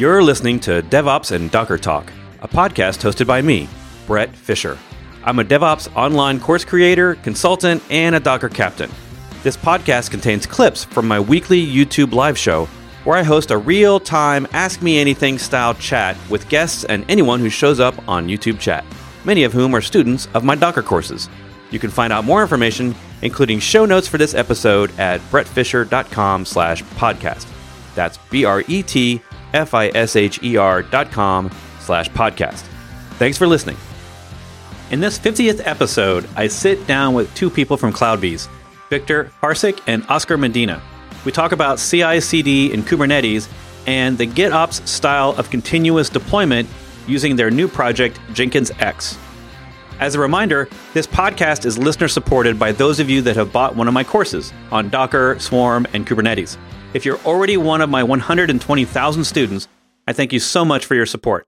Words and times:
You're 0.00 0.22
listening 0.22 0.60
to 0.60 0.80
DevOps 0.80 1.30
and 1.30 1.50
Docker 1.50 1.76
Talk, 1.76 2.10
a 2.40 2.48
podcast 2.48 3.02
hosted 3.02 3.26
by 3.26 3.42
me, 3.42 3.68
Bret 4.06 4.34
Fisher. 4.34 4.78
I'm 5.24 5.40
a 5.40 5.44
DevOps 5.44 5.94
online 5.94 6.40
course 6.40 6.64
creator, 6.64 7.16
consultant, 7.16 7.82
and 7.90 8.16
a 8.16 8.20
Docker 8.20 8.48
captain. 8.48 8.90
This 9.42 9.58
podcast 9.58 10.10
contains 10.10 10.46
clips 10.46 10.84
from 10.84 11.06
my 11.06 11.20
weekly 11.20 11.62
YouTube 11.62 12.14
live 12.14 12.38
show 12.38 12.64
where 13.04 13.18
I 13.18 13.22
host 13.22 13.50
a 13.50 13.58
real 13.58 14.00
time 14.00 14.46
Ask 14.54 14.80
Me 14.80 14.98
Anything 14.98 15.36
style 15.36 15.74
chat 15.74 16.16
with 16.30 16.48
guests 16.48 16.84
and 16.84 17.04
anyone 17.10 17.38
who 17.38 17.50
shows 17.50 17.78
up 17.78 18.08
on 18.08 18.26
YouTube 18.26 18.58
chat, 18.58 18.86
many 19.26 19.44
of 19.44 19.52
whom 19.52 19.76
are 19.76 19.82
students 19.82 20.28
of 20.32 20.44
my 20.44 20.54
Docker 20.54 20.82
courses. 20.82 21.28
You 21.70 21.78
can 21.78 21.90
find 21.90 22.10
out 22.10 22.24
more 22.24 22.40
information, 22.40 22.94
including 23.20 23.58
show 23.58 23.84
notes 23.84 24.08
for 24.08 24.16
this 24.16 24.32
episode 24.32 24.98
at 24.98 25.20
bretfisher.com 25.30 26.46
slash 26.46 26.82
podcast. 26.84 27.46
That's 27.94 28.16
B-R-E-T 28.30 29.20
F-I-S-H-E-R 29.52 30.82
dot 30.84 31.10
com 31.10 31.50
slash 31.80 32.08
podcast. 32.10 32.62
Thanks 33.18 33.36
for 33.38 33.46
listening. 33.46 33.76
In 34.90 35.00
this 35.00 35.18
50th 35.18 35.60
episode, 35.64 36.28
I 36.36 36.48
sit 36.48 36.86
down 36.86 37.14
with 37.14 37.32
two 37.34 37.48
people 37.50 37.76
from 37.76 37.92
CloudBees, 37.92 38.48
Victor 38.88 39.30
Farcic 39.40 39.80
and 39.86 40.04
Oscar 40.08 40.36
Medina. 40.36 40.82
We 41.24 41.32
talk 41.32 41.52
about 41.52 41.78
CI/CD 41.78 42.72
in 42.72 42.82
Kubernetes 42.82 43.48
and 43.86 44.18
the 44.18 44.26
GitOps 44.26 44.86
style 44.86 45.30
of 45.38 45.50
continuous 45.50 46.08
deployment 46.08 46.68
using 47.06 47.36
their 47.36 47.50
new 47.50 47.68
project 47.68 48.18
Jenkins 48.32 48.70
X. 48.78 49.16
As 50.00 50.14
a 50.14 50.18
reminder, 50.20 50.68
this 50.94 51.06
podcast 51.06 51.66
is 51.66 51.76
listener 51.76 52.08
supported 52.08 52.58
by 52.58 52.72
those 52.72 53.00
of 53.00 53.10
you 53.10 53.20
that 53.22 53.36
have 53.36 53.52
bought 53.52 53.76
one 53.76 53.86
of 53.86 53.92
my 53.94 54.02
courses 54.02 54.52
on 54.72 54.88
Docker, 54.88 55.38
Swarm, 55.38 55.86
and 55.92 56.06
Kubernetes. 56.06 56.56
If 56.92 57.04
you're 57.04 57.18
already 57.18 57.56
one 57.56 57.80
of 57.80 57.88
my 57.88 58.02
120,000 58.02 59.24
students, 59.24 59.68
I 60.08 60.12
thank 60.12 60.32
you 60.32 60.40
so 60.40 60.64
much 60.64 60.84
for 60.86 60.96
your 60.96 61.06
support. 61.06 61.46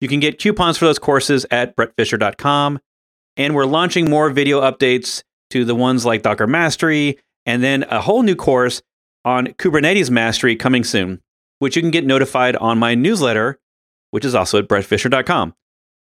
You 0.00 0.08
can 0.08 0.20
get 0.20 0.38
coupons 0.38 0.76
for 0.76 0.84
those 0.84 0.98
courses 0.98 1.46
at 1.50 1.74
bretfisher.com. 1.74 2.80
and 3.36 3.54
we're 3.54 3.64
launching 3.64 4.08
more 4.08 4.30
video 4.30 4.60
updates 4.60 5.24
to 5.50 5.64
the 5.64 5.74
ones 5.74 6.04
like 6.04 6.22
Docker 6.22 6.46
Mastery, 6.46 7.18
and 7.46 7.62
then 7.62 7.84
a 7.84 8.00
whole 8.00 8.22
new 8.22 8.36
course 8.36 8.82
on 9.24 9.46
Kubernetes 9.48 10.10
Mastery 10.10 10.54
coming 10.54 10.84
soon, 10.84 11.20
which 11.58 11.76
you 11.76 11.82
can 11.82 11.90
get 11.90 12.04
notified 12.04 12.54
on 12.56 12.78
my 12.78 12.94
newsletter, 12.94 13.58
which 14.10 14.24
is 14.24 14.34
also 14.34 14.58
at 14.58 14.68
bretfisher.com. 14.68 15.54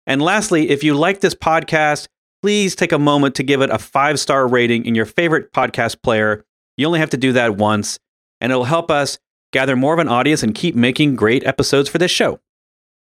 And 0.05 0.21
lastly, 0.21 0.69
if 0.69 0.83
you 0.83 0.93
like 0.93 1.21
this 1.21 1.35
podcast, 1.35 2.07
please 2.41 2.75
take 2.75 2.91
a 2.91 2.99
moment 2.99 3.35
to 3.35 3.43
give 3.43 3.61
it 3.61 3.69
a 3.69 3.79
five 3.79 4.19
star 4.19 4.47
rating 4.47 4.85
in 4.85 4.93
your 4.93 5.05
favorite 5.05 5.53
podcast 5.53 6.01
player. 6.03 6.43
You 6.77 6.85
only 6.85 6.99
have 6.99 7.11
to 7.11 7.17
do 7.17 7.31
that 7.33 7.55
once, 7.55 7.97
and 8.43 8.51
it'll 8.51 8.65
help 8.65 8.91
us 8.91 9.17
gather 9.51 9.75
more 9.77 9.93
of 9.93 9.99
an 9.99 10.09
audience 10.09 10.43
and 10.43 10.53
keep 10.53 10.75
making 10.75 11.15
great 11.15 11.45
episodes 11.47 11.87
for 11.87 11.97
this 11.97 12.11
show. 12.11 12.41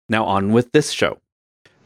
Now, 0.07 0.27
on 0.27 0.53
with 0.53 0.71
this 0.73 0.91
show. 0.91 1.19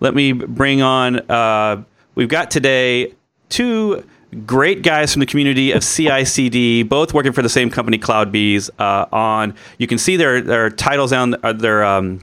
Let 0.00 0.12
me 0.14 0.32
bring 0.32 0.82
on, 0.82 1.20
uh, 1.30 1.84
we've 2.16 2.28
got 2.28 2.50
today 2.50 3.14
two 3.48 4.04
great 4.44 4.82
guys 4.82 5.12
from 5.12 5.20
the 5.20 5.26
community 5.26 5.70
of 5.70 5.84
CI/CD, 5.84 6.82
both 6.82 7.14
working 7.14 7.32
for 7.32 7.42
the 7.42 7.48
same 7.48 7.70
company, 7.70 7.96
CloudBees. 7.96 8.70
Uh, 8.76 9.06
on 9.12 9.54
you 9.78 9.86
can 9.86 9.98
see 9.98 10.16
their 10.16 10.40
their 10.40 10.68
titles 10.68 11.12
down, 11.12 11.36
uh, 11.44 11.52
their 11.52 11.84
um, 11.84 12.20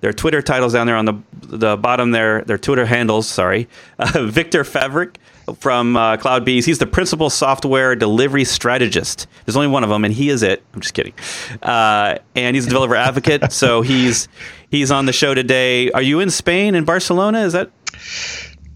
their 0.00 0.12
Twitter 0.12 0.42
titles 0.42 0.72
down 0.72 0.86
there 0.86 0.96
on 0.96 1.04
the 1.04 1.14
the 1.42 1.76
bottom 1.76 2.10
there, 2.10 2.42
their 2.42 2.58
Twitter 2.58 2.84
handles. 2.84 3.28
Sorry, 3.28 3.68
uh, 3.98 4.24
Victor 4.24 4.64
Farcic 4.64 5.14
from 5.54 5.96
uh, 5.96 6.16
CloudBees. 6.16 6.64
He's 6.64 6.78
the 6.78 6.86
principal 6.86 7.30
software 7.30 7.94
delivery 7.96 8.44
strategist. 8.44 9.26
There's 9.44 9.56
only 9.56 9.68
one 9.68 9.84
of 9.84 9.90
them, 9.90 10.04
and 10.04 10.12
he 10.12 10.28
is 10.28 10.42
it. 10.42 10.62
I'm 10.74 10.80
just 10.80 10.94
kidding. 10.94 11.14
Uh, 11.62 12.18
and 12.34 12.56
he's 12.56 12.66
a 12.66 12.68
developer 12.68 12.96
advocate, 12.96 13.52
so 13.52 13.82
he's 13.82 14.28
he's 14.70 14.90
on 14.90 15.06
the 15.06 15.12
show 15.12 15.34
today. 15.34 15.90
Are 15.92 16.02
you 16.02 16.20
in 16.20 16.30
Spain 16.30 16.74
in 16.74 16.84
Barcelona? 16.84 17.40
Is 17.40 17.52
that 17.52 17.70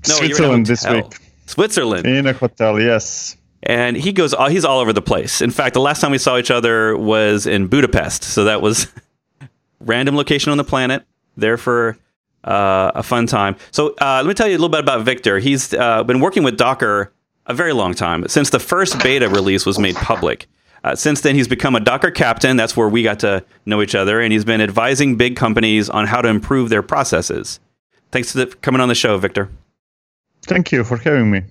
no? 0.08 0.14
Switzerland 0.14 0.66
this 0.66 0.88
week. 0.88 1.04
Switzerland. 1.46 2.06
In 2.06 2.26
a 2.26 2.32
hotel, 2.32 2.80
yes. 2.80 3.36
And 3.64 3.96
he 3.96 4.12
goes, 4.12 4.34
uh, 4.34 4.48
he's 4.48 4.64
all 4.64 4.80
over 4.80 4.92
the 4.92 5.02
place. 5.02 5.40
In 5.40 5.50
fact, 5.50 5.74
the 5.74 5.80
last 5.80 6.00
time 6.00 6.10
we 6.10 6.18
saw 6.18 6.36
each 6.36 6.50
other 6.50 6.96
was 6.96 7.46
in 7.46 7.68
Budapest. 7.68 8.24
So 8.24 8.44
that 8.44 8.60
was 8.60 8.88
random 9.80 10.16
location 10.16 10.50
on 10.50 10.58
the 10.58 10.64
planet, 10.64 11.04
there 11.36 11.56
for 11.56 11.96
uh, 12.44 12.92
a 12.94 13.02
fun 13.02 13.26
time. 13.26 13.56
So 13.70 13.94
uh, 14.00 14.22
let 14.22 14.26
me 14.26 14.34
tell 14.34 14.48
you 14.48 14.54
a 14.54 14.58
little 14.58 14.68
bit 14.68 14.80
about 14.80 15.02
Victor. 15.02 15.38
He's 15.38 15.72
uh, 15.74 16.04
been 16.04 16.20
working 16.20 16.42
with 16.42 16.56
Docker 16.56 17.12
a 17.46 17.54
very 17.54 17.72
long 17.72 17.94
time, 17.94 18.26
since 18.28 18.50
the 18.50 18.60
first 18.60 19.02
beta 19.02 19.28
release 19.28 19.66
was 19.66 19.78
made 19.78 19.96
public. 19.96 20.46
Uh, 20.84 20.96
since 20.96 21.20
then, 21.20 21.34
he's 21.34 21.48
become 21.48 21.76
a 21.76 21.80
Docker 21.80 22.10
captain. 22.10 22.56
That's 22.56 22.76
where 22.76 22.88
we 22.88 23.02
got 23.02 23.20
to 23.20 23.44
know 23.66 23.82
each 23.82 23.94
other. 23.94 24.20
And 24.20 24.32
he's 24.32 24.44
been 24.44 24.60
advising 24.60 25.16
big 25.16 25.36
companies 25.36 25.88
on 25.88 26.06
how 26.06 26.20
to 26.20 26.28
improve 26.28 26.70
their 26.70 26.82
processes. 26.82 27.60
Thanks 28.10 28.32
for 28.32 28.46
coming 28.46 28.80
on 28.80 28.88
the 28.88 28.94
show, 28.94 29.16
Victor. 29.18 29.48
Thank 30.44 30.72
you 30.72 30.82
for 30.84 30.96
having 30.96 31.30
me. 31.30 31.42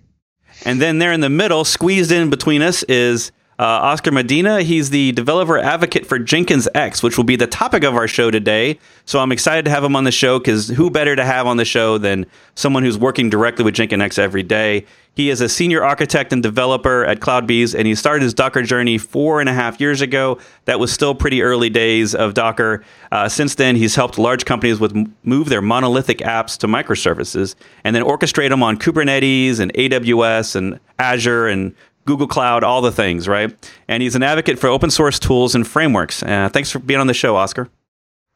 And 0.65 0.81
then 0.81 0.99
there 0.99 1.13
in 1.13 1.21
the 1.21 1.29
middle, 1.29 1.63
squeezed 1.63 2.11
in 2.11 2.29
between 2.29 2.61
us, 2.61 2.83
is 2.83 3.31
Oscar 3.65 4.11
Medina. 4.11 4.63
He's 4.63 4.89
the 4.89 5.11
developer 5.11 5.57
advocate 5.59 6.05
for 6.05 6.17
Jenkins 6.17 6.67
X, 6.73 7.03
which 7.03 7.17
will 7.17 7.23
be 7.23 7.35
the 7.35 7.47
topic 7.47 7.83
of 7.83 7.95
our 7.95 8.07
show 8.07 8.31
today. 8.31 8.79
So 9.05 9.19
I'm 9.19 9.31
excited 9.31 9.65
to 9.65 9.71
have 9.71 9.83
him 9.83 9.95
on 9.95 10.03
the 10.03 10.11
show 10.11 10.39
because 10.39 10.69
who 10.69 10.89
better 10.89 11.15
to 11.15 11.23
have 11.23 11.45
on 11.45 11.57
the 11.57 11.65
show 11.65 11.97
than 11.97 12.25
someone 12.55 12.83
who's 12.83 12.97
working 12.97 13.29
directly 13.29 13.63
with 13.63 13.75
Jenkins 13.75 14.01
X 14.01 14.17
every 14.17 14.43
day? 14.43 14.85
He 15.13 15.29
is 15.29 15.41
a 15.41 15.49
senior 15.49 15.83
architect 15.83 16.31
and 16.31 16.41
developer 16.41 17.03
at 17.03 17.19
CloudBees, 17.19 17.75
and 17.77 17.85
he 17.85 17.95
started 17.95 18.23
his 18.23 18.33
Docker 18.33 18.63
journey 18.63 18.97
four 18.97 19.41
and 19.41 19.49
a 19.49 19.53
half 19.53 19.81
years 19.81 19.99
ago. 19.99 20.39
That 20.65 20.79
was 20.79 20.93
still 20.93 21.13
pretty 21.13 21.41
early 21.41 21.69
days 21.69 22.15
of 22.15 22.33
Docker. 22.33 22.85
Uh, 23.11 23.27
since 23.27 23.55
then, 23.55 23.75
he's 23.75 23.95
helped 23.95 24.17
large 24.17 24.45
companies 24.45 24.79
with 24.79 24.95
move 25.23 25.49
their 25.49 25.61
monolithic 25.61 26.19
apps 26.19 26.57
to 26.59 26.67
microservices 26.67 27.55
and 27.83 27.93
then 27.93 28.03
orchestrate 28.03 28.49
them 28.49 28.63
on 28.63 28.77
Kubernetes 28.77 29.59
and 29.59 29.73
AWS 29.73 30.55
and 30.55 30.79
Azure 30.97 31.47
and 31.47 31.75
Google 32.05 32.27
Cloud, 32.27 32.63
all 32.63 32.81
the 32.81 32.91
things, 32.91 33.27
right? 33.27 33.55
And 33.87 34.01
he's 34.01 34.15
an 34.15 34.23
advocate 34.23 34.59
for 34.59 34.67
open 34.67 34.89
source 34.89 35.19
tools 35.19 35.55
and 35.55 35.67
frameworks. 35.67 36.23
Uh, 36.23 36.49
thanks 36.51 36.71
for 36.71 36.79
being 36.79 36.99
on 36.99 37.07
the 37.07 37.13
show, 37.13 37.35
Oscar. 37.35 37.69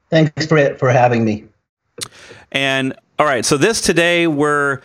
Thanks 0.09 0.45
for 0.45 0.75
for 0.75 0.89
having 0.89 1.25
me. 1.25 1.45
And 2.51 2.95
all 3.17 3.25
right, 3.25 3.45
so 3.45 3.57
this 3.57 3.81
today 3.81 4.27
we're 4.27 4.81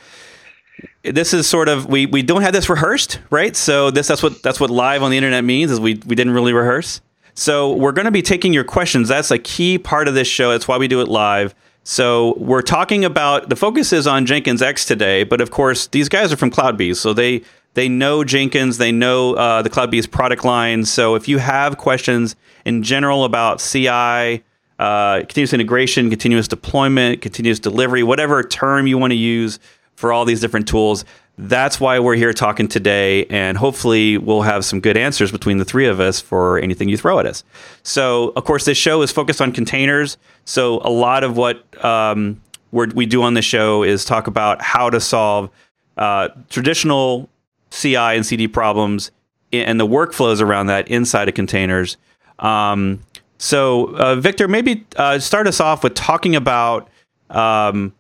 this 1.03 1.35
is 1.35 1.47
sort 1.47 1.69
of 1.69 1.87
we 1.87 2.07
we 2.07 2.23
don't 2.23 2.43
have 2.43 2.53
this 2.53 2.69
rehearsed, 2.69 3.21
right? 3.31 3.55
So 3.55 3.91
this 3.91 4.09
that's 4.09 4.23
what 4.23 4.43
that's 4.43 4.61
what 4.61 4.71
live 4.71 5.03
on 5.03 5.11
the 5.11 5.17
internet 5.17 5.45
means 5.45 5.71
is 5.71 5.81
we 5.81 5.95
we 6.07 6.15
didn't 6.15 6.33
really 6.33 6.53
rehearse. 6.53 7.01
So 7.35 7.73
we're 7.73 7.93
going 7.93 8.07
to 8.07 8.11
be 8.11 8.23
taking 8.23 8.53
your 8.53 8.65
questions. 8.65 9.09
That's 9.09 9.31
a 9.31 9.39
key 9.39 9.79
part 9.79 10.09
of 10.09 10.15
this 10.15 10.29
show. 10.29 10.51
That's 10.51 10.69
why 10.69 10.79
we 10.79 10.89
do 10.89 11.01
it 11.01 11.09
live. 11.09 11.55
So 11.85 12.35
we're 12.37 12.62
talking 12.62 13.05
about 13.05 13.49
the 13.49 13.57
focus 13.57 13.93
is 13.93 14.07
on 14.07 14.27
Jenkins 14.27 14.61
X 14.61 14.85
today, 14.85 15.25
but 15.25 15.41
of 15.41 15.51
course 15.51 15.87
these 15.87 16.09
guys 16.09 16.33
are 16.33 16.37
from 16.37 16.51
CloudBees, 16.51 16.97
so 16.97 17.12
they 17.12 17.43
they 17.75 17.88
know 17.88 18.25
Jenkins, 18.25 18.78
they 18.78 18.92
know 18.92 19.34
uh, 19.34 19.62
the 19.62 19.70
CloudBees 19.70 20.10
product 20.10 20.44
line. 20.44 20.84
So 20.84 21.14
if 21.14 21.28
you 21.28 21.38
have 21.38 21.76
questions 21.76 22.36
in 22.64 22.82
general 22.82 23.25
about 23.25 23.60
CI, 23.60 24.42
uh, 24.78 25.20
continuous 25.20 25.53
integration, 25.53 26.08
continuous 26.08 26.48
deployment, 26.48 27.20
continuous 27.20 27.60
delivery, 27.60 28.03
whatever 28.03 28.42
term 28.42 28.86
you 28.86 28.98
want 28.98 29.12
to 29.12 29.16
use 29.16 29.58
for 29.94 30.12
all 30.12 30.25
these 30.25 30.41
different 30.41 30.66
tools. 30.66 31.04
That's 31.36 31.78
why 31.78 31.98
we're 31.98 32.16
here 32.16 32.32
talking 32.32 32.69
today, 32.69 33.26
and 33.26 33.56
hopefully, 33.56 34.19
we'll 34.19 34.42
have 34.42 34.64
some 34.64 34.81
good 34.81 34.97
answers 34.97 35.31
between 35.31 35.58
the 35.58 35.64
three 35.64 35.87
of 35.87 36.00
us 36.00 36.20
for 36.20 36.58
anything 36.58 36.88
you 36.88 36.97
throw 36.97 37.19
at 37.19 37.26
us. 37.26 37.44
So, 37.82 38.32
of 38.37 38.44
course, 38.44 38.64
this 38.64 38.76
show 38.76 39.00
is 39.02 39.12
focused 39.12 39.41
on 39.41 39.52
containers. 39.52 40.19
So, 40.44 40.81
a 40.84 40.91
lot 40.91 41.25
of 41.25 41.37
what 41.37 41.82
um, 41.84 42.41
we 42.72 43.06
do 43.06 43.22
on 43.22 43.34
the 43.34 43.42
show 43.42 43.82
is 43.82 44.04
talk 44.04 44.26
about 44.26 44.60
how 44.60 44.91
to 44.91 45.00
solve 45.00 45.50
uh, 45.97 46.28
traditional 46.50 47.28
CI 47.70 47.97
and 47.97 48.25
CD 48.26 48.48
problems 48.48 49.10
and 49.53 49.81
the 49.81 49.86
workflows 49.86 50.41
around 50.41 50.66
that 50.66 50.88
inside 50.88 51.28
of 51.28 51.34
containers. 51.34 51.97
Um, 52.38 53.00
so, 53.38 53.96
uh, 53.96 54.17
Victor, 54.17 54.49
maybe 54.49 54.84
uh, 54.96 55.19
start 55.19 55.46
us 55.46 55.61
off 55.61 55.82
with 55.82 55.94
talking 55.94 56.37
about 56.37 56.88
um, 57.31 57.93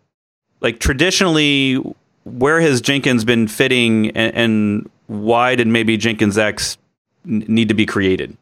like 0.60 0.80
traditionally, 0.80 1.76
where 2.24 2.60
has 2.60 2.80
Jenkins 2.80 3.24
been 3.24 3.48
fitting, 3.48 4.10
and, 4.10 4.34
and 4.34 4.90
why 5.06 5.54
did 5.54 5.66
maybe 5.66 5.96
Jenkins 5.96 6.36
X 6.36 6.76
n- 7.26 7.44
need 7.48 7.68
to 7.68 7.74
be 7.74 7.86
created? 7.86 8.36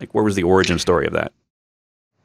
Like, 0.00 0.14
where 0.14 0.24
was 0.24 0.36
the 0.36 0.42
origin 0.42 0.78
story 0.78 1.06
of 1.06 1.12
that? 1.14 1.32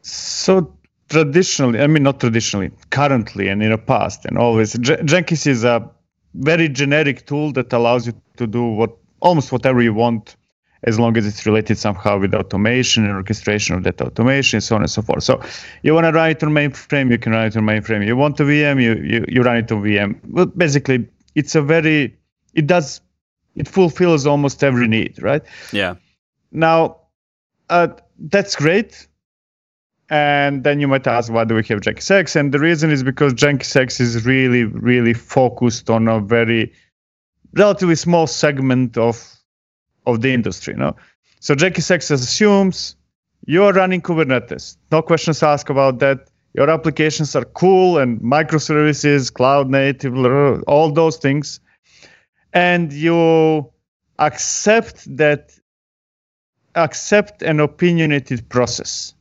So 0.02 0.72
traditionally, 1.10 1.80
I 1.80 1.88
mean, 1.88 2.04
not 2.04 2.20
traditionally, 2.20 2.72
currently 2.90 3.48
and 3.48 3.64
in 3.64 3.72
the 3.72 3.78
past, 3.78 4.26
and 4.26 4.38
always, 4.38 4.74
J- 4.74 5.02
Jenkins 5.04 5.48
is 5.48 5.64
a 5.64 5.90
very 6.36 6.70
generic 6.70 7.26
tool 7.26 7.52
that 7.54 7.74
allows 7.74 8.08
you 8.08 8.14
to 8.42 8.48
do 8.48 8.64
what 8.64 8.92
almost 9.22 9.52
whatever 9.52 9.82
you 9.82 9.94
want 9.94 10.36
as 10.84 11.00
long 11.00 11.16
as 11.16 11.28
it's 11.28 11.46
related 11.46 11.78
somehow 11.78 12.18
with 12.18 12.34
automation 12.34 13.06
and 13.06 13.14
orchestration 13.14 13.76
of 13.76 13.84
that 13.84 14.02
automation, 14.02 14.60
so 14.60 14.76
on 14.76 14.82
and 14.82 14.90
so 14.90 15.02
forth. 15.02 15.24
So 15.24 15.40
you 15.84 15.94
want 15.94 16.06
to 16.06 16.12
run 16.12 16.32
it 16.32 16.44
on 16.44 16.50
mainframe, 16.50 17.12
you 17.12 17.20
can 17.20 17.34
run 17.34 17.46
it 17.46 17.56
on 17.56 17.64
mainframe. 17.64 18.06
You 18.06 18.18
want 18.18 18.40
a 18.40 18.44
VM, 18.44 18.82
you, 18.82 18.96
you, 18.96 19.26
you 19.28 19.42
run 19.44 19.58
it 19.58 19.72
on 19.72 19.84
VM. 19.84 20.20
Well, 20.28 20.48
basically, 20.48 21.08
it's 21.36 21.54
a 21.54 21.62
very, 21.62 22.18
it 22.56 22.66
does, 22.66 23.02
it 23.56 23.68
fulfills 23.68 24.26
almost 24.26 24.64
every 24.64 24.88
need, 24.88 25.22
right? 25.22 25.44
Yeah. 25.72 25.96
Now, 26.52 26.98
uh, 27.70 27.90
that's 28.18 28.56
great. 28.56 29.08
And 30.10 30.64
then 30.66 30.82
you 30.82 30.88
might 30.88 31.08
ask, 31.08 31.32
why 31.32 31.46
do 31.46 31.56
we 31.56 31.64
have 31.64 31.82
Jenkins 31.82 32.12
X? 32.12 32.36
And 32.36 32.52
the 32.52 32.60
reason 32.60 32.92
is 32.92 33.02
because 33.02 33.34
Jenkins 33.34 33.74
X 33.76 34.00
is 34.02 34.26
really, 34.26 34.66
really 34.66 35.14
focused 35.14 35.90
on 35.90 36.08
a 36.10 36.20
very 36.20 36.74
relatively 37.56 37.96
small 37.96 38.28
segment 38.28 38.98
of 38.98 39.36
of 40.06 40.22
the 40.22 40.34
industry. 40.34 40.74
No, 40.74 40.96
so 41.40 41.56
Jenkins 41.56 41.92
X 41.92 42.12
assumes 42.12 42.96
you 43.46 43.64
are 43.64 43.74
running 43.74 44.02
Kubernetes. 44.02 44.78
No 44.92 45.02
questions 45.02 45.44
asked 45.44 45.70
about 45.70 46.00
that. 46.00 46.28
Your 46.54 46.70
applications 46.70 47.36
are 47.36 47.46
cool 47.46 47.98
and 47.98 48.20
microservices, 48.20 49.34
cloud 49.34 49.70
native, 49.70 50.14
all 50.68 50.92
those 50.92 51.16
things, 51.16 51.62
and 52.52 52.92
you 52.92 53.72
accept 54.20 55.18
that 55.18 55.58
accept 56.76 57.42
an 57.42 57.60
opinionated 57.60 58.48
process 58.50 59.14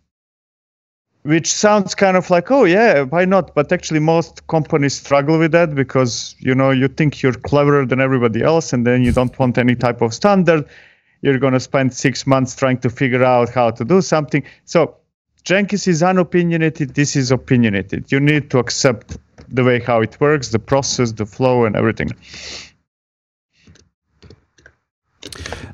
which 1.22 1.52
sounds 1.52 1.94
kind 1.94 2.16
of 2.16 2.30
like 2.30 2.50
oh 2.50 2.64
yeah 2.64 3.02
why 3.02 3.24
not? 3.24 3.54
But 3.54 3.72
actually 3.72 4.00
most 4.00 4.46
companies 4.46 4.94
struggle 4.94 5.38
with 5.38 5.52
that 5.52 5.74
because 5.74 6.34
you 6.38 6.54
know 6.54 6.70
you 6.70 6.88
think 6.88 7.22
you're 7.22 7.34
cleverer 7.34 7.84
than 7.84 8.00
everybody 8.00 8.42
else 8.42 8.72
and 8.72 8.86
then 8.86 9.02
you 9.02 9.12
don't 9.12 9.36
want 9.38 9.58
any 9.58 9.74
type 9.74 10.00
of 10.00 10.14
standard. 10.14 10.66
You're 11.22 11.38
going 11.38 11.52
to 11.52 11.60
spend 11.60 11.92
six 11.92 12.26
months 12.26 12.56
trying 12.56 12.78
to 12.78 12.88
figure 12.88 13.22
out 13.22 13.50
how 13.50 13.70
to 13.72 13.84
do 13.84 14.00
something. 14.00 14.42
So 14.64 14.96
jenkins 15.44 15.86
is 15.86 16.02
unopinionated. 16.02 16.94
This 16.94 17.16
is 17.16 17.30
opinionated. 17.30 18.10
You 18.10 18.20
need 18.20 18.50
to 18.50 18.58
accept 18.58 19.18
the 19.48 19.64
way 19.64 19.80
how 19.80 20.00
it 20.00 20.18
works 20.20 20.48
the 20.48 20.58
process 20.58 21.12
the 21.12 21.26
flow 21.26 21.66
and 21.66 21.76
everything. 21.76 22.12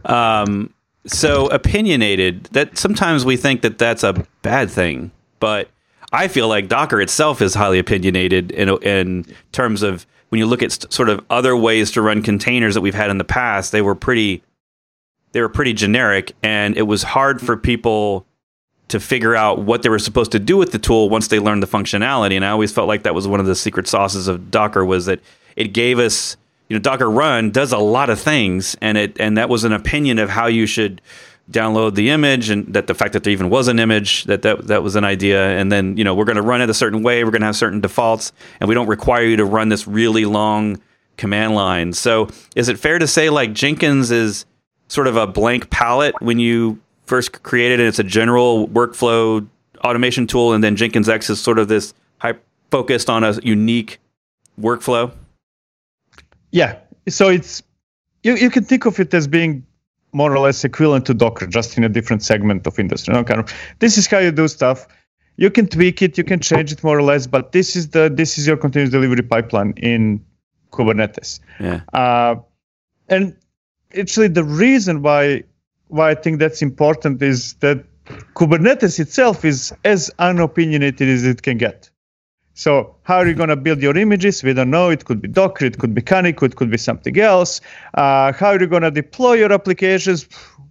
Um 0.04 0.72
so 1.06 1.46
opinionated 1.50 2.44
that 2.46 2.76
sometimes 2.76 3.24
we 3.24 3.36
think 3.36 3.62
that 3.62 3.78
that's 3.78 4.02
a 4.02 4.26
bad 4.42 4.68
thing 4.68 5.12
but 5.40 5.70
I 6.12 6.28
feel 6.28 6.48
like 6.48 6.68
Docker 6.68 7.00
itself 7.00 7.42
is 7.42 7.54
highly 7.54 7.78
opinionated 7.78 8.52
in 8.52 8.68
in 8.82 9.26
terms 9.52 9.82
of 9.82 10.06
when 10.28 10.38
you 10.38 10.46
look 10.46 10.62
at 10.62 10.72
st- 10.72 10.92
sort 10.92 11.08
of 11.08 11.24
other 11.30 11.56
ways 11.56 11.90
to 11.92 12.02
run 12.02 12.22
containers 12.22 12.74
that 12.74 12.80
we've 12.80 12.94
had 12.94 13.10
in 13.10 13.18
the 13.18 13.24
past. 13.24 13.72
They 13.72 13.82
were 13.82 13.94
pretty 13.94 14.42
they 15.32 15.40
were 15.40 15.48
pretty 15.48 15.72
generic, 15.72 16.32
and 16.42 16.76
it 16.76 16.82
was 16.82 17.02
hard 17.02 17.40
for 17.40 17.56
people 17.56 18.26
to 18.88 19.00
figure 19.00 19.34
out 19.34 19.58
what 19.60 19.82
they 19.82 19.88
were 19.88 19.98
supposed 19.98 20.30
to 20.32 20.38
do 20.38 20.56
with 20.56 20.70
the 20.72 20.78
tool 20.78 21.10
once 21.10 21.28
they 21.28 21.40
learned 21.40 21.62
the 21.62 21.66
functionality. 21.66 22.36
And 22.36 22.44
I 22.44 22.50
always 22.50 22.72
felt 22.72 22.86
like 22.86 23.02
that 23.02 23.14
was 23.14 23.26
one 23.26 23.40
of 23.40 23.46
the 23.46 23.56
secret 23.56 23.88
sauces 23.88 24.28
of 24.28 24.50
Docker 24.50 24.84
was 24.84 25.06
that 25.06 25.20
it 25.56 25.68
gave 25.68 25.98
us 25.98 26.36
you 26.68 26.76
know 26.76 26.80
Docker 26.80 27.10
Run 27.10 27.50
does 27.50 27.72
a 27.72 27.78
lot 27.78 28.10
of 28.10 28.20
things, 28.20 28.76
and 28.80 28.96
it 28.96 29.20
and 29.20 29.36
that 29.36 29.48
was 29.48 29.64
an 29.64 29.72
opinion 29.72 30.18
of 30.18 30.30
how 30.30 30.46
you 30.46 30.66
should 30.66 31.00
download 31.50 31.94
the 31.94 32.10
image 32.10 32.50
and 32.50 32.72
that 32.74 32.86
the 32.86 32.94
fact 32.94 33.12
that 33.12 33.22
there 33.22 33.32
even 33.32 33.50
was 33.50 33.68
an 33.68 33.78
image 33.78 34.24
that 34.24 34.42
that, 34.42 34.66
that 34.66 34.82
was 34.82 34.96
an 34.96 35.04
idea. 35.04 35.48
And 35.58 35.70
then 35.70 35.96
you 35.96 36.04
know 36.04 36.14
we're 36.14 36.24
going 36.24 36.36
to 36.36 36.42
run 36.42 36.60
it 36.60 36.70
a 36.70 36.74
certain 36.74 37.02
way. 37.02 37.24
We're 37.24 37.30
going 37.30 37.42
to 37.42 37.46
have 37.46 37.56
certain 37.56 37.80
defaults 37.80 38.32
and 38.60 38.68
we 38.68 38.74
don't 38.74 38.88
require 38.88 39.24
you 39.24 39.36
to 39.36 39.44
run 39.44 39.68
this 39.68 39.86
really 39.86 40.24
long 40.24 40.80
command 41.16 41.54
line. 41.54 41.92
So 41.92 42.28
is 42.54 42.68
it 42.68 42.78
fair 42.78 42.98
to 42.98 43.06
say 43.06 43.30
like 43.30 43.52
jenkins 43.52 44.10
is 44.10 44.44
sort 44.88 45.06
of 45.06 45.16
a 45.16 45.26
blank 45.26 45.70
palette 45.70 46.14
when 46.20 46.38
you 46.38 46.80
first 47.06 47.42
created 47.42 47.80
it? 47.80 47.82
And 47.84 47.88
it's 47.88 47.98
a 47.98 48.04
general 48.04 48.68
workflow 48.68 49.46
automation 49.84 50.26
tool 50.26 50.52
and 50.52 50.64
then 50.64 50.74
jenkins 50.74 51.08
x 51.08 51.30
is 51.30 51.40
sort 51.40 51.58
of 51.58 51.68
this 51.68 51.94
high 52.18 52.34
focused 52.70 53.08
on 53.08 53.24
a 53.24 53.34
unique 53.42 53.98
workflow? 54.60 55.12
Yeah. 56.50 56.78
So 57.08 57.28
it's 57.28 57.62
you, 58.22 58.34
you 58.36 58.50
can 58.50 58.64
think 58.64 58.86
of 58.86 58.98
it 58.98 59.14
as 59.14 59.28
being 59.28 59.64
more 60.12 60.34
or 60.34 60.38
less 60.38 60.64
equivalent 60.64 61.06
to 61.06 61.14
Docker, 61.14 61.46
just 61.46 61.76
in 61.76 61.84
a 61.84 61.88
different 61.88 62.22
segment 62.22 62.66
of 62.66 62.78
industry. 62.78 63.12
You 63.12 63.20
know, 63.20 63.24
kind 63.24 63.40
of 63.40 63.52
this 63.78 63.98
is 63.98 64.06
how 64.06 64.18
you 64.18 64.32
do 64.32 64.48
stuff. 64.48 64.86
You 65.36 65.50
can 65.50 65.66
tweak 65.68 66.00
it, 66.00 66.16
you 66.16 66.24
can 66.24 66.40
change 66.40 66.72
it 66.72 66.82
more 66.82 66.98
or 66.98 67.02
less, 67.02 67.26
but 67.26 67.52
this 67.52 67.76
is 67.76 67.90
the 67.90 68.10
this 68.12 68.38
is 68.38 68.46
your 68.46 68.56
continuous 68.56 68.90
delivery 68.90 69.22
pipeline 69.22 69.74
in 69.76 70.24
Kubernetes. 70.72 71.40
Yeah. 71.60 71.80
Uh, 71.92 72.36
and 73.08 73.36
actually, 73.98 74.28
the 74.28 74.44
reason 74.44 75.02
why 75.02 75.42
why 75.88 76.10
I 76.10 76.14
think 76.14 76.38
that's 76.38 76.62
important 76.62 77.22
is 77.22 77.54
that 77.54 77.84
Kubernetes 78.34 78.98
itself 78.98 79.44
is 79.44 79.72
as 79.84 80.10
unopinionated 80.18 81.08
as 81.08 81.24
it 81.24 81.42
can 81.42 81.58
get. 81.58 81.90
So 82.56 82.96
how 83.02 83.16
are 83.18 83.26
you 83.26 83.34
going 83.34 83.50
to 83.50 83.56
build 83.56 83.82
your 83.82 83.94
images? 83.98 84.42
We 84.42 84.54
don't 84.54 84.70
know. 84.70 84.88
It 84.88 85.04
could 85.04 85.20
be 85.20 85.28
Docker, 85.28 85.66
it 85.66 85.78
could 85.78 85.94
be 85.94 86.00
Kaniko, 86.00 86.44
it 86.44 86.56
could 86.56 86.70
be 86.70 86.78
something 86.78 87.18
else. 87.20 87.60
Uh, 87.92 88.32
how 88.32 88.52
are 88.52 88.60
you 88.60 88.66
going 88.66 88.82
to 88.82 88.90
deploy 88.90 89.34
your 89.34 89.52
applications? 89.52 90.26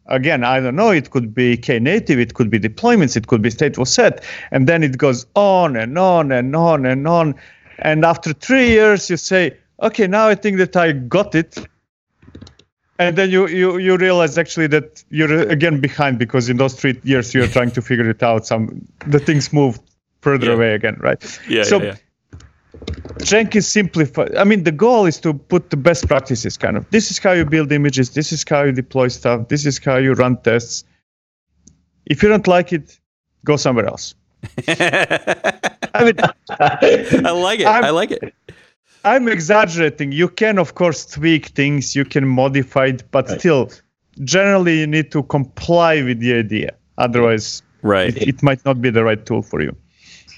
Again, 0.07 0.43
I 0.43 0.59
don't 0.59 0.75
know. 0.75 0.89
It 0.89 1.11
could 1.11 1.35
be 1.35 1.55
Knative, 1.57 2.17
it 2.17 2.33
could 2.33 2.49
be 2.49 2.59
deployments, 2.59 3.15
it 3.15 3.27
could 3.27 3.43
be 3.43 3.49
stateful 3.49 3.87
set, 3.87 4.23
and 4.49 4.65
then 4.67 4.81
it 4.81 4.97
goes 4.97 5.27
on 5.35 5.75
and 5.75 5.95
on 5.99 6.31
and 6.31 6.55
on 6.55 6.87
and 6.87 7.07
on. 7.07 7.35
And 7.77 8.03
after 8.03 8.33
three 8.33 8.69
years, 8.69 9.07
you 9.07 9.17
say, 9.17 9.55
okay, 9.79 10.07
now 10.07 10.27
I 10.27 10.33
think 10.33 10.57
that 10.57 10.75
I 10.75 10.91
got 10.91 11.35
it. 11.35 11.55
And 12.97 13.15
then 13.15 13.29
you, 13.29 13.47
you, 13.47 13.77
you 13.77 13.97
realize 13.97 14.39
actually 14.39 14.67
that 14.67 15.03
you're 15.09 15.49
again 15.49 15.81
behind 15.81 16.17
because 16.17 16.49
in 16.49 16.57
those 16.57 16.73
three 16.73 16.99
years 17.03 17.31
you're 17.33 17.47
trying 17.47 17.71
to 17.71 17.81
figure 17.81 18.09
it 18.09 18.23
out. 18.23 18.47
Some 18.47 18.87
the 19.05 19.19
things 19.19 19.53
moved 19.53 19.81
further 20.25 20.47
yeah. 20.47 20.57
away 20.57 20.73
again, 20.73 20.97
right? 20.99 21.21
Yeah. 21.47 21.63
So 21.63 21.81
yeah. 21.81 21.95
Jenkins 23.23 23.67
simplify. 23.67 24.27
I 24.37 24.43
mean, 24.43 24.63
the 24.63 24.71
goal 24.71 25.05
is 25.05 25.19
to 25.21 25.33
put 25.33 25.69
the 25.69 25.77
best 25.77 26.07
practices. 26.07 26.57
Kind 26.57 26.77
of. 26.77 26.89
This 26.89 27.11
is 27.11 27.19
how 27.19 27.33
you 27.33 27.45
build 27.45 27.71
images. 27.71 28.09
This 28.19 28.31
is 28.31 28.43
how 28.49 28.63
you 28.63 28.71
deploy 28.71 29.07
stuff. 29.09 29.47
This 29.47 29.65
is 29.65 29.77
how 29.77 29.97
you 29.97 30.13
run 30.13 30.37
tests. 30.41 30.83
If 32.07 32.23
you 32.23 32.29
don't 32.29 32.47
like 32.47 32.73
it, 32.73 32.99
go 33.45 33.55
somewhere 33.55 33.85
else. 33.85 34.15
I 34.67 36.01
mean, 36.05 36.17
I 36.49 37.31
like 37.31 37.59
it. 37.59 37.67
I'm, 37.67 37.83
I 37.83 37.89
like 37.91 38.11
it. 38.11 38.33
I'm 39.03 39.27
exaggerating. 39.27 40.11
You 40.11 40.29
can, 40.29 40.57
of 40.57 40.73
course, 40.73 41.05
tweak 41.05 41.47
things. 41.59 41.95
You 41.95 42.05
can 42.05 42.27
modify 42.27 42.87
it, 42.87 43.03
but 43.11 43.29
right. 43.29 43.39
still, 43.39 43.71
generally, 44.23 44.79
you 44.79 44.87
need 44.87 45.11
to 45.11 45.23
comply 45.23 46.01
with 46.01 46.19
the 46.19 46.33
idea. 46.33 46.71
Otherwise, 46.97 47.61
right, 47.81 48.15
it, 48.15 48.27
it 48.27 48.43
might 48.43 48.63
not 48.65 48.81
be 48.81 48.89
the 48.89 49.03
right 49.03 49.23
tool 49.25 49.41
for 49.41 49.61
you. 49.61 49.75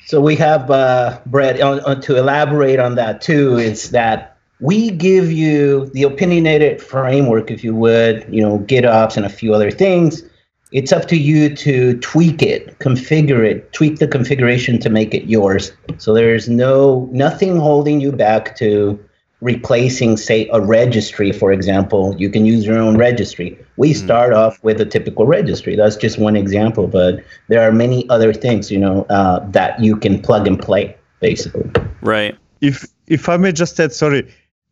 So 0.05 0.21
we 0.21 0.35
have 0.37 0.71
uh, 0.71 1.19
Brett 1.25 1.61
on, 1.61 1.79
on, 1.81 2.01
to 2.01 2.17
elaborate 2.17 2.79
on 2.79 2.95
that 2.95 3.21
too. 3.21 3.57
Is 3.57 3.91
that 3.91 4.37
we 4.59 4.89
give 4.91 5.31
you 5.31 5.87
the 5.87 6.03
opinionated 6.03 6.81
framework, 6.81 7.51
if 7.51 7.63
you 7.63 7.75
would, 7.75 8.25
you 8.29 8.41
know, 8.41 8.59
GitOps 8.59 9.17
and 9.17 9.25
a 9.25 9.29
few 9.29 9.53
other 9.53 9.71
things. 9.71 10.23
It's 10.71 10.91
up 10.91 11.07
to 11.07 11.17
you 11.17 11.55
to 11.55 11.97
tweak 11.99 12.41
it, 12.41 12.77
configure 12.79 13.45
it, 13.45 13.71
tweak 13.71 13.99
the 13.99 14.07
configuration 14.07 14.79
to 14.79 14.89
make 14.89 15.13
it 15.13 15.29
yours. 15.29 15.71
So 15.97 16.13
there's 16.13 16.49
no 16.49 17.07
nothing 17.11 17.57
holding 17.57 18.01
you 18.01 18.11
back 18.11 18.55
to 18.57 18.99
replacing, 19.41 20.17
say, 20.17 20.49
a 20.51 20.59
registry, 20.59 21.31
for 21.31 21.51
example, 21.51 22.15
you 22.17 22.29
can 22.29 22.45
use 22.45 22.65
your 22.65 22.79
own 22.79 22.97
registry. 22.97 23.57
We 23.77 23.91
mm 23.91 23.97
start 23.97 24.33
off 24.33 24.63
with 24.63 24.81
a 24.81 24.85
typical 24.85 25.25
registry. 25.25 25.75
That's 25.75 25.95
just 25.95 26.17
one 26.17 26.35
example, 26.35 26.87
but 26.87 27.23
there 27.47 27.67
are 27.67 27.71
many 27.71 28.09
other 28.09 28.33
things, 28.33 28.71
you 28.71 28.79
know, 28.79 29.05
uh, 29.09 29.39
that 29.51 29.79
you 29.79 29.97
can 29.97 30.21
plug 30.21 30.47
and 30.47 30.59
play, 30.59 30.95
basically. 31.19 31.69
Right. 32.01 32.35
If 32.61 32.85
if 33.07 33.29
I 33.29 33.37
may 33.37 33.51
just 33.51 33.79
add, 33.79 33.93
sorry, 33.93 34.31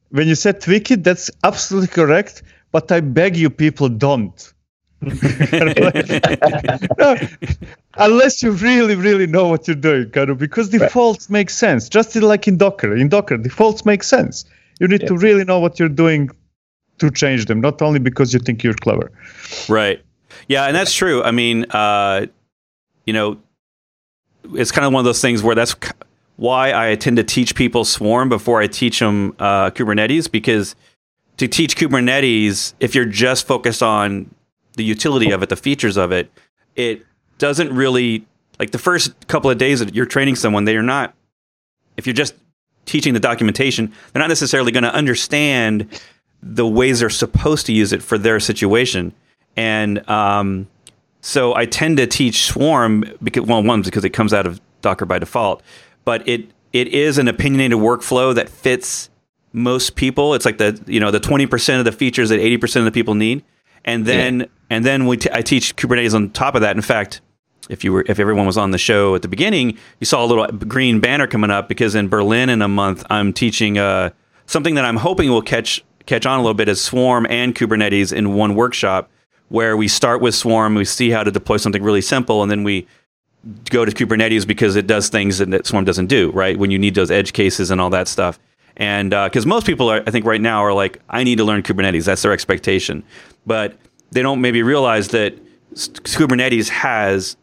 when 0.10 0.28
you 0.28 0.36
said 0.36 0.62
tweak 0.62 0.92
it, 0.92 1.04
that's 1.04 1.30
absolutely 1.44 1.90
correct. 1.90 2.44
But 2.72 2.92
I 2.92 3.02
beg 3.02 3.38
you, 3.38 3.50
people, 3.50 3.90
don't. 3.90 4.54
no, 5.02 5.10
unless 7.96 8.42
you 8.42 8.52
really, 8.52 8.96
really 8.96 9.28
know 9.28 9.48
what 9.48 9.68
you're 9.68 9.76
doing, 9.76 10.10
kind 10.10 10.30
of, 10.30 10.38
because 10.38 10.70
defaults 10.70 11.26
right. 11.26 11.34
make 11.34 11.50
sense. 11.50 11.90
Just 11.90 12.16
like 12.16 12.48
in 12.48 12.58
Docker, 12.58 12.96
in 12.96 13.10
Docker, 13.10 13.38
defaults 13.38 13.86
make 13.86 14.04
sense. 14.04 14.46
You 14.80 14.88
need 14.88 15.02
yeah. 15.02 15.08
to 15.10 15.18
really 15.18 15.44
know 15.44 15.60
what 15.60 15.80
you're 15.80 15.90
doing 15.90 16.30
to 17.00 17.12
change 17.12 17.46
them, 17.46 17.62
not 17.62 17.82
only 17.82 18.00
because 18.00 18.34
you 18.34 18.40
think 18.40 18.64
you're 18.64 18.74
clever. 18.74 19.12
Right. 19.70 20.02
Yeah, 20.48 20.66
and 20.66 20.76
that's 20.76 20.94
true. 20.94 21.24
I 21.24 21.32
mean, 21.32 21.66
uh, 21.72 22.28
you 23.06 23.14
know, 23.14 23.40
it's 24.54 24.72
kind 24.72 24.86
of 24.86 24.94
one 24.94 25.00
of 25.00 25.06
those 25.06 25.22
things 25.22 25.42
where 25.42 25.56
that's 25.56 25.76
why 26.36 26.74
I 26.74 26.96
tend 26.96 27.18
to 27.18 27.24
teach 27.24 27.56
people 27.56 27.86
Swarm 27.86 28.30
before 28.30 28.62
I 28.62 28.68
teach 28.68 29.00
them 29.00 29.36
uh, 29.40 29.72
Kubernetes 29.72 30.30
because 30.30 30.76
to 31.38 31.48
teach 31.48 31.78
Kubernetes, 31.78 32.74
if 32.80 32.96
you're 32.96 33.06
just 33.06 33.48
focused 33.48 33.82
on 33.82 34.34
the 34.74 34.84
utility 34.84 35.32
of 35.32 35.42
it, 35.44 35.50
the 35.50 35.56
features 35.56 35.98
of 35.98 36.12
it, 36.12 36.30
it 36.76 37.06
doesn't 37.38 37.74
really 37.74 38.26
like 38.60 38.72
the 38.72 38.78
first 38.78 39.28
couple 39.28 39.50
of 39.50 39.58
days 39.58 39.80
that 39.80 39.96
you're 39.96 40.06
training 40.06 40.36
someone, 40.36 40.66
they 40.66 40.78
are 40.78 40.84
not. 40.84 41.14
If 41.98 42.06
you're 42.08 42.14
just 42.14 42.36
teaching 42.86 43.14
the 43.14 43.20
documentation, 43.20 43.92
they're 44.14 44.22
not 44.22 44.30
necessarily 44.30 44.72
going 44.72 44.84
to 44.84 44.94
understand 44.94 45.88
the 46.42 46.68
ways 46.68 47.00
they're 47.00 47.10
supposed 47.10 47.66
to 47.66 47.74
use 47.74 47.92
it 47.92 48.04
for 48.04 48.18
their 48.18 48.40
situation. 48.40 49.14
And 49.58 50.08
um, 50.10 50.68
so 51.22 51.56
I 51.56 51.66
tend 51.66 51.98
to 51.98 52.08
teach 52.08 52.46
Swarm 52.46 53.04
because 53.24 53.44
well, 53.46 53.64
one 53.64 53.82
because 53.82 54.06
it 54.06 54.12
comes 54.12 54.34
out 54.34 54.46
of 54.46 54.62
Docker 54.82 55.06
by 55.06 55.20
default, 55.20 55.64
but 56.04 56.28
it 56.28 56.50
it 56.72 56.90
is 56.90 57.18
an 57.18 57.28
opinionated 57.28 57.80
workflow 57.80 58.36
that 58.36 58.50
fits 58.50 59.10
most 59.54 59.96
people. 59.96 60.34
It's 60.34 60.46
like 60.46 60.58
the 60.58 60.80
you 60.86 61.00
know 61.00 61.12
the 61.12 61.20
twenty 61.20 61.48
percent 61.48 61.80
of 61.80 61.86
the 61.86 61.92
features 61.92 62.30
that 62.30 62.40
eighty 62.40 62.58
percent 62.58 62.86
of 62.86 62.94
the 62.94 62.98
people 62.98 63.16
need, 63.16 63.44
and 63.84 64.06
then 64.06 64.42
yeah. 64.42 64.46
and 64.70 64.86
then 64.86 65.08
we 65.08 65.18
t- 65.18 65.30
I 65.32 65.42
teach 65.42 65.76
Kubernetes 65.76 66.14
on 66.14 66.30
top 66.30 66.54
of 66.54 66.62
that. 66.62 66.76
In 66.76 66.82
fact, 66.82 67.22
if 67.70 67.84
you 67.84 67.92
were 67.94 68.06
if 68.08 68.20
everyone 68.20 68.46
was 68.46 68.58
on 68.58 68.72
the 68.72 68.78
show 68.78 69.16
at 69.16 69.22
the 69.22 69.28
beginning, 69.28 69.78
you 70.00 70.06
saw 70.06 70.24
a 70.24 70.28
little 70.28 70.48
green 70.48 71.00
banner 71.00 71.28
coming 71.28 71.52
up 71.52 71.68
because 71.68 71.96
in 71.96 72.08
Berlin 72.08 72.50
in 72.50 72.62
a 72.62 72.68
month 72.68 73.06
I'm 73.10 73.34
teaching 73.34 73.78
uh, 73.78 74.12
something 74.46 74.76
that 74.76 74.86
I'm 74.86 74.98
hoping 74.98 75.30
will 75.30 75.42
catch 75.42 75.84
catch 76.06 76.26
on 76.26 76.40
a 76.40 76.42
little 76.42 76.54
bit 76.54 76.70
is 76.70 76.82
Swarm 76.82 77.26
and 77.30 77.56
Kubernetes 77.56 78.14
in 78.14 78.34
one 78.34 78.56
workshop 78.56 79.10
where 79.50 79.78
we 79.78 79.88
start 79.88 80.22
with 80.22 80.36
Swarm, 80.36 80.76
we 80.76 80.86
see 80.86 81.10
how 81.10 81.24
to 81.24 81.32
deploy 81.32 81.58
something 81.58 81.84
really 81.84 82.02
simple, 82.02 82.42
and 82.42 82.52
then 82.52 82.64
we 82.64 82.88
go 83.70 83.86
to 83.86 83.92
Kubernetes 83.92 84.46
because 84.46 84.76
it 84.76 84.88
does 84.88 85.10
things 85.10 85.38
that 85.38 85.68
Swarm 85.68 85.86
doesn't 85.86 86.08
do, 86.08 86.32
right? 86.32 86.58
When 86.58 86.72
you 86.72 86.80
need 86.80 86.96
those 86.96 87.12
edge 87.12 87.34
cases 87.34 87.70
and 87.70 87.80
all 87.80 87.92
that 87.92 88.08
stuff. 88.08 88.40
And 88.78 89.12
because 89.12 89.46
uh, 89.46 89.50
most 89.50 89.66
people, 89.66 89.90
are, 89.90 90.04
I 90.06 90.12
think, 90.12 90.26
right 90.26 90.42
now 90.42 90.62
are 90.62 90.74
like, 90.74 91.00
I 91.10 91.24
need 91.24 91.38
to 91.38 91.44
learn 91.44 91.62
Kubernetes. 91.62 92.06
That's 92.06 92.24
their 92.24 92.34
expectation. 92.34 93.04
But 93.46 93.78
they 94.12 94.22
don't 94.22 94.42
maybe 94.42 94.64
realize 94.64 95.10
that 95.10 95.36
Kubernetes 95.76 96.70
has 96.70 97.38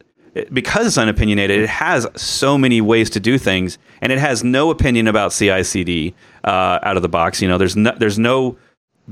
because 0.51 0.87
it's 0.87 0.97
unopinionated, 0.97 1.61
it 1.61 1.69
has 1.69 2.07
so 2.15 2.57
many 2.57 2.81
ways 2.81 3.09
to 3.11 3.19
do 3.19 3.37
things, 3.37 3.77
and 4.01 4.11
it 4.11 4.19
has 4.19 4.43
no 4.43 4.69
opinion 4.69 5.07
about 5.07 5.31
CI/CD 5.31 6.13
uh, 6.43 6.79
out 6.81 6.95
of 6.95 7.03
the 7.03 7.09
box. 7.09 7.41
You 7.41 7.47
know, 7.47 7.57
there's 7.57 7.75
no, 7.75 7.93
there's 7.97 8.19
no 8.19 8.57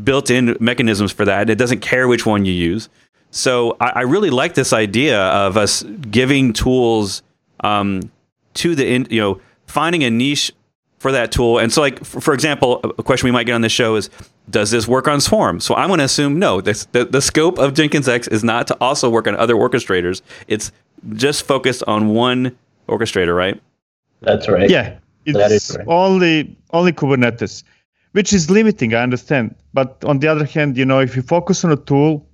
built-in 0.03 0.57
mechanisms 0.59 1.11
for 1.11 1.25
that. 1.25 1.49
It 1.49 1.57
doesn't 1.57 1.81
care 1.81 2.07
which 2.07 2.25
one 2.25 2.45
you 2.45 2.53
use. 2.53 2.89
So 3.29 3.77
I, 3.79 3.89
I 3.89 4.01
really 4.01 4.29
like 4.29 4.55
this 4.55 4.73
idea 4.73 5.19
of 5.19 5.57
us 5.57 5.83
giving 5.83 6.53
tools 6.53 7.23
um, 7.61 8.11
to 8.55 8.75
the 8.75 8.87
in, 8.87 9.07
you 9.09 9.21
know 9.21 9.41
finding 9.71 10.03
a 10.03 10.09
niche 10.09 10.51
for 10.99 11.11
that 11.13 11.31
tool. 11.31 11.57
And 11.57 11.73
so, 11.73 11.81
like 11.81 12.03
for, 12.03 12.21
for, 12.21 12.33
example, 12.33 12.79
a 12.83 13.03
question 13.03 13.25
we 13.25 13.31
might 13.31 13.45
get 13.45 13.53
on 13.53 13.61
this 13.61 13.71
show 13.71 13.95
is, 13.95 14.09
does 14.49 14.69
this 14.69 14.87
work 14.87 15.07
on 15.07 15.19
Swarm? 15.19 15.59
So 15.59 15.73
I'm 15.73 15.87
going 15.87 15.97
to 15.97 16.03
assume 16.03 16.37
no. 16.37 16.61
This, 16.61 16.85
the, 16.91 17.05
the 17.05 17.21
scope 17.21 17.57
of 17.57 17.73
Jenkins 17.73 18.07
X 18.07 18.27
is 18.27 18.43
not 18.43 18.67
to 18.67 18.77
also 18.79 19.09
work 19.09 19.27
on 19.27 19.35
other 19.35 19.55
orchestrators. 19.55 20.21
It's 20.47 20.71
just 21.13 21.43
focused 21.43 21.83
on 21.87 22.09
one 22.09 22.57
orchestrator, 22.87 23.35
right? 23.35 23.61
That's 24.21 24.47
right. 24.47 24.69
Yeah, 24.69 24.99
it's 25.25 25.37
that 25.37 25.51
is 25.51 25.75
right. 25.77 25.87
only 25.87 26.55
only 26.71 26.91
Kubernetes, 26.91 27.63
which 28.11 28.33
is 28.33 28.49
limiting. 28.49 28.93
I 28.93 29.01
understand, 29.01 29.55
but 29.73 30.03
on 30.05 30.19
the 30.19 30.27
other 30.27 30.45
hand, 30.45 30.77
you 30.77 30.85
know, 30.85 30.99
if 30.99 31.15
you 31.15 31.21
focus 31.21 31.65
on 31.65 31.71
a 31.71 31.77
tool, 31.77 32.27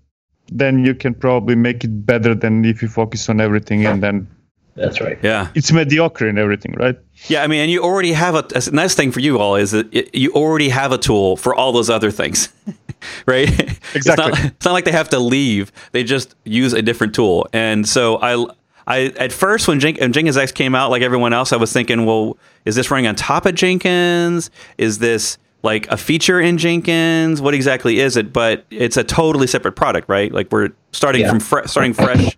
then 0.51 0.83
you 0.83 0.93
can 0.95 1.13
probably 1.13 1.55
make 1.55 1.83
it 1.83 2.05
better 2.05 2.35
than 2.35 2.65
if 2.65 2.81
you 2.81 2.87
focus 2.87 3.29
on 3.29 3.41
everything 3.41 3.85
and 3.85 4.03
then. 4.03 4.27
That's 4.75 5.01
right. 5.01 5.17
Yeah, 5.23 5.49
it's 5.55 5.71
mediocre 5.71 6.27
in 6.27 6.37
everything, 6.37 6.75
right? 6.77 6.99
Yeah, 7.27 7.41
I 7.43 7.47
mean, 7.47 7.61
and 7.61 7.71
you 7.71 7.81
already 7.81 8.11
have 8.11 8.35
a, 8.35 8.45
a 8.55 8.71
nice 8.71 8.93
thing 8.93 9.11
for 9.11 9.21
you 9.21 9.39
all 9.39 9.55
is 9.55 9.71
that 9.71 9.91
it, 9.91 10.13
you 10.13 10.31
already 10.33 10.69
have 10.69 10.91
a 10.91 10.99
tool 10.99 11.35
for 11.35 11.55
all 11.55 11.71
those 11.71 11.89
other 11.89 12.11
things, 12.11 12.49
right? 13.25 13.49
Exactly. 13.49 13.95
It's 13.95 14.07
not, 14.17 14.45
it's 14.45 14.65
not 14.65 14.73
like 14.73 14.85
they 14.85 14.91
have 14.91 15.09
to 15.09 15.19
leave; 15.19 15.71
they 15.91 16.03
just 16.03 16.35
use 16.43 16.73
a 16.73 16.81
different 16.81 17.15
tool. 17.15 17.47
And 17.53 17.87
so 17.87 18.17
I, 18.17 18.45
I 18.87 19.05
at 19.17 19.31
first 19.31 19.67
when, 19.67 19.79
Jen, 19.79 19.95
when 19.95 20.13
Jenkins 20.13 20.37
X 20.37 20.51
came 20.51 20.75
out, 20.75 20.89
like 20.89 21.01
everyone 21.01 21.33
else, 21.33 21.53
I 21.53 21.57
was 21.57 21.71
thinking, 21.71 22.05
well, 22.05 22.37
is 22.65 22.75
this 22.75 22.89
running 22.91 23.07
on 23.07 23.15
top 23.15 23.45
of 23.45 23.55
Jenkins? 23.55 24.49
Is 24.77 24.99
this 24.99 25.37
like 25.63 25.87
a 25.87 25.97
feature 25.97 26.39
in 26.39 26.57
Jenkins? 26.57 27.41
What 27.41 27.53
exactly 27.53 27.99
is 27.99 28.17
it? 28.17 28.31
But 28.31 28.65
it's 28.69 28.97
a 28.97 29.03
totally 29.03 29.47
separate 29.47 29.73
product, 29.73 30.09
right? 30.09 30.31
Like 30.31 30.51
we're 30.51 30.69
starting 30.91 31.21
yeah. 31.21 31.29
from 31.29 31.39
fre- 31.39 31.65
starting 31.65 31.93
fresh. 31.93 32.37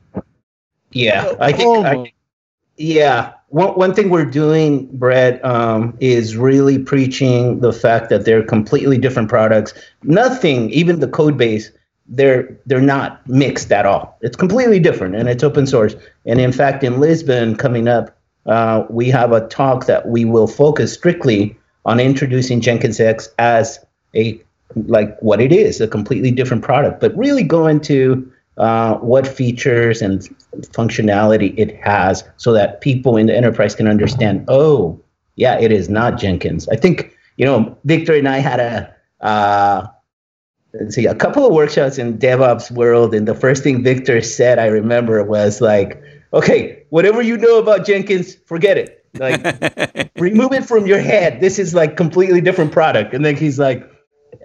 Yeah, 0.91 1.35
I 1.39 1.51
think. 1.51 1.85
I, 1.85 1.95
oh. 1.95 2.07
yeah, 2.77 3.33
one, 3.49 3.73
one 3.73 3.93
thing 3.93 4.09
we're 4.09 4.25
doing, 4.25 4.87
Bret, 4.97 5.43
um, 5.43 5.97
is 5.99 6.37
really 6.37 6.79
preaching 6.79 7.59
the 7.59 7.73
fact 7.73 8.09
that 8.09 8.25
they're 8.25 8.43
completely 8.43 8.97
different 8.97 9.29
products. 9.29 9.73
Nothing, 10.03 10.69
even 10.69 10.99
the 10.99 11.07
code 11.07 11.37
base, 11.37 11.71
they're 12.07 12.57
they're 12.65 12.81
not 12.81 13.27
mixed 13.27 13.71
at 13.71 13.85
all. 13.85 14.17
It's 14.21 14.35
completely 14.35 14.79
different, 14.79 15.15
and 15.15 15.29
it's 15.29 15.43
open 15.43 15.67
source. 15.67 15.95
And 16.25 16.39
in 16.39 16.51
fact, 16.51 16.83
in 16.83 16.99
Lisbon 16.99 17.55
coming 17.55 17.87
up, 17.87 18.17
uh, 18.45 18.85
we 18.89 19.09
have 19.09 19.31
a 19.31 19.47
talk 19.47 19.85
that 19.85 20.07
we 20.07 20.25
will 20.25 20.47
focus 20.47 20.93
strictly 20.93 21.55
on 21.85 21.99
introducing 21.99 22.61
Jenkins 22.61 22.99
X 22.99 23.29
as 23.37 23.79
a 24.15 24.41
like 24.75 25.19
what 25.19 25.41
it 25.41 25.51
is, 25.51 25.81
a 25.81 25.87
completely 25.87 26.31
different 26.31 26.63
product, 26.63 26.99
but 26.99 27.15
really 27.17 27.43
go 27.43 27.67
into 27.67 28.31
uh, 28.57 28.95
what 28.95 29.27
features 29.27 30.01
and 30.01 30.27
functionality 30.57 31.53
it 31.57 31.75
has 31.81 32.23
so 32.37 32.53
that 32.53 32.81
people 32.81 33.17
in 33.17 33.27
the 33.27 33.35
enterprise 33.35 33.75
can 33.75 33.87
understand, 33.87 34.45
oh, 34.47 34.99
yeah, 35.35 35.59
it 35.59 35.71
is 35.71 35.89
not 35.89 36.17
Jenkins. 36.17 36.67
I 36.69 36.75
think, 36.75 37.15
you 37.37 37.45
know, 37.45 37.77
Victor 37.85 38.13
and 38.13 38.27
I 38.27 38.39
had 38.39 38.59
a, 38.59 38.95
uh, 39.25 39.87
let's 40.73 40.95
see, 40.95 41.05
a 41.05 41.15
couple 41.15 41.45
of 41.45 41.53
workshops 41.53 41.97
in 41.97 42.17
DevOps 42.17 42.71
world. 42.71 43.13
And 43.13 43.27
the 43.27 43.35
first 43.35 43.63
thing 43.63 43.83
Victor 43.83 44.21
said, 44.21 44.59
I 44.59 44.65
remember, 44.65 45.23
was 45.23 45.61
like, 45.61 46.01
okay, 46.33 46.83
whatever 46.89 47.21
you 47.21 47.37
know 47.37 47.59
about 47.59 47.85
Jenkins, 47.85 48.35
forget 48.45 48.77
it. 48.77 49.05
Like, 49.15 50.11
remove 50.17 50.53
it 50.53 50.65
from 50.65 50.85
your 50.85 50.99
head. 50.99 51.41
This 51.41 51.57
is 51.57 51.73
like 51.73 51.97
completely 51.97 52.41
different 52.41 52.71
product. 52.71 53.13
And 53.13 53.25
then 53.25 53.35
he's 53.35 53.57
like, 53.57 53.89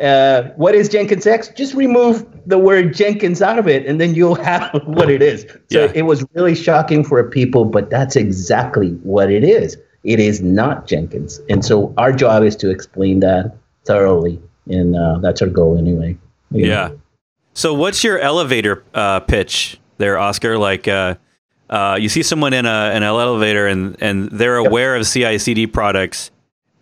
uh, 0.00 0.44
what 0.56 0.74
is 0.74 0.88
Jenkins 0.88 1.26
X? 1.26 1.48
Just 1.48 1.74
remove 1.74 2.26
the 2.46 2.58
word 2.58 2.94
Jenkins 2.94 3.42
out 3.42 3.58
of 3.58 3.68
it, 3.68 3.86
and 3.86 4.00
then 4.00 4.14
you'll 4.14 4.34
have 4.42 4.80
what 4.84 5.10
it 5.10 5.22
is. 5.22 5.42
So 5.70 5.84
yeah. 5.84 5.92
it 5.94 6.02
was 6.02 6.24
really 6.34 6.54
shocking 6.54 7.04
for 7.04 7.22
people, 7.28 7.64
but 7.64 7.90
that's 7.90 8.16
exactly 8.16 8.90
what 9.02 9.30
it 9.30 9.44
is. 9.44 9.76
It 10.02 10.20
is 10.20 10.42
not 10.42 10.86
Jenkins, 10.86 11.40
and 11.48 11.64
so 11.64 11.94
our 11.96 12.12
job 12.12 12.42
is 12.42 12.56
to 12.56 12.70
explain 12.70 13.20
that 13.20 13.56
thoroughly, 13.86 14.40
and 14.68 14.94
uh, 14.96 15.18
that's 15.20 15.40
our 15.40 15.48
goal 15.48 15.78
anyway. 15.78 16.18
Yeah. 16.50 16.90
So, 17.54 17.72
what's 17.72 18.04
your 18.04 18.18
elevator 18.18 18.84
uh, 18.92 19.20
pitch 19.20 19.78
there, 19.96 20.18
Oscar? 20.18 20.58
Like, 20.58 20.86
uh, 20.88 21.14
uh, 21.70 21.96
you 21.98 22.10
see 22.10 22.22
someone 22.22 22.52
in 22.52 22.66
a 22.66 22.90
an 22.92 23.02
elevator, 23.02 23.66
and 23.66 23.96
and 24.02 24.28
they're 24.30 24.56
aware 24.56 24.94
of 24.94 25.06
CI/CD 25.06 25.68
products 25.68 26.30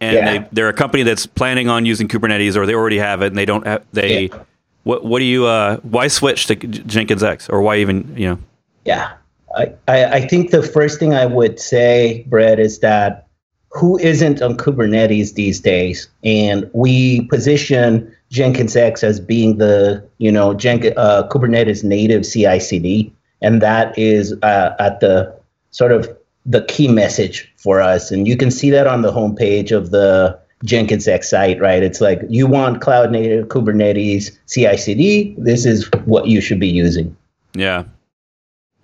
and 0.02 0.16
yeah. 0.16 0.38
they 0.38 0.48
they're 0.52 0.68
a 0.68 0.74
company 0.74 1.04
that's 1.04 1.26
planning 1.26 1.68
on 1.68 1.86
using 1.86 2.08
Kubernetes 2.08 2.56
or 2.56 2.66
they 2.66 2.74
already 2.74 2.98
have 2.98 3.22
it 3.22 3.28
and 3.28 3.36
they 3.36 3.44
don't 3.44 3.66
have 3.66 3.86
they 3.92 4.24
yeah. 4.24 4.42
What 4.84 5.04
what 5.04 5.18
do 5.20 5.24
you 5.24 5.46
uh 5.46 5.76
why 5.78 6.08
switch 6.08 6.46
to 6.46 6.56
Jenkins 6.56 7.22
X? 7.22 7.48
Or 7.48 7.62
why 7.62 7.76
even 7.76 8.14
you 8.16 8.28
know? 8.28 8.38
Yeah. 8.84 9.12
I, 9.54 9.76
I, 9.86 10.26
think 10.26 10.50
the 10.50 10.62
first 10.62 10.98
thing 10.98 11.12
I 11.12 11.26
would 11.26 11.60
say 11.60 12.24
Bret 12.28 12.58
is 12.58 12.78
that 12.78 13.26
who 13.70 13.98
isn't 13.98 14.40
on 14.40 14.56
Kubernetes 14.56 15.34
these 15.34 15.60
days? 15.60 16.08
And 16.24 16.70
we 16.72 17.26
position 17.26 18.10
Jenkins 18.30 18.76
X 18.76 19.04
as 19.04 19.20
being 19.20 19.58
the 19.58 20.02
you 20.18 20.32
know 20.32 20.54
Jen, 20.54 20.92
uh, 20.96 21.28
Kubernetes 21.28 21.84
native 21.84 22.22
CI/CD. 22.22 23.12
And 23.42 23.60
that 23.60 23.96
is 23.98 24.32
uh, 24.42 24.74
at 24.78 25.00
the 25.00 25.34
sort 25.70 25.92
of 25.92 26.08
the 26.46 26.64
key 26.64 26.88
message 26.88 27.52
for 27.56 27.80
us. 27.80 28.10
And 28.10 28.26
you 28.26 28.36
can 28.36 28.50
see 28.50 28.70
that 28.70 28.86
on 28.86 29.02
the 29.02 29.12
homepage 29.12 29.70
of 29.70 29.90
the 29.90 30.38
Jenkins 30.64 31.08
X 31.08 31.30
site, 31.30 31.60
right? 31.60 31.82
It's 31.82 32.00
like 32.00 32.20
you 32.28 32.46
want 32.46 32.80
cloud 32.80 33.10
native 33.10 33.48
Kubernetes 33.48 34.36
CI 34.52 34.76
CD. 34.76 35.34
This 35.38 35.64
is 35.66 35.88
what 36.04 36.26
you 36.26 36.40
should 36.40 36.60
be 36.60 36.68
using. 36.68 37.16
Yeah. 37.54 37.84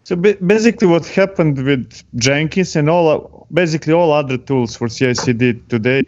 So 0.04 0.16
basically, 0.16 0.88
what 0.88 1.06
happened 1.06 1.62
with 1.64 2.02
Jenkins 2.16 2.74
and 2.76 2.88
all 2.88 3.46
basically 3.52 3.92
all 3.92 4.12
other 4.12 4.38
tools 4.38 4.74
for 4.76 4.88
CI 4.88 5.14
CD 5.14 5.54
today, 5.68 6.02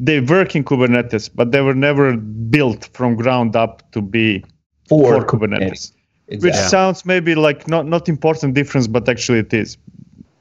they 0.00 0.20
work 0.20 0.56
in 0.56 0.64
Kubernetes, 0.64 1.30
but 1.34 1.52
they 1.52 1.60
were 1.60 1.74
never 1.74 2.16
built 2.16 2.88
from 2.94 3.14
ground 3.14 3.54
up 3.54 3.90
to 3.92 4.00
be 4.00 4.42
for, 4.88 5.20
for 5.20 5.26
Kubernetes. 5.26 5.60
Kubernetes. 5.60 5.92
Exactly. 6.28 6.50
Which 6.50 6.70
sounds 6.70 7.04
maybe 7.04 7.34
like 7.34 7.68
not 7.68 7.86
not 7.86 8.08
important 8.08 8.54
difference, 8.54 8.86
but 8.86 9.08
actually 9.08 9.40
it 9.40 9.52
is 9.52 9.76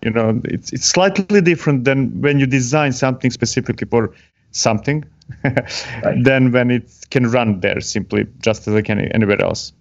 you 0.01 0.09
know 0.09 0.41
it's 0.45 0.71
it's 0.73 0.85
slightly 0.85 1.41
different 1.41 1.83
than 1.83 2.21
when 2.21 2.39
you 2.39 2.45
design 2.45 2.91
something 2.91 3.29
specifically 3.29 3.87
for 3.87 4.13
something 4.51 5.05
right. 5.43 6.23
than 6.23 6.51
when 6.51 6.71
it 6.71 6.89
can 7.09 7.27
run 7.27 7.59
there 7.59 7.79
simply 7.81 8.27
just 8.39 8.67
as 8.67 8.73
like 8.73 8.89
any, 8.89 9.09
anywhere 9.13 9.41
else 9.41 9.73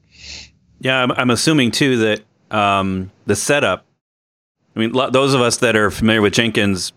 yeah 0.80 1.02
i'm, 1.02 1.12
I'm 1.12 1.30
assuming 1.30 1.70
too 1.70 1.96
that 1.98 2.22
um, 2.50 3.12
the 3.26 3.36
setup 3.36 3.86
i 4.74 4.80
mean 4.80 4.92
those 4.92 5.34
of 5.34 5.40
us 5.40 5.58
that 5.58 5.76
are 5.76 5.90
familiar 5.90 6.22
with 6.22 6.32
jenkins 6.32 6.92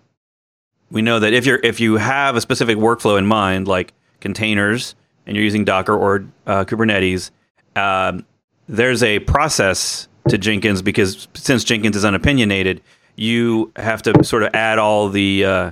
we 0.92 1.02
know 1.02 1.20
that 1.20 1.34
if 1.34 1.46
you're 1.46 1.60
if 1.64 1.80
you 1.80 1.98
have 1.98 2.36
a 2.36 2.42
specific 2.42 2.78
workflow 2.78 3.18
in 3.18 3.26
mind 3.26 3.68
like 3.68 3.94
containers 4.20 4.96
and 5.26 5.36
you're 5.36 5.44
using 5.44 5.66
docker 5.66 5.96
or 5.96 6.26
uh, 6.48 6.64
kubernetes 6.66 7.32
um, 7.76 8.26
there's 8.68 9.04
a 9.04 9.20
process 9.20 10.08
to 10.30 10.38
jenkins 10.38 10.82
because 10.82 11.28
since 11.34 11.64
jenkins 11.64 11.96
is 11.96 12.04
unopinionated 12.04 12.82
you 13.16 13.72
have 13.76 14.02
to 14.02 14.24
sort 14.24 14.44
of 14.44 14.54
add 14.56 14.80
all 14.80 15.10
the 15.10 15.46
uh, 15.46 15.72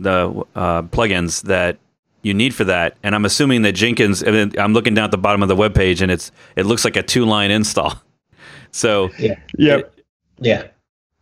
the 0.00 0.44
uh, 0.54 0.82
plugins 0.82 1.42
that 1.42 1.78
you 2.22 2.34
need 2.34 2.54
for 2.54 2.64
that. 2.64 2.96
And 3.02 3.14
I'm 3.14 3.24
assuming 3.24 3.62
that 3.62 3.72
Jenkins. 3.72 4.22
I 4.22 4.30
mean, 4.30 4.52
I'm 4.58 4.72
looking 4.72 4.94
down 4.94 5.04
at 5.04 5.10
the 5.10 5.18
bottom 5.18 5.42
of 5.42 5.48
the 5.48 5.56
web 5.56 5.74
page, 5.74 6.02
and 6.02 6.10
it's 6.10 6.32
it 6.56 6.66
looks 6.66 6.84
like 6.84 6.96
a 6.96 7.02
two 7.02 7.24
line 7.24 7.50
install. 7.50 7.94
So 8.70 9.08
yeah, 9.18 9.36
yeah, 9.56 9.80
yeah. 10.40 10.68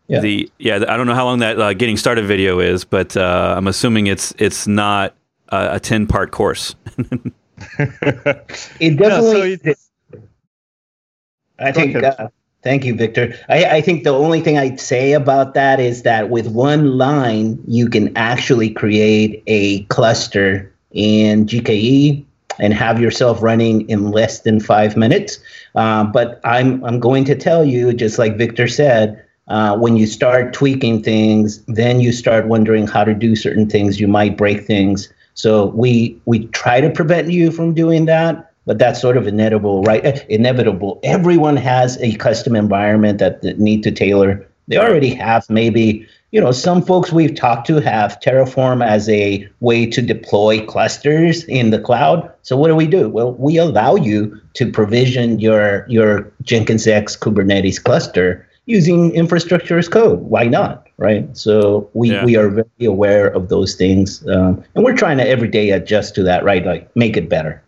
Yeah. 0.09 0.21
The 0.21 0.51
yeah, 0.59 0.85
I 0.89 0.97
don't 0.97 1.07
know 1.07 1.15
how 1.15 1.25
long 1.25 1.39
that 1.39 1.61
uh, 1.61 1.73
getting 1.75 1.97
started 1.97 2.27
video 2.27 2.59
is, 2.59 2.85
but 2.85 3.17
uh, 3.17 3.55
I'm 3.57 3.69
assuming 3.69 4.09
it's 4.09 4.35
it's 4.39 4.67
not 4.67 5.15
a, 5.51 5.77
a 5.77 5.81
ten 5.81 6.09
part 6.09 6.33
course. 6.33 6.75
it 7.79 8.97
definitely. 8.99 9.61
Yeah, 9.65 9.75
so 9.75 10.21
I 11.59 11.73
think 11.73 11.97
uh, 11.97 12.29
Thank 12.67 12.85
you, 12.85 12.97
Victor. 12.97 13.33
I, 13.49 13.65
I, 13.77 13.81
think 13.81 14.03
the 14.03 14.11
only 14.11 14.41
thing 14.41 14.59
I'd 14.59 14.81
say 14.81 15.13
about 15.13 15.55
that 15.55 15.79
is 15.79 16.03
that 16.03 16.31
with 16.31 16.49
one 16.49 16.99
line, 16.99 17.63
you 17.69 17.89
can 17.89 18.11
actually 18.17 18.71
create 18.71 19.41
a 19.47 19.85
cluster 19.85 20.75
in 20.91 21.47
GKE 21.47 22.25
and 22.59 22.75
have 22.75 23.01
yourself 23.01 23.41
running 23.41 23.89
in 23.89 24.11
less 24.11 24.41
than 24.41 24.59
five 24.59 24.97
minutes. 24.97 25.39
Uh, 25.77 26.03
but 26.03 26.41
I'm 26.43 26.85
I'm 26.85 26.99
going 26.99 27.25
to 27.27 27.37
tell 27.37 27.65
you, 27.65 27.93
just 27.93 28.19
like 28.19 28.37
Victor 28.37 28.67
said, 28.67 29.25
uh, 29.47 29.77
when 29.77 29.97
you 29.97 30.09
start 30.09 30.53
tweaking 30.53 31.05
things, 31.05 31.63
then 31.67 32.01
you 32.01 32.11
start 32.11 32.49
wondering 32.49 32.89
how 32.89 33.05
to 33.05 33.15
do 33.15 33.37
certain 33.37 33.71
things. 33.71 34.01
You 34.01 34.09
might 34.09 34.37
break 34.37 34.67
things. 34.67 35.09
So 35.35 35.67
we 35.67 36.21
we 36.25 36.47
try 36.49 36.81
to 36.81 36.91
prevent 36.91 37.31
you 37.31 37.53
from 37.53 37.75
doing 37.75 38.07
that, 38.07 38.46
but 38.67 38.79
that's 38.79 39.01
sort 39.01 39.17
of 39.17 39.27
inevitable, 39.27 39.83
right? 39.83 40.05
Eh, 40.05 40.25
inevitable. 40.29 41.01
Everyone 41.03 41.57
has 41.57 41.97
a 42.03 42.15
custom 42.17 42.55
environment 42.57 43.19
that, 43.19 43.43
that 43.43 43.59
need 43.59 43.83
to 43.85 43.91
tailor. 43.91 44.47
They 44.69 44.77
already 44.77 45.15
have 45.15 45.49
maybe 45.49 46.07
you 46.33 46.41
know, 46.41 46.53
some 46.53 46.83
folks 46.83 47.13
we've 47.13 47.35
talked 47.35 47.67
to 47.69 47.81
have 47.81 48.21
Terraform 48.21 48.85
as 48.85 49.09
a 49.09 49.49
way 49.61 49.87
to 49.87 50.03
deploy 50.03 50.65
clusters 50.67 51.45
in 51.45 51.71
the 51.71 51.79
cloud. 51.79 52.31
So 52.43 52.57
what 52.57 52.69
do 52.69 52.75
we 52.75 52.87
do? 52.87 53.09
Well, 53.09 53.33
we 53.35 53.57
allow 53.57 53.95
you 53.95 54.39
to 54.55 54.71
provision 54.71 55.39
your 55.39 55.87
your 55.89 56.31
Jenkins 56.43 56.87
X 56.87 57.17
Kubernetes 57.17 57.83
cluster 57.83 58.47
using 58.67 59.15
infrastructure 59.15 59.79
as 59.79 59.89
code. 59.89 60.19
Why 60.23 60.45
not? 60.45 60.87
Right. 60.99 61.25
So 61.37 61.89
we, 61.95 62.11
yeah. 62.11 62.25
we 62.25 62.37
are 62.37 62.51
very 62.51 62.85
aware 62.85 63.29
of 63.29 63.49
those 63.49 63.75
things, 63.75 64.27
um, 64.29 64.63
and 64.75 64.85
we're 64.85 64.97
trying 64.97 65.19
to 65.19 65.29
every 65.29 65.49
day 65.49 65.71
adjust 65.71 66.15
to 66.17 66.23
that. 66.25 66.45
Right, 66.45 66.67
like 66.67 66.95
make 66.97 67.17
it 67.17 67.29
better. 67.29 67.63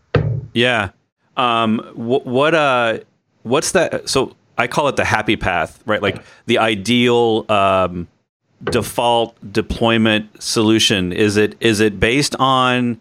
Yeah. 0.58 0.90
Um. 1.36 1.78
Wh- 1.94 2.26
what 2.26 2.54
uh. 2.54 2.98
What's 3.42 3.72
that? 3.72 4.08
So 4.08 4.34
I 4.58 4.66
call 4.66 4.88
it 4.88 4.96
the 4.96 5.04
happy 5.04 5.36
path, 5.36 5.82
right? 5.86 6.02
Like 6.02 6.22
the 6.46 6.58
ideal 6.58 7.46
um 7.48 8.08
default 8.64 9.36
deployment 9.52 10.42
solution? 10.42 11.12
Is 11.12 11.36
it 11.36 11.56
is 11.60 11.80
it 11.80 12.00
based 12.00 12.34
on 12.38 13.00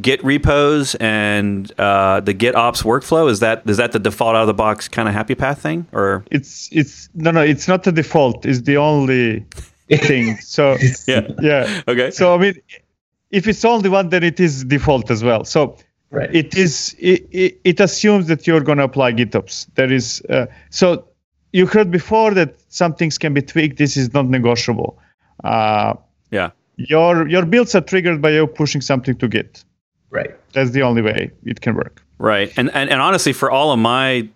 Git 0.00 0.22
repos 0.24 0.94
and 0.96 1.70
uh, 1.78 2.20
the 2.20 2.32
Git 2.32 2.54
ops 2.54 2.82
workflow? 2.82 3.30
Is 3.30 3.40
that 3.40 3.62
is 3.68 3.76
that 3.76 3.92
the 3.92 3.98
default 3.98 4.36
out 4.36 4.42
of 4.42 4.46
the 4.46 4.54
box 4.54 4.88
kind 4.88 5.08
of 5.08 5.14
happy 5.14 5.34
path 5.34 5.60
thing, 5.60 5.86
or 5.92 6.24
it's 6.30 6.68
it's 6.72 7.08
no 7.14 7.30
no 7.30 7.42
it's 7.42 7.68
not 7.68 7.84
the 7.84 7.92
default. 7.92 8.44
It's 8.46 8.62
the 8.62 8.76
only 8.76 9.40
thing. 9.90 10.36
So 10.38 10.76
yeah 11.06 11.28
yeah 11.40 11.82
okay. 11.88 12.10
So 12.10 12.34
I 12.34 12.38
mean, 12.38 12.60
if 13.30 13.46
it's 13.48 13.64
only 13.64 13.88
one, 13.88 14.08
then 14.08 14.22
it 14.22 14.40
is 14.40 14.64
default 14.64 15.10
as 15.10 15.22
well. 15.22 15.44
So. 15.44 15.76
Right. 16.10 16.34
It 16.34 16.56
is. 16.56 16.96
It, 16.98 17.26
it, 17.30 17.60
it 17.62 17.80
assumes 17.80 18.26
that 18.26 18.46
you're 18.46 18.62
going 18.62 18.78
to 18.78 18.84
apply 18.84 19.12
GitOps. 19.12 19.66
There 19.76 19.92
is 19.92 20.20
uh, 20.28 20.46
so 20.70 21.04
you 21.52 21.66
heard 21.66 21.90
before 21.90 22.34
that 22.34 22.56
some 22.68 22.94
things 22.94 23.16
can 23.18 23.32
be 23.32 23.42
tweaked. 23.42 23.78
This 23.78 23.96
is 23.96 24.12
not 24.12 24.26
negotiable. 24.26 24.98
Uh, 25.44 25.94
yeah. 26.30 26.50
Your 26.76 27.28
your 27.28 27.44
builds 27.44 27.74
are 27.74 27.80
triggered 27.80 28.20
by 28.20 28.30
you 28.30 28.46
pushing 28.46 28.80
something 28.80 29.16
to 29.16 29.28
Git. 29.28 29.64
Right. 30.10 30.34
That's 30.52 30.70
the 30.70 30.82
only 30.82 31.02
way 31.02 31.30
it 31.44 31.60
can 31.60 31.74
work. 31.74 32.02
Right. 32.18 32.52
And 32.56 32.70
and, 32.74 32.90
and 32.90 33.00
honestly, 33.00 33.32
for 33.32 33.50
all 33.50 33.72
of 33.72 33.78
my 33.78 34.28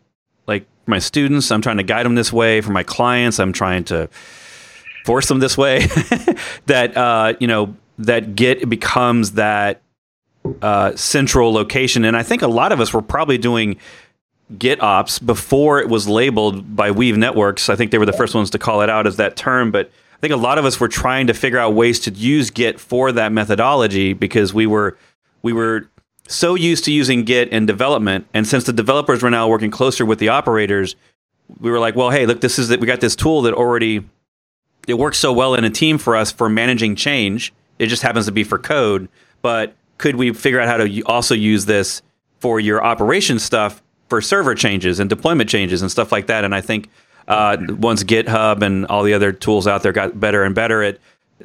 like 0.47 0.67
my 0.87 0.99
students, 0.99 1.51
I'm 1.51 1.63
trying 1.63 1.79
to 1.79 1.83
guide 1.83 2.07
them 2.07 2.15
this 2.15 2.33
way. 2.33 2.61
For 2.61 2.71
my 2.71 2.83
clients, 2.83 3.41
I'm 3.41 3.53
trying 3.53 3.85
to 3.85 4.09
force 5.05 5.27
them 5.27 5.41
this 5.41 5.59
way. 5.59 5.81
that 6.67 6.97
uh, 6.97 7.35
you 7.41 7.47
know 7.47 7.75
that 7.99 8.35
Git 8.35 8.69
becomes 8.69 9.33
that 9.33 9.83
uh, 10.63 10.95
central 10.97 11.53
location. 11.53 12.05
And 12.05 12.17
I 12.17 12.23
think 12.23 12.43
a 12.43 12.49
lot 12.49 12.73
of 12.73 12.81
us 12.81 12.93
were 12.93 13.03
probably 13.03 13.39
doing 13.39 13.77
GitOps 14.55 15.25
before 15.25 15.81
it 15.81 15.89
was 15.89 16.07
labeled 16.07 16.77
by 16.77 16.91
Weave 16.91 17.17
Networks. 17.17 17.69
I 17.69 17.77
think 17.77 17.91
they 17.91 17.99
were 17.99 18.07
the 18.07 18.13
first 18.13 18.35
ones 18.35 18.51
to 18.51 18.59
call 18.59 18.83
it 18.83 18.91
out 18.91 19.07
as 19.07 19.17
that 19.17 19.37
term, 19.37 19.71
but 19.71 19.91
I 20.17 20.21
think 20.21 20.33
a 20.33 20.37
lot 20.37 20.59
of 20.59 20.65
us 20.65 20.79
were 20.79 20.89
trying 20.89 21.27
to 21.27 21.35
figure 21.35 21.59
out 21.59 21.75
ways 21.75 21.99
to 22.01 22.11
use 22.11 22.51
Git 22.51 22.79
for 22.79 23.13
that 23.13 23.33
methodology 23.33 24.13
because 24.13 24.55
we 24.55 24.67
were 24.67 24.97
we 25.43 25.53
were 25.53 25.89
so 26.29 26.55
used 26.55 26.85
to 26.85 26.93
using 26.93 27.25
Git 27.25 27.51
in 27.51 27.67
development, 27.67 28.27
and 28.33 28.47
since 28.47 28.65
the 28.65 28.73
developers 28.73 29.23
were 29.23 29.31
now 29.31 29.49
working 29.49 29.71
closer 29.71 30.07
with 30.07 30.19
the 30.19 30.29
operators, 30.29 30.97
we 31.61 31.71
were 31.71 31.79
like, 31.79 31.95
well, 31.95 32.11
hey, 32.11 32.25
look, 32.27 32.41
this 32.41 32.59
is 32.59 32.69
that 32.69 32.81
we 32.81 32.87
got 32.87 33.01
this 33.01 33.17
tool 33.17 33.43
that 33.43 33.55
already 33.55 34.05
it 34.87 34.95
works 34.95 35.19
so 35.19 35.33
well 35.33 35.55
in 35.55 35.65
a 35.65 35.71
team 35.71 35.99
for 35.99 36.17
us 36.17 36.31
for 36.31 36.49
managing 36.49 36.97
change. 36.97 37.53
It 37.79 37.87
just 37.87 38.03
happens 38.03 38.27
to 38.27 38.33
be 38.33 38.45
for 38.45 38.59
code, 38.59 39.09
but 39.43 39.75
could 39.99 40.17
we 40.17 40.33
figure 40.33 40.61
out 40.61 40.69
how 40.69 40.77
to 40.79 41.03
also 41.03 41.35
use 41.35 41.67
this 41.67 42.03
for 42.41 42.61
your 42.61 42.85
operation 42.85 43.39
stuff 43.39 43.83
for 44.09 44.21
server 44.21 44.55
changes 44.55 45.01
and 45.01 45.09
deployment 45.09 45.49
changes 45.49 45.83
and 45.83 45.91
stuff 45.91 46.13
like 46.13 46.27
that. 46.27 46.45
And 46.45 46.55
I 46.55 46.61
think 46.61 46.89
uh, 47.27 47.57
once 47.79 48.05
GitHub 48.05 48.63
and 48.63 48.87
all 48.87 49.03
the 49.03 49.15
other 49.15 49.33
tools 49.33 49.67
out 49.67 49.83
there 49.83 49.93
got 49.93 50.21
better 50.21 50.45
and 50.45 50.55
better 50.55 50.83
at 50.83 50.99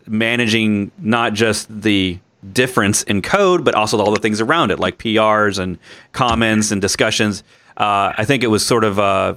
managing 0.07 0.91
not 0.99 1.33
just 1.33 1.81
the 1.81 2.19
difference 2.53 3.03
in 3.03 3.21
code, 3.21 3.63
but 3.63 3.75
also 3.75 3.99
all 3.99 4.12
the 4.12 4.19
things 4.19 4.41
around 4.41 4.71
it, 4.71 4.79
like 4.79 4.97
PRs 4.97 5.59
and 5.59 5.77
comments 6.12 6.71
and 6.71 6.81
discussions. 6.81 7.43
Uh, 7.77 8.13
I 8.17 8.25
think 8.25 8.43
it 8.43 8.47
was 8.47 8.65
sort 8.65 8.83
of 8.83 8.99
uh, 8.99 9.35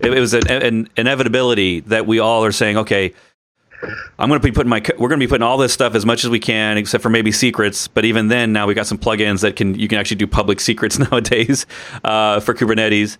it, 0.00 0.12
it 0.12 0.20
was 0.20 0.34
an, 0.34 0.48
an 0.48 0.88
inevitability 0.96 1.80
that 1.80 2.06
we 2.06 2.18
all 2.18 2.44
are 2.44 2.52
saying, 2.52 2.76
okay, 2.78 3.14
I'm 4.18 4.28
going 4.28 4.40
to 4.40 4.46
be 4.46 4.52
putting 4.52 4.68
my 4.68 4.82
we're 4.98 5.08
going 5.08 5.20
to 5.20 5.26
be 5.26 5.28
putting 5.28 5.42
all 5.42 5.56
this 5.56 5.72
stuff 5.72 5.94
as 5.94 6.04
much 6.04 6.24
as 6.24 6.30
we 6.30 6.38
can, 6.38 6.76
except 6.76 7.02
for 7.02 7.10
maybe 7.10 7.32
secrets. 7.32 7.88
But 7.88 8.04
even 8.04 8.28
then, 8.28 8.52
now 8.52 8.66
we 8.66 8.74
got 8.74 8.86
some 8.86 8.98
plugins 8.98 9.40
that 9.40 9.56
can 9.56 9.74
you 9.78 9.88
can 9.88 9.98
actually 9.98 10.16
do 10.16 10.26
public 10.26 10.60
secrets 10.68 10.98
nowadays 10.98 11.66
uh, 12.04 12.40
for 12.40 12.54
Kubernetes, 12.54 13.16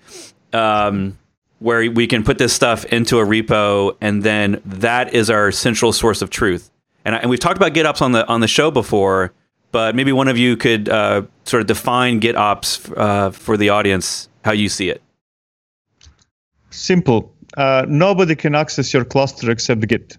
um, 0.52 1.18
where 1.58 1.90
we 1.90 2.06
can 2.06 2.22
put 2.22 2.38
this 2.38 2.52
stuff 2.52 2.84
into 2.86 3.18
a 3.18 3.24
repo, 3.24 3.96
and 4.00 4.22
then 4.22 4.60
that 4.64 5.14
is 5.14 5.30
our 5.30 5.50
central 5.52 5.92
source 5.92 6.22
of 6.22 6.30
truth. 6.30 6.70
And, 7.04 7.14
and 7.14 7.30
we've 7.30 7.40
talked 7.40 7.56
about 7.56 7.72
GitOps 7.72 8.02
on 8.02 8.12
the 8.12 8.26
on 8.28 8.40
the 8.40 8.48
show 8.48 8.70
before, 8.70 9.32
but 9.72 9.94
maybe 9.94 10.12
one 10.12 10.28
of 10.28 10.36
you 10.36 10.56
could 10.56 10.88
uh, 10.88 11.22
sort 11.44 11.62
of 11.62 11.66
define 11.66 12.20
GitOps 12.20 12.92
uh, 12.96 13.30
for 13.30 13.56
the 13.56 13.70
audience, 13.70 14.28
how 14.44 14.52
you 14.52 14.68
see 14.68 14.90
it. 14.90 15.02
Simple. 16.70 17.32
Uh, 17.56 17.84
nobody 17.88 18.36
can 18.36 18.54
access 18.54 18.92
your 18.94 19.04
cluster 19.04 19.50
except 19.50 19.86
Git. 19.88 20.16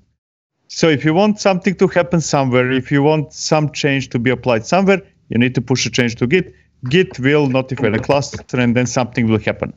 So 0.74 0.88
if 0.88 1.04
you 1.04 1.14
want 1.14 1.38
something 1.42 1.76
to 1.76 1.88
happen 1.90 2.22
somewhere, 2.22 2.72
if 2.72 2.94
you 2.94 3.04
want 3.04 3.34
some 3.34 3.74
change 3.74 4.08
to 4.12 4.18
be 4.18 4.30
applied 4.30 4.66
somewhere, 4.66 5.02
you 5.28 5.38
need 5.38 5.54
to 5.56 5.62
push 5.62 5.86
a 5.86 5.90
change 5.90 6.16
to 6.16 6.28
Git. 6.28 6.56
Git 6.90 7.20
will 7.20 7.48
notify 7.48 7.90
the 7.90 8.00
cluster, 8.00 8.40
and 8.58 8.74
then 8.74 8.88
something 8.88 9.28
will 9.28 9.38
happen. 9.38 9.74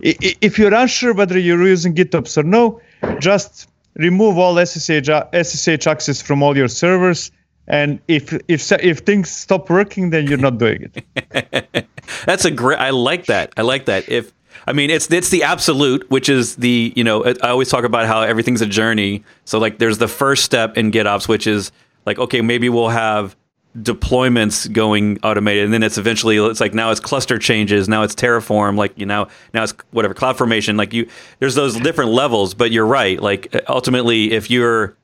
If 0.00 0.58
you're 0.58 0.72
unsure 0.74 1.12
whether 1.12 1.38
you're 1.38 1.64
using 1.66 1.94
GitOps 1.94 2.38
or 2.38 2.42
no, 2.42 2.80
just 3.20 3.68
remove 3.96 4.38
all 4.38 4.56
SSH, 4.64 5.10
SSH 5.34 5.86
access 5.86 6.22
from 6.22 6.42
all 6.42 6.56
your 6.56 6.68
servers. 6.68 7.30
And 7.68 8.00
if 8.08 8.32
if 8.48 8.72
if 8.72 9.00
things 9.00 9.30
stop 9.30 9.68
working, 9.68 10.08
then 10.08 10.26
you're 10.26 10.38
not 10.38 10.56
doing 10.56 10.90
it. 10.90 11.86
That's 12.26 12.46
a 12.46 12.50
great. 12.50 12.78
I 12.78 12.90
like 12.90 13.26
that. 13.26 13.52
I 13.58 13.62
like 13.62 13.84
that. 13.84 14.08
If 14.08 14.32
I 14.66 14.72
mean, 14.72 14.90
it's 14.90 15.10
it's 15.10 15.30
the 15.30 15.42
absolute, 15.42 16.08
which 16.10 16.28
is 16.28 16.56
the 16.56 16.92
you 16.96 17.04
know 17.04 17.24
I 17.24 17.50
always 17.50 17.68
talk 17.68 17.84
about 17.84 18.06
how 18.06 18.22
everything's 18.22 18.60
a 18.60 18.66
journey. 18.66 19.24
So 19.44 19.58
like, 19.58 19.78
there's 19.78 19.98
the 19.98 20.08
first 20.08 20.44
step 20.44 20.76
in 20.76 20.90
GitOps, 20.90 21.28
which 21.28 21.46
is 21.46 21.72
like, 22.06 22.18
okay, 22.18 22.40
maybe 22.40 22.68
we'll 22.68 22.88
have 22.88 23.36
deployments 23.76 24.70
going 24.70 25.18
automated, 25.22 25.64
and 25.64 25.72
then 25.72 25.82
it's 25.82 25.98
eventually 25.98 26.36
it's 26.36 26.60
like 26.60 26.74
now 26.74 26.90
it's 26.90 27.00
cluster 27.00 27.38
changes, 27.38 27.88
now 27.88 28.02
it's 28.02 28.14
Terraform, 28.14 28.76
like 28.76 28.96
you 28.98 29.06
know 29.06 29.28
now 29.54 29.62
it's 29.62 29.74
whatever 29.90 30.14
CloudFormation. 30.14 30.76
Like 30.76 30.92
you, 30.92 31.08
there's 31.38 31.54
those 31.54 31.78
different 31.80 32.10
levels, 32.10 32.54
but 32.54 32.70
you're 32.70 32.86
right. 32.86 33.20
Like 33.20 33.54
ultimately, 33.68 34.32
if 34.32 34.50
you're 34.50 34.96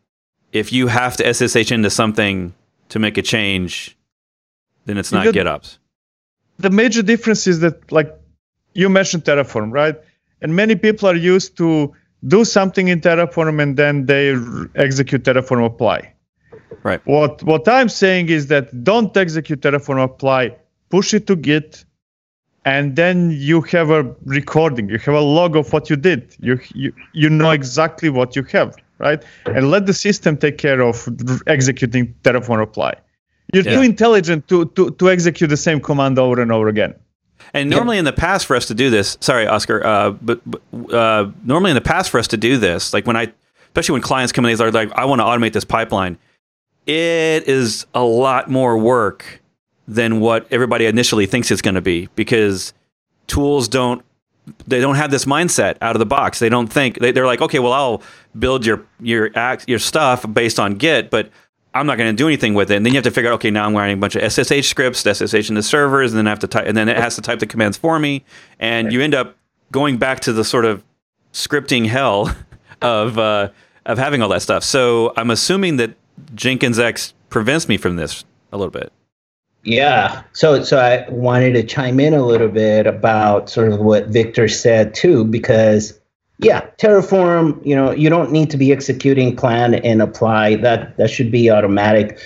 if 0.53 0.73
you 0.73 0.87
have 0.87 1.17
to 1.17 1.35
SSH 1.35 1.73
into 1.73 1.91
something 1.91 2.55
to 2.91 2.99
make 2.99 3.19
a 3.19 3.23
change, 3.23 3.97
then 4.87 4.99
it's 4.99 5.13
not 5.13 5.27
GitOps. 5.27 5.79
The 6.59 6.71
major 6.71 7.03
difference 7.03 7.47
is 7.47 7.61
that 7.61 7.91
like 7.93 8.15
you 8.75 8.89
mentioned 8.89 9.25
Terraform, 9.25 9.73
right? 9.73 9.97
And 10.41 10.55
many 10.55 10.77
people 10.77 11.09
are 11.09 11.17
used 11.17 11.57
to 11.57 11.93
do 12.27 12.45
something 12.45 12.89
in 12.89 13.01
Terraform 13.01 13.63
and 13.63 13.77
then 13.77 14.07
they 14.07 14.35
execute 14.75 15.25
Terraform 15.25 15.65
apply. 15.65 16.13
Right. 16.83 17.05
What 17.07 17.43
what 17.43 17.69
I'm 17.69 17.89
saying 17.89 18.29
is 18.29 18.47
that 18.49 18.85
don't 18.85 19.17
execute 19.17 19.61
Terraform 19.61 20.03
apply, 20.03 20.57
push 20.91 21.13
it 21.13 21.27
to 21.27 21.37
Git, 21.37 21.85
and 22.65 22.97
then 22.97 23.31
you 23.33 23.63
have 23.63 23.91
a 23.91 24.03
recording. 24.25 24.89
You 24.89 24.99
have 24.99 25.15
a 25.15 25.21
log 25.21 25.57
of 25.57 25.73
what 25.73 25.91
you 25.91 25.97
did. 25.97 26.37
You 26.41 26.61
you 26.75 26.93
you 27.13 27.31
know 27.31 27.51
exactly 27.51 28.11
what 28.11 28.37
you 28.37 28.45
have, 28.45 28.77
right? 28.99 29.23
And 29.47 29.71
let 29.71 29.87
the 29.87 29.95
system 29.95 30.37
take 30.37 30.59
care 30.59 30.81
of 30.81 31.09
executing 31.47 32.15
Terraform 32.23 32.63
apply. 32.63 32.95
You're 33.53 33.65
yeah. 33.65 33.77
too 33.77 33.83
intelligent 33.83 34.47
to, 34.49 34.67
to 34.77 34.91
to 34.91 35.11
execute 35.11 35.51
the 35.51 35.57
same 35.57 35.81
command 35.81 36.19
over 36.19 36.41
and 36.41 36.53
over 36.53 36.69
again. 36.69 36.95
And 37.55 37.71
normally 37.71 37.97
yeah. 37.97 38.01
in 38.01 38.05
the 38.05 38.13
past 38.13 38.47
for 38.47 38.57
us 38.57 38.67
to 38.67 38.75
do 38.75 38.91
this, 38.91 39.17
sorry, 39.21 39.47
Oscar, 39.47 39.85
uh, 39.85 40.11
but, 40.11 40.41
but 40.45 40.61
uh, 40.93 41.31
normally 41.45 41.71
in 41.71 41.75
the 41.75 41.81
past 41.81 42.11
for 42.11 42.19
us 42.19 42.29
to 42.29 42.37
do 42.37 42.59
this, 42.59 42.93
like 42.93 43.07
when 43.07 43.17
I, 43.17 43.33
especially 43.69 43.95
when 43.95 44.03
clients 44.03 44.33
come 44.33 44.45
in, 44.45 44.51
and 44.51 44.59
they're 44.59 44.71
like, 44.71 44.93
I 44.93 45.05
want 45.05 45.21
to 45.21 45.25
automate 45.25 45.53
this 45.53 45.65
pipeline. 45.65 46.19
It 46.87 47.49
is 47.49 47.87
a 47.95 48.03
lot 48.03 48.51
more 48.51 48.79
work 48.79 49.41
than 49.87 50.21
what 50.21 50.47
everybody 50.51 50.87
initially 50.87 51.27
thinks 51.27 51.51
it's 51.51 51.63
going 51.63 51.75
to 51.75 51.81
be 51.81 52.09
because 52.15 52.73
tools 53.27 53.69
don't 53.69 54.05
they 54.67 54.81
don't 54.81 54.95
have 54.95 55.11
this 55.11 55.27
mindset 55.27 55.77
out 55.83 55.95
of 55.95 55.99
the 55.99 56.07
box. 56.07 56.39
They 56.39 56.49
don't 56.49 56.69
think 56.69 56.99
they, 56.99 57.13
they're 57.13 57.27
like, 57.27 57.43
okay, 57.43 57.59
well, 57.59 57.73
I'll 57.73 58.03
build 58.39 58.65
your 58.65 58.83
your 59.01 59.31
act 59.35 59.69
your 59.69 59.79
stuff 59.79 60.25
based 60.33 60.59
on 60.59 60.75
Git, 60.75 61.11
but 61.11 61.31
I'm 61.79 61.87
not 61.87 61.99
going 61.99 62.11
to 62.11 62.17
do 62.17 62.27
anything 62.27 62.55
with 62.55 62.71
it. 62.71 62.77
And 62.77 62.85
then 62.85 62.93
you 62.93 62.99
have 62.99 63.05
to 63.05 63.11
figure 63.11 63.31
out, 63.31 63.35
okay, 63.35 63.51
now 63.51 63.67
I'm 63.67 63.77
writing 63.77 63.97
a 63.97 64.01
bunch 64.01 64.17
of 64.17 64.33
SSH 64.33 64.69
scripts, 64.69 65.01
SSH 65.01 65.49
in 65.49 65.55
the 65.55 65.63
servers, 65.63 66.13
and 66.13 66.19
then 66.19 66.27
I 66.27 66.31
have 66.31 66.39
to 66.41 66.47
type, 66.47 66.67
and 66.67 66.77
then 66.77 66.89
it 66.89 66.97
has 66.97 67.15
to 67.17 67.23
type 67.23 67.39
the 67.39 67.47
commands 67.47 67.77
for 67.77 67.99
me, 67.99 68.25
and 68.59 68.93
you 68.93 69.01
end 69.01 69.15
up 69.15 69.37
going 69.73 69.99
back 69.99 70.21
to 70.21 70.33
the 70.33 70.45
sort 70.45 70.65
of 70.65 70.83
scripting 71.33 71.87
hell 71.87 72.35
of 72.83 73.19
uh, 73.19 73.51
of 73.87 73.99
having 73.99 74.23
all 74.23 74.29
that 74.29 74.43
stuff. 74.43 74.63
So 74.65 75.13
I'm 75.17 75.31
assuming 75.31 75.77
that 75.77 75.95
Jenkins 76.35 76.79
X 76.79 77.15
prevents 77.31 77.69
me 77.69 77.77
from 77.77 77.97
this 77.97 78.25
a 78.53 78.59
little 78.59 78.71
bit. 78.71 78.93
Yeah. 79.65 80.23
So 80.33 80.63
so 80.63 80.79
I 80.79 81.09
wanted 81.11 81.53
to 81.55 81.63
chime 81.63 82.01
in 82.01 82.15
a 82.15 82.25
little 82.25 82.49
bit 82.49 82.87
about 82.87 83.51
sort 83.51 83.73
of 83.73 83.81
what 83.81 84.07
Victor 84.09 84.49
said 84.49 84.95
too, 84.95 85.25
because 85.25 85.99
yeah, 86.39 86.67
Terraform, 86.79 87.65
you 87.67 87.75
know, 87.75 87.91
you 87.91 88.09
don't 88.09 88.31
need 88.31 88.51
to 88.51 88.57
be 88.57 88.73
executing 88.73 89.35
plan 89.35 89.75
and 89.75 90.01
apply. 90.01 90.57
That 90.57 90.97
that 90.97 91.11
should 91.11 91.31
be 91.31 91.51
automatic. 91.51 92.19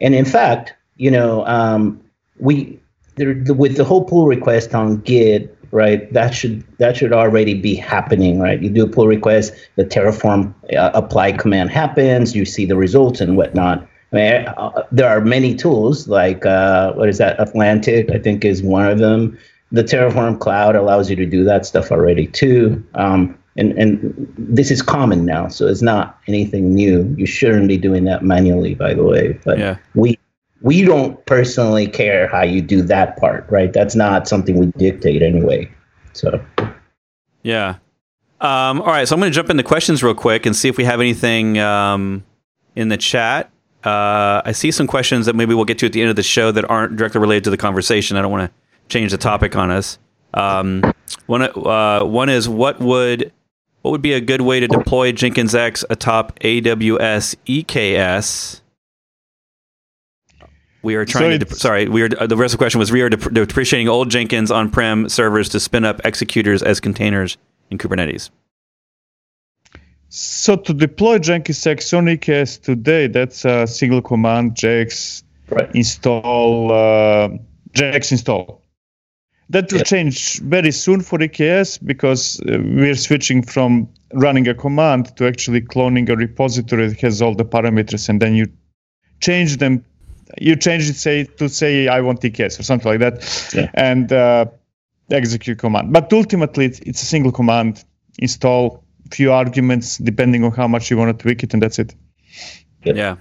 And 0.00 0.14
in 0.14 0.24
fact, 0.24 0.74
you 0.96 1.10
know, 1.10 1.46
um, 1.46 2.00
we 2.38 2.80
there, 3.16 3.34
with 3.54 3.76
the 3.76 3.84
whole 3.84 4.04
pull 4.04 4.26
request 4.26 4.74
on 4.74 4.96
Git, 5.02 5.56
right? 5.70 6.12
That 6.12 6.34
should 6.34 6.64
that 6.78 6.96
should 6.96 7.12
already 7.12 7.54
be 7.54 7.76
happening, 7.76 8.40
right? 8.40 8.60
You 8.60 8.70
do 8.70 8.84
a 8.84 8.88
pull 8.88 9.06
request, 9.06 9.52
the 9.76 9.84
Terraform 9.84 10.52
uh, 10.76 10.90
apply 10.94 11.32
command 11.32 11.70
happens, 11.70 12.34
you 12.34 12.44
see 12.44 12.66
the 12.66 12.76
results 12.76 13.20
and 13.20 13.36
whatnot. 13.36 13.86
I 14.12 14.16
mean, 14.16 14.46
uh, 14.48 14.82
there 14.90 15.08
are 15.08 15.20
many 15.20 15.54
tools 15.54 16.08
like 16.08 16.44
uh, 16.44 16.92
what 16.94 17.08
is 17.08 17.18
that? 17.18 17.38
Atlantis, 17.38 18.10
I 18.12 18.18
think, 18.18 18.44
is 18.44 18.62
one 18.62 18.88
of 18.88 18.98
them. 18.98 19.38
The 19.70 19.84
Terraform 19.84 20.40
Cloud 20.40 20.74
allows 20.74 21.08
you 21.08 21.14
to 21.14 21.26
do 21.26 21.44
that 21.44 21.64
stuff 21.64 21.92
already 21.92 22.26
too. 22.26 22.84
Um, 22.94 23.38
and 23.56 23.72
and 23.72 24.32
this 24.38 24.70
is 24.70 24.82
common 24.82 25.24
now, 25.24 25.48
so 25.48 25.66
it's 25.66 25.82
not 25.82 26.18
anything 26.26 26.74
new. 26.74 27.12
You 27.16 27.26
shouldn't 27.26 27.68
be 27.68 27.76
doing 27.76 28.04
that 28.04 28.22
manually, 28.22 28.74
by 28.74 28.94
the 28.94 29.02
way. 29.04 29.38
But 29.44 29.58
Yeah. 29.58 29.76
we 29.94 30.18
we 30.62 30.82
don't 30.82 31.24
personally 31.26 31.86
care 31.86 32.28
how 32.28 32.42
you 32.42 32.60
do 32.60 32.82
that 32.82 33.16
part, 33.16 33.46
right? 33.50 33.72
That's 33.72 33.94
not 33.94 34.28
something 34.28 34.58
we 34.58 34.66
dictate 34.76 35.22
anyway. 35.22 35.70
So 36.12 36.40
Yeah. 37.42 37.76
Um, 38.40 38.80
all 38.80 38.86
right, 38.88 39.06
so 39.06 39.14
I'm 39.14 39.20
going 39.20 39.30
to 39.30 39.34
jump 39.34 39.50
into 39.50 39.62
questions 39.62 40.02
real 40.02 40.14
quick 40.14 40.46
and 40.46 40.56
see 40.56 40.68
if 40.68 40.78
we 40.78 40.84
have 40.84 40.98
anything 41.00 41.58
um, 41.58 42.24
in 42.74 42.88
the 42.88 42.96
chat. 42.96 43.50
Uh, 43.84 44.40
I 44.44 44.52
see 44.52 44.70
some 44.70 44.86
questions 44.86 45.26
that 45.26 45.36
maybe 45.36 45.54
we'll 45.54 45.66
get 45.66 45.78
to 45.80 45.86
at 45.86 45.92
the 45.92 46.00
end 46.00 46.08
of 46.08 46.16
the 46.16 46.22
show 46.22 46.50
that 46.52 46.68
aren't 46.70 46.96
directly 46.96 47.20
related 47.20 47.44
to 47.44 47.50
the 47.50 47.58
conversation. 47.58 48.16
I 48.16 48.22
don't 48.22 48.30
want 48.32 48.50
to 48.50 48.88
change 48.88 49.10
the 49.10 49.18
topic 49.18 49.56
on 49.56 49.70
us. 49.70 49.98
Um, 50.32 50.82
one, 51.26 51.42
uh, 51.42 52.04
one 52.04 52.28
is 52.30 52.48
what 52.48 52.80
would 52.80 53.30
what 53.82 53.90
would 53.92 54.02
be 54.02 54.12
a 54.12 54.20
good 54.20 54.40
way 54.42 54.60
to 54.60 54.68
deploy 54.68 55.12
Jenkins 55.12 55.54
X 55.54 55.84
atop 55.90 56.38
AWS 56.40 57.36
EKS? 57.46 58.60
We 60.82 60.94
are 60.94 61.04
trying 61.04 61.24
So 61.24 61.28
to. 61.28 61.34
it's- 61.36 61.58
sorry, 61.60 61.88
we 61.88 62.02
are. 62.02 62.08
Uh, 62.18 62.26
the 62.26 62.36
rest 62.36 62.54
of 62.54 62.58
the 62.58 62.62
question 62.62 62.78
was 62.78 62.90
we 62.90 63.02
are 63.02 63.10
dep- 63.10 63.32
depreciating 63.32 63.88
old 63.88 64.10
Jenkins 64.10 64.50
on-prem 64.50 65.08
servers 65.10 65.48
to 65.50 65.60
spin 65.60 65.84
up 65.84 66.00
executors 66.04 66.62
as 66.62 66.80
containers 66.80 67.36
in 67.70 67.76
Kubernetes. 67.78 68.30
So 70.08 70.56
to 70.56 70.72
deploy 70.74 71.18
Jenkins 71.18 71.64
X 71.66 71.92
on 71.92 72.06
EKS 72.06 72.60
today, 72.62 73.06
that's 73.06 73.44
a 73.44 73.66
single 73.66 74.02
command 74.02 74.54
JX 74.54 75.22
right. 75.50 75.70
install 75.74 76.72
uh, 76.72 77.28
JX 77.74 78.12
install. 78.12 78.59
That 79.50 79.70
will 79.72 79.78
Yeah. 79.80 79.84
change 79.84 80.40
very 80.40 80.70
soon 80.72 81.00
for 81.02 81.18
EKS 81.18 81.78
because 81.84 82.40
uh, 82.40 82.58
we're 82.62 82.94
switching 82.96 83.42
from 83.42 83.88
running 84.14 84.48
a 84.48 84.54
command 84.54 85.14
to 85.16 85.26
actually 85.26 85.60
cloning 85.60 86.08
a 86.08 86.16
repository 86.16 86.88
that 86.88 87.00
has 87.00 87.20
all 87.20 87.34
the 87.34 87.44
parameters, 87.44 88.08
and 88.08 88.20
then 88.20 88.34
you 88.34 88.46
change 89.20 89.56
them. 89.58 89.84
You 90.40 90.56
change 90.56 90.88
it 90.88 90.94
say 90.96 91.24
to 91.38 91.48
say 91.48 91.88
I 91.88 92.00
want 92.00 92.20
EKS 92.22 92.60
or 92.60 92.62
something 92.62 92.90
like 92.92 93.00
that, 93.00 93.50
Yeah. 93.54 93.70
and 93.74 94.12
uh, 94.12 94.44
execute 95.10 95.58
command. 95.58 95.92
But 95.92 96.12
ultimately, 96.12 96.66
it's, 96.66 96.78
it's 96.80 97.02
a 97.02 97.06
single 97.06 97.32
command 97.32 97.84
install 98.18 98.84
few 99.10 99.32
arguments 99.32 99.98
depending 99.98 100.44
on 100.44 100.52
how 100.52 100.68
much 100.68 100.90
you 100.90 100.96
want 100.96 101.18
to 101.18 101.22
tweak 101.22 101.42
it, 101.42 101.52
and 101.54 101.62
that's 101.62 101.78
it. 101.80 101.94
Yep. 102.84 102.96
Yeah. 102.96 103.16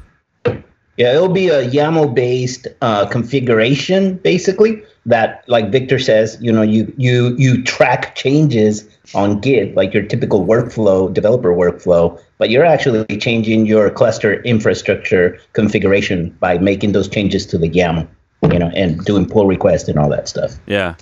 Yeah, 0.99 1.13
it'll 1.13 1.29
be 1.29 1.47
a 1.47 1.65
YAML 1.65 2.13
based 2.13 2.67
uh, 2.81 3.05
configuration, 3.05 4.15
basically. 4.17 4.83
That, 5.05 5.45
like 5.47 5.71
Victor 5.71 5.97
says, 5.97 6.37
you 6.41 6.51
know, 6.51 6.61
you 6.61 6.93
you 6.97 7.37
you 7.37 7.63
track 7.63 8.15
changes 8.15 8.83
on 9.15 9.39
Git, 9.39 9.75
like 9.75 9.93
your 9.93 10.03
typical 10.03 10.45
workflow, 10.45 11.11
developer 11.11 11.53
workflow, 11.53 12.21
but 12.37 12.49
you're 12.49 12.65
actually 12.65 13.05
changing 13.17 13.65
your 13.65 13.89
cluster 13.89 14.43
infrastructure 14.43 15.39
configuration 15.53 16.31
by 16.41 16.57
making 16.57 16.91
those 16.91 17.07
changes 17.07 17.45
to 17.45 17.57
the 17.57 17.69
YAML, 17.69 18.05
you 18.51 18.59
know, 18.59 18.69
and 18.75 18.99
doing 19.05 19.25
pull 19.25 19.47
requests 19.47 19.87
and 19.87 19.97
all 19.97 20.09
that 20.09 20.27
stuff. 20.27 20.59
Yeah. 20.67 20.95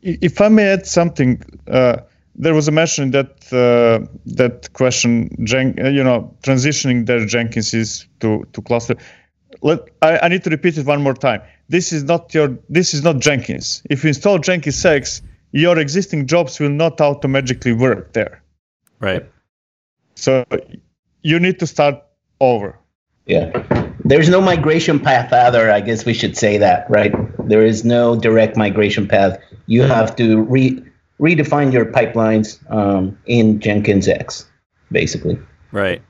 if 0.00 0.40
I 0.40 0.48
may 0.48 0.68
add 0.68 0.86
something, 0.86 1.42
uh, 1.66 1.98
there 2.38 2.54
was 2.54 2.68
a 2.68 2.70
mention 2.70 3.10
that 3.10 3.52
uh, 3.52 4.06
that 4.26 4.72
question, 4.72 5.28
Jen, 5.44 5.74
uh, 5.78 5.88
you 5.88 6.04
know, 6.04 6.32
transitioning 6.42 7.06
their 7.06 7.20
Jenkinses 7.20 8.06
to 8.20 8.46
to 8.52 8.62
cluster. 8.62 8.96
Let 9.62 9.80
I, 10.02 10.18
I 10.22 10.28
need 10.28 10.44
to 10.44 10.50
repeat 10.50 10.78
it 10.78 10.86
one 10.86 11.02
more 11.02 11.14
time. 11.14 11.42
This 11.68 11.92
is 11.92 12.04
not 12.04 12.32
your. 12.32 12.56
This 12.68 12.94
is 12.94 13.02
not 13.02 13.18
Jenkins. 13.18 13.82
If 13.90 14.04
you 14.04 14.08
install 14.08 14.38
Jenkins 14.38 14.84
X, 14.84 15.20
your 15.52 15.78
existing 15.78 16.26
jobs 16.26 16.60
will 16.60 16.70
not 16.70 17.00
automatically 17.00 17.72
work 17.72 18.12
there. 18.12 18.42
Right. 19.00 19.26
So 20.14 20.44
you 21.22 21.40
need 21.40 21.58
to 21.58 21.66
start 21.66 22.02
over. 22.40 22.78
Yeah. 23.26 23.50
There's 24.04 24.28
no 24.28 24.40
migration 24.40 24.98
path 24.98 25.32
either. 25.32 25.70
I 25.70 25.80
guess 25.80 26.06
we 26.06 26.14
should 26.14 26.36
say 26.36 26.56
that, 26.58 26.88
right? 26.88 27.12
There 27.46 27.64
is 27.64 27.84
no 27.84 28.16
direct 28.16 28.56
migration 28.56 29.06
path. 29.06 29.38
You 29.66 29.82
have 29.82 30.16
to 30.16 30.42
re 30.42 30.82
redefine 31.20 31.72
your 31.72 31.86
pipelines 31.86 32.58
um, 32.70 33.18
in 33.26 33.60
Jenkins 33.60 34.08
X, 34.08 34.46
basically. 34.90 35.38
Right. 35.72 36.02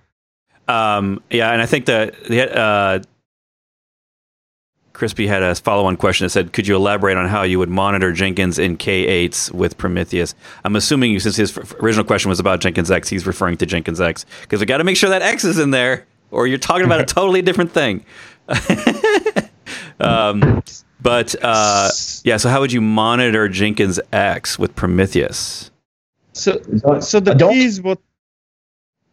Um, 0.69 1.23
yeah, 1.31 1.53
and 1.53 1.63
I 1.63 1.67
think 1.67 1.87
that 1.87 2.23
the 2.25 2.57
uh, 2.57 3.03
Crispy 4.93 5.27
had 5.27 5.43
a 5.43 5.55
follow-on 5.55 5.97
question 5.97 6.27
that 6.27 6.31
said, 6.31 6.53
"Could 6.53 6.67
you 6.67 6.77
elaborate 6.77 7.17
on 7.17 7.27
how 7.29 7.43
you 7.43 7.59
would 7.59 7.71
monitor 7.71 8.13
Jenkins 8.13 8.59
in 8.59 8.77
K8s 8.77 9.51
with 9.53 9.79
Prometheus?" 9.79 10.35
I'm 10.65 10.77
assuming 10.77 11.19
since 11.21 11.37
his 11.37 11.57
f- 11.57 11.75
original 11.81 12.05
question 12.05 12.29
was 12.29 12.39
about 12.39 12.61
Jenkins 12.61 12.91
X, 12.91 13.09
he's 13.09 13.27
referring 13.27 13.57
to 13.59 13.67
Jenkins 13.67 14.01
X 14.01 14.27
because 14.43 14.61
we 14.61 14.67
got 14.67 14.79
to 14.79 14.85
make 14.85 14.97
sure 14.97 15.09
that 15.11 15.23
X 15.23 15.45
is 15.45 15.59
in 15.59 15.71
there, 15.71 16.07
or 16.31 16.47
you're 16.47 16.59
talking 16.59 16.85
about 16.85 17.01
a 17.01 17.05
totally 17.15 17.41
different 17.41 17.73
thing. 17.73 18.05
um, 20.01 20.63
but 21.01 21.35
uh, 21.43 21.89
yeah, 22.25 22.37
so 22.37 22.49
how 22.49 22.61
would 22.61 22.73
you 22.73 22.81
monitor 22.81 23.49
Jenkins 23.49 24.01
X 24.13 24.59
with 24.59 24.75
Prometheus? 24.75 25.71
So 26.33 26.61
so 27.01 27.21
the 27.21 27.35
key 27.35 27.65
is 27.65 27.81
what 27.83 27.99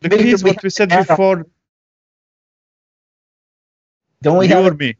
the 0.02 0.10
key 0.10 0.32
is 0.32 0.43
we 0.43 0.52
what 0.52 0.63
we 0.63 0.69
said 0.69 0.89
to 0.89 0.95
add 0.95 1.00
on- 1.10 1.15
before. 1.15 1.45
Don't 4.21 4.38
we 4.38 4.48
You 4.48 4.56
have 4.56 4.65
or 4.65 4.74
me? 4.76 4.95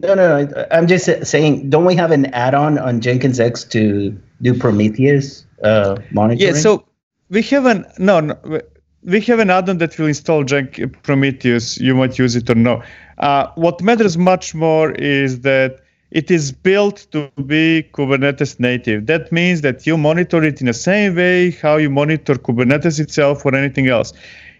no, 0.00 0.14
no, 0.14 0.44
no? 0.44 0.66
I'm 0.70 0.86
just 0.86 1.26
saying. 1.26 1.70
Don't 1.70 1.84
we 1.84 1.94
have 1.94 2.10
an 2.10 2.26
add-on 2.26 2.78
on 2.78 3.00
Jenkins 3.00 3.38
X 3.38 3.62
to 3.64 4.16
do 4.40 4.54
Prometheus 4.54 5.46
uh, 5.62 5.96
monitoring? 6.10 6.54
Yeah, 6.54 6.60
so 6.60 6.84
we 7.28 7.42
have 7.42 7.66
an 7.66 7.84
no, 7.98 8.20
no 8.20 8.36
we- 8.44 8.60
we 9.04 9.20
have 9.22 9.40
an 9.40 9.50
add-on 9.50 9.78
that 9.78 9.98
will 9.98 10.06
install 10.06 10.44
Jenk 10.44 10.80
Prometheus. 11.02 11.78
You 11.78 11.94
might 11.96 12.18
use 12.20 12.36
it 12.36 12.48
or 12.48 12.54
no. 12.54 12.82
Uh, 13.18 13.48
what 13.56 13.80
matters 13.82 14.16
much 14.16 14.54
more 14.54 14.92
is 14.92 15.40
that 15.40 15.80
it 16.12 16.30
is 16.30 16.52
built 16.52 17.06
to 17.10 17.30
be 17.46 17.88
Kubernetes 17.94 18.60
native. 18.60 19.06
That 19.06 19.32
means 19.32 19.62
that 19.62 19.86
you 19.86 19.96
monitor 19.96 20.42
it 20.44 20.60
in 20.60 20.66
the 20.66 20.74
same 20.74 21.16
way 21.16 21.50
how 21.50 21.76
you 21.78 21.88
monitor 21.88 22.34
Kubernetes 22.34 23.00
itself 23.00 23.46
or 23.46 23.54
anything 23.54 23.88
else. 23.88 24.12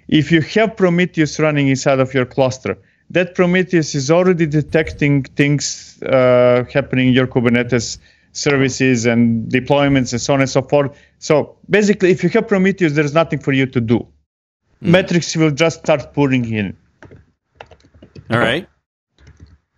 If 0.09 0.33
you 0.33 0.41
have 0.41 0.77
Prometheus 0.77 1.38
running 1.38 1.69
inside 1.69 2.01
of 2.01 2.15
your 2.15 2.25
cluster, 2.25 2.79
that 3.11 3.35
Prometheus 3.35 3.95
is 3.95 4.11
already 4.11 4.47
detecting 4.47 5.25
things 5.25 6.03
uh, 6.05 6.65
happening 6.73 7.09
in 7.09 7.15
your 7.15 7.27
Kubernetes 7.27 7.99
services 8.33 9.05
and 9.05 9.51
deployments 9.53 10.12
and 10.12 10.21
so 10.23 10.33
on 10.33 10.41
and 10.41 10.49
so 10.49 10.62
forth. 10.62 10.97
So 11.19 11.55
basically, 11.69 12.11
if 12.11 12.25
you 12.25 12.31
have 12.31 12.49
Prometheus, 12.49 12.95
there's 12.95 13.12
nothing 13.12 13.38
for 13.38 13.53
you 13.53 13.67
to 13.67 13.81
do. 13.81 14.07
Metrics 14.81 15.37
will 15.37 15.51
just 15.51 15.81
start 15.81 16.15
pouring 16.15 16.51
in. 16.51 16.77
All 18.31 18.38
right. 18.38 18.67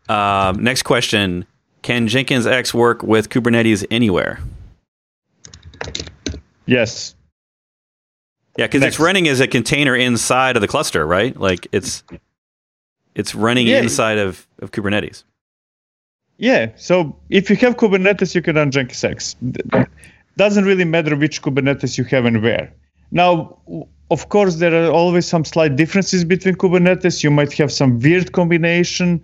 Um, 0.09 0.63
next 0.63 0.83
question: 0.83 1.45
Can 1.85 2.09
Jenkins 2.09 2.47
X 2.47 2.73
work 2.73 3.03
with 3.03 3.29
Kubernetes 3.29 3.85
anywhere? 3.91 4.39
Yes. 6.65 7.15
Yeah, 8.57 8.67
because 8.67 8.83
it's 8.83 8.99
running 8.99 9.29
as 9.29 9.41
a 9.41 9.47
container 9.47 9.95
inside 9.95 10.57
of 10.57 10.63
the 10.63 10.67
cluster, 10.67 11.07
right? 11.07 11.39
Like 11.39 11.69
it's 11.73 12.03
it's 13.15 13.35
running 13.35 13.67
Yeah. 13.67 13.83
inside 13.83 14.17
of, 14.17 14.47
of 14.63 14.71
Kubernetes. 14.71 15.25
Yeah. 16.39 16.71
So 16.77 17.15
if 17.29 17.51
you 17.51 17.57
have 17.57 17.77
Kubernetes, 17.77 18.35
you 18.35 18.41
can 18.41 18.57
run 18.57 18.71
Jenkins 18.71 19.05
X. 19.05 19.37
doesn't 20.39 20.65
really 20.65 20.87
matter 20.87 21.15
which 21.15 21.43
Kubernetes 21.43 21.99
you 21.99 22.05
have 22.05 22.25
and 22.25 22.43
where. 22.43 22.73
Now, 23.11 23.59
of 24.11 24.31
course, 24.31 24.57
there 24.57 24.75
are 24.87 24.91
always 24.91 25.27
some 25.27 25.45
slight 25.45 25.77
differences 25.77 26.25
between 26.25 26.55
Kubernetes. 26.55 27.23
You 27.23 27.31
might 27.31 27.53
have 27.53 27.71
some 27.71 28.01
weird 28.01 28.33
combination 28.33 29.23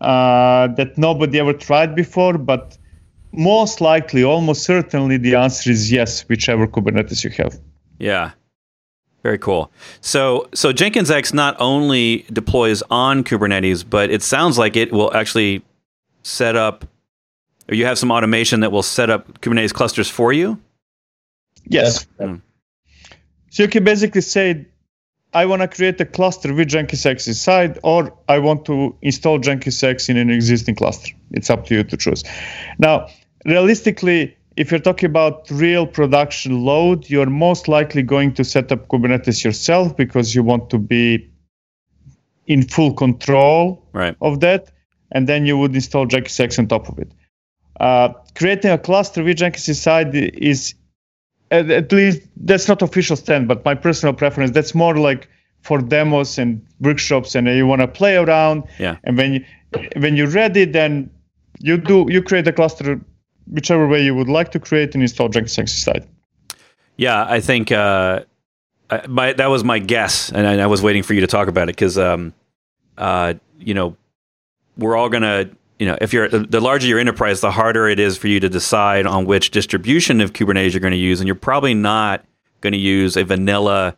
uh, 0.00 0.68
that 0.68 0.96
nobody 0.96 1.38
ever 1.38 1.52
tried 1.52 1.94
before, 1.94 2.38
but 2.38 2.76
most 3.32 3.80
likely, 3.80 4.24
almost 4.24 4.64
certainly, 4.64 5.16
the 5.16 5.34
answer 5.34 5.70
is 5.70 5.92
yes, 5.92 6.26
whichever 6.28 6.66
Kubernetes 6.66 7.24
you 7.24 7.30
have. 7.30 7.58
Yeah. 7.98 8.32
Very 9.22 9.38
cool. 9.38 9.70
So, 10.00 10.48
so 10.54 10.72
Jenkins 10.72 11.10
X 11.10 11.34
not 11.34 11.56
only 11.58 12.24
deploys 12.32 12.82
on 12.90 13.24
Kubernetes, 13.24 13.84
but 13.88 14.10
it 14.10 14.22
sounds 14.22 14.56
like 14.56 14.76
it 14.76 14.92
will 14.92 15.14
actually 15.14 15.62
set 16.22 16.56
up, 16.56 16.84
or 17.68 17.74
you 17.74 17.84
have 17.84 17.98
some 17.98 18.10
automation 18.12 18.60
that 18.60 18.70
will 18.70 18.82
set 18.82 19.10
up 19.10 19.40
Kubernetes 19.40 19.74
clusters 19.74 20.08
for 20.08 20.32
you. 20.32 20.58
Yes. 21.66 22.06
Mm. 22.20 22.40
So 23.50 23.64
you 23.64 23.68
can 23.68 23.84
basically 23.84 24.20
say, 24.20 24.66
I 25.34 25.44
want 25.44 25.62
to 25.62 25.68
create 25.68 26.00
a 26.00 26.06
cluster 26.06 26.54
with 26.54 26.68
Jenkins 26.68 27.04
X 27.04 27.26
inside, 27.28 27.78
or 27.82 28.16
I 28.28 28.38
want 28.38 28.64
to 28.66 28.96
install 29.02 29.38
Jenkins 29.38 29.82
X 29.82 30.08
in 30.08 30.16
an 30.16 30.30
existing 30.30 30.76
cluster. 30.76 31.12
It's 31.32 31.50
up 31.50 31.66
to 31.66 31.74
you 31.74 31.84
to 31.84 31.96
choose. 31.96 32.24
Now, 32.78 33.08
realistically, 33.44 34.36
if 34.56 34.70
you're 34.70 34.80
talking 34.80 35.08
about 35.08 35.48
real 35.50 35.86
production 35.86 36.64
load, 36.64 37.08
you're 37.10 37.30
most 37.30 37.68
likely 37.68 38.02
going 38.02 38.34
to 38.34 38.44
set 38.44 38.72
up 38.72 38.88
Kubernetes 38.88 39.44
yourself 39.44 39.96
because 39.96 40.34
you 40.34 40.42
want 40.42 40.70
to 40.70 40.78
be 40.78 41.30
in 42.46 42.62
full 42.62 42.94
control 42.94 43.86
right. 43.92 44.16
of 44.20 44.40
that. 44.40 44.72
And 45.12 45.28
then 45.28 45.46
you 45.46 45.56
would 45.58 45.74
install 45.74 46.06
Jenkins 46.06 46.40
X 46.40 46.58
on 46.58 46.66
top 46.66 46.88
of 46.88 46.98
it. 46.98 47.12
Uh, 47.78 48.12
creating 48.34 48.70
a 48.70 48.78
cluster 48.78 49.22
with 49.22 49.36
Jenkins 49.36 49.68
inside 49.68 50.14
is 50.14 50.74
at, 51.50 51.70
at 51.70 51.92
least 51.92 52.22
that's 52.36 52.68
not 52.68 52.82
official 52.82 53.16
stand, 53.16 53.48
but 53.48 53.64
my 53.64 53.74
personal 53.74 54.14
preference. 54.14 54.50
That's 54.50 54.74
more 54.74 54.96
like 54.96 55.28
for 55.62 55.80
demos 55.80 56.38
and 56.38 56.64
workshops, 56.80 57.34
and 57.34 57.48
you 57.48 57.66
want 57.66 57.80
to 57.80 57.88
play 57.88 58.16
around. 58.16 58.64
Yeah. 58.78 58.96
And 59.04 59.16
when 59.16 59.32
you 59.34 59.44
when 59.96 60.16
you're 60.16 60.30
ready, 60.30 60.64
then 60.64 61.10
you 61.58 61.76
do 61.76 62.06
you 62.08 62.22
create 62.22 62.46
a 62.46 62.52
cluster 62.52 63.00
whichever 63.50 63.86
way 63.86 64.04
you 64.04 64.14
would 64.14 64.28
like 64.28 64.52
to 64.52 64.60
create 64.60 64.94
and 64.94 65.02
install 65.02 65.28
Jenkins 65.28 65.58
inside. 65.58 66.06
Yeah, 66.96 67.24
I 67.28 67.40
think 67.40 67.70
uh, 67.72 68.24
my, 69.08 69.32
that 69.32 69.48
was 69.48 69.64
my 69.64 69.78
guess, 69.78 70.30
and 70.30 70.46
I, 70.46 70.58
I, 70.58 70.66
was 70.66 70.82
waiting 70.82 71.02
for 71.02 71.14
you 71.14 71.20
to 71.20 71.26
talk 71.26 71.48
about 71.48 71.68
it 71.68 71.76
because, 71.76 71.96
um, 71.96 72.34
uh, 72.96 73.34
you 73.58 73.74
know, 73.74 73.96
we're 74.76 74.96
all 74.96 75.08
gonna, 75.08 75.50
you 75.78 75.86
know, 75.86 75.96
if 76.00 76.12
you're 76.12 76.28
the, 76.28 76.60
larger 76.60 76.88
your 76.88 76.98
enterprise, 76.98 77.40
the 77.40 77.52
harder 77.52 77.88
it 77.88 78.00
is 78.00 78.18
for 78.18 78.28
you 78.28 78.40
to 78.40 78.48
decide 78.48 79.06
on 79.06 79.26
which 79.26 79.50
distribution 79.50 80.20
of 80.20 80.32
Kubernetes 80.32 80.72
you're 80.72 80.80
going 80.80 80.92
to 80.92 80.96
use, 80.96 81.20
and 81.20 81.26
you're 81.26 81.36
probably 81.36 81.74
not 81.74 82.24
going 82.60 82.72
to 82.72 82.78
use 82.78 83.16
a 83.16 83.24
vanilla 83.24 83.96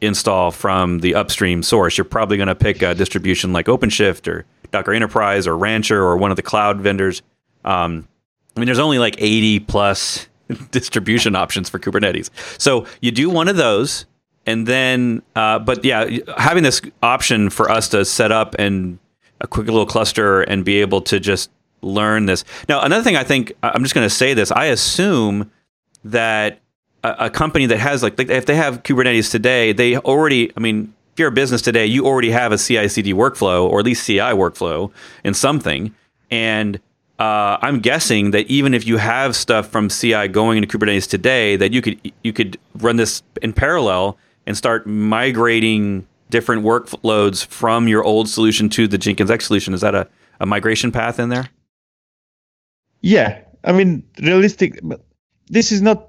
install 0.00 0.50
from 0.50 0.98
the 0.98 1.14
upstream 1.14 1.62
source. 1.62 1.96
You're 1.96 2.04
probably 2.04 2.36
going 2.36 2.48
to 2.48 2.54
pick 2.54 2.82
a 2.82 2.94
distribution 2.94 3.52
like 3.52 3.66
OpenShift 3.66 4.28
or 4.28 4.44
Docker 4.70 4.92
Enterprise 4.92 5.46
or 5.46 5.56
Rancher 5.56 6.02
or 6.02 6.16
one 6.16 6.30
of 6.30 6.36
the 6.36 6.42
cloud 6.42 6.80
vendors. 6.80 7.22
Um, 7.64 8.06
I 8.56 8.60
mean, 8.60 8.66
there's 8.66 8.78
only 8.78 8.98
like 8.98 9.14
80 9.18 9.60
plus 9.60 10.26
distribution 10.70 11.36
options 11.36 11.70
for 11.70 11.78
Kubernetes. 11.78 12.30
So 12.60 12.86
you 13.00 13.12
do 13.12 13.30
one 13.30 13.48
of 13.48 13.56
those, 13.56 14.04
and 14.46 14.66
then, 14.66 15.22
uh, 15.36 15.58
but 15.60 15.84
yeah, 15.84 16.18
having 16.36 16.64
this 16.64 16.82
option 17.02 17.50
for 17.50 17.70
us 17.70 17.88
to 17.90 18.04
set 18.04 18.32
up 18.32 18.56
and 18.58 18.98
a 19.40 19.46
quick 19.46 19.66
little 19.66 19.86
cluster 19.86 20.42
and 20.42 20.64
be 20.64 20.80
able 20.80 21.00
to 21.02 21.20
just 21.20 21.50
learn 21.82 22.26
this. 22.26 22.44
Now, 22.68 22.82
another 22.82 23.04
thing 23.04 23.16
I 23.16 23.24
think 23.24 23.52
I'm 23.62 23.82
just 23.82 23.94
going 23.94 24.06
to 24.06 24.14
say 24.14 24.34
this. 24.34 24.50
I 24.50 24.66
assume 24.66 25.50
that 26.04 26.60
a, 27.04 27.26
a 27.26 27.30
company 27.30 27.66
that 27.66 27.78
has 27.78 28.02
like, 28.02 28.18
if 28.18 28.46
they 28.46 28.56
have 28.56 28.82
Kubernetes 28.82 29.30
today, 29.30 29.72
they 29.72 29.96
already. 29.96 30.52
I 30.56 30.60
mean, 30.60 30.92
if 31.12 31.20
you're 31.20 31.28
a 31.28 31.32
business 31.32 31.62
today, 31.62 31.86
you 31.86 32.06
already 32.06 32.30
have 32.30 32.52
a 32.52 32.58
CI/CD 32.58 33.12
workflow 33.12 33.68
or 33.68 33.80
at 33.80 33.84
least 33.84 34.06
CI 34.06 34.18
workflow 34.18 34.90
in 35.24 35.34
something, 35.34 35.94
and 36.30 36.80
uh, 37.18 37.58
I'm 37.60 37.80
guessing 37.80 38.30
that 38.30 38.46
even 38.46 38.74
if 38.74 38.86
you 38.86 38.96
have 38.98 39.34
stuff 39.34 39.68
from 39.68 39.88
CI 39.88 40.28
going 40.28 40.62
into 40.62 40.78
Kubernetes 40.78 41.08
today, 41.08 41.56
that 41.56 41.72
you 41.72 41.82
could 41.82 42.12
you 42.22 42.32
could 42.32 42.58
run 42.76 42.96
this 42.96 43.22
in 43.42 43.52
parallel 43.52 44.16
and 44.46 44.56
start 44.56 44.86
migrating 44.86 46.06
different 46.30 46.64
workloads 46.64 47.44
from 47.44 47.88
your 47.88 48.04
old 48.04 48.28
solution 48.28 48.68
to 48.70 48.86
the 48.86 48.98
Jenkins 48.98 49.30
X 49.30 49.46
solution. 49.46 49.74
Is 49.74 49.80
that 49.80 49.94
a, 49.94 50.08
a 50.40 50.46
migration 50.46 50.92
path 50.92 51.18
in 51.18 51.28
there? 51.28 51.48
Yeah, 53.00 53.40
I 53.64 53.72
mean, 53.72 54.02
realistic. 54.20 54.80
This 55.48 55.72
is 55.72 55.82
not. 55.82 56.08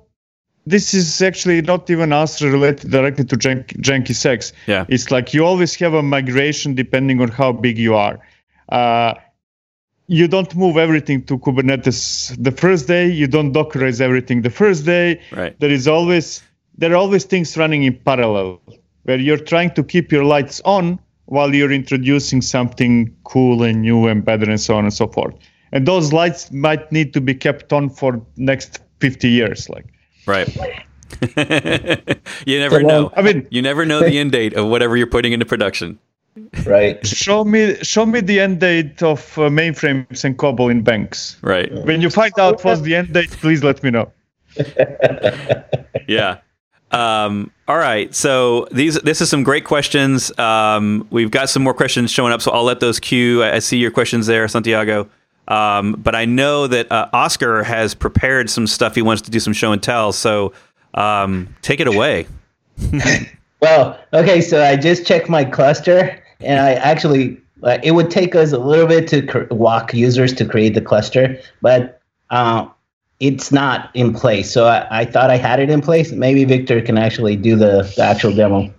This 0.65 0.93
is 0.93 1.21
actually 1.21 1.61
not 1.61 1.89
even 1.89 2.13
us 2.13 2.41
related 2.41 2.91
directly 2.91 3.25
to 3.25 3.37
Jen- 3.37 3.65
Jenkins 3.79 4.23
X. 4.25 4.53
Yeah, 4.67 4.85
it's 4.89 5.09
like 5.09 5.33
you 5.33 5.45
always 5.45 5.75
have 5.75 5.93
a 5.93 6.03
migration 6.03 6.75
depending 6.75 7.21
on 7.21 7.29
how 7.29 7.51
big 7.51 7.77
you 7.77 7.95
are. 7.95 8.19
Uh, 8.69 9.13
you 10.07 10.27
don't 10.27 10.53
move 10.55 10.77
everything 10.77 11.23
to 11.25 11.37
Kubernetes 11.37 12.35
the 12.43 12.51
first 12.51 12.87
day. 12.87 13.07
You 13.07 13.27
don't 13.27 13.53
Dockerize 13.53 14.01
everything 14.01 14.41
the 14.41 14.49
first 14.49 14.85
day. 14.85 15.21
Right. 15.31 15.59
There 15.59 15.71
is 15.71 15.87
always 15.87 16.43
there 16.77 16.91
are 16.93 16.95
always 16.95 17.25
things 17.25 17.57
running 17.57 17.83
in 17.83 17.95
parallel 17.97 18.61
where 19.09 19.17
you're 19.17 19.37
trying 19.53 19.71
to 19.73 19.83
keep 19.83 20.11
your 20.11 20.23
lights 20.23 20.61
on 20.65 20.99
while 21.25 21.55
you're 21.55 21.71
introducing 21.71 22.43
something 22.43 23.11
cool 23.23 23.63
and 23.63 23.81
new 23.81 24.07
and 24.07 24.23
better 24.23 24.47
and 24.47 24.61
so 24.61 24.75
on 24.75 24.83
and 24.83 24.93
so 24.93 25.07
forth. 25.07 25.33
And 25.71 25.87
those 25.87 26.13
lights 26.13 26.51
might 26.51 26.91
need 26.91 27.11
to 27.15 27.21
be 27.21 27.33
kept 27.33 27.73
on 27.73 27.89
for 27.89 28.21
next 28.37 28.79
50 28.99 29.27
years, 29.27 29.67
like. 29.67 29.87
Right. 30.27 30.47
you 32.45 32.59
never 32.59 32.83
know. 32.83 33.11
I 33.15 33.23
mean, 33.23 33.47
you 33.49 33.63
never 33.63 33.83
know 33.83 33.99
the 33.99 34.19
end 34.19 34.31
date 34.31 34.53
of 34.53 34.67
whatever 34.67 34.95
you're 34.95 35.07
putting 35.07 35.33
into 35.33 35.45
production 35.47 35.97
right? 36.65 37.05
show 37.05 37.43
me 37.43 37.75
show 37.81 38.05
me 38.05 38.21
the 38.21 38.39
end 38.39 38.59
date 38.59 39.01
of 39.01 39.37
uh, 39.39 39.49
mainframes 39.49 40.23
and 40.23 40.37
COBOL 40.37 40.69
in 40.69 40.83
banks. 40.83 41.37
Right. 41.41 41.73
When 41.83 41.99
you 42.01 42.11
find 42.11 42.37
out 42.39 42.63
what's 42.63 42.81
the 42.81 42.95
end 42.95 43.13
date, 43.13 43.31
please 43.31 43.63
let 43.63 43.81
me 43.81 43.89
know. 43.89 44.11
yeah. 46.07 46.37
Um, 46.91 47.51
all 47.67 47.77
right. 47.77 48.13
So 48.15 48.67
these 48.71 48.95
this 49.01 49.21
is 49.21 49.29
some 49.29 49.43
great 49.43 49.65
questions. 49.65 50.37
Um, 50.39 51.07
we've 51.11 51.31
got 51.31 51.49
some 51.49 51.63
more 51.63 51.73
questions 51.73 52.11
showing 52.11 52.33
up, 52.33 52.41
so 52.41 52.51
I'll 52.51 52.63
let 52.63 52.79
those 52.79 52.99
queue. 52.99 53.43
I, 53.43 53.55
I 53.55 53.59
see 53.59 53.77
your 53.77 53.91
questions 53.91 54.27
there, 54.27 54.47
Santiago. 54.47 55.07
Um, 55.47 55.93
but 55.93 56.15
I 56.15 56.25
know 56.25 56.67
that 56.67 56.91
uh, 56.91 57.09
Oscar 57.11 57.63
has 57.63 57.95
prepared 57.95 58.49
some 58.49 58.67
stuff. 58.67 58.95
He 58.95 59.01
wants 59.01 59.23
to 59.23 59.31
do 59.31 59.39
some 59.39 59.53
show 59.53 59.71
and 59.71 59.81
tell. 59.81 60.11
So 60.11 60.53
um, 60.93 61.55
take 61.61 61.79
it 61.79 61.87
away. 61.87 62.27
well, 63.61 63.99
okay. 64.13 64.41
So 64.41 64.63
I 64.63 64.75
just 64.75 65.05
checked 65.05 65.29
my 65.29 65.43
cluster, 65.43 66.23
and 66.39 66.59
I 66.59 66.73
actually 66.73 67.39
uh, 67.63 67.77
it 67.83 67.91
would 67.91 68.09
take 68.09 68.35
us 68.35 68.51
a 68.51 68.59
little 68.59 68.87
bit 68.87 69.07
to 69.09 69.21
cr- 69.25 69.53
walk 69.53 69.93
users 69.93 70.33
to 70.33 70.45
create 70.45 70.73
the 70.73 70.81
cluster, 70.81 71.39
but 71.61 72.01
uh, 72.29 72.67
it's 73.19 73.51
not 73.51 73.91
in 73.93 74.13
place. 74.13 74.51
So 74.51 74.65
I, 74.65 75.01
I, 75.01 75.05
thought 75.05 75.29
I 75.29 75.37
had 75.37 75.59
it 75.59 75.69
in 75.69 75.81
place. 75.81 76.11
Maybe 76.11 76.45
Victor 76.45 76.81
can 76.81 76.97
actually 76.97 77.35
do 77.35 77.55
the, 77.55 77.91
the 77.95 78.03
actual 78.03 78.33
demo. 78.33 78.73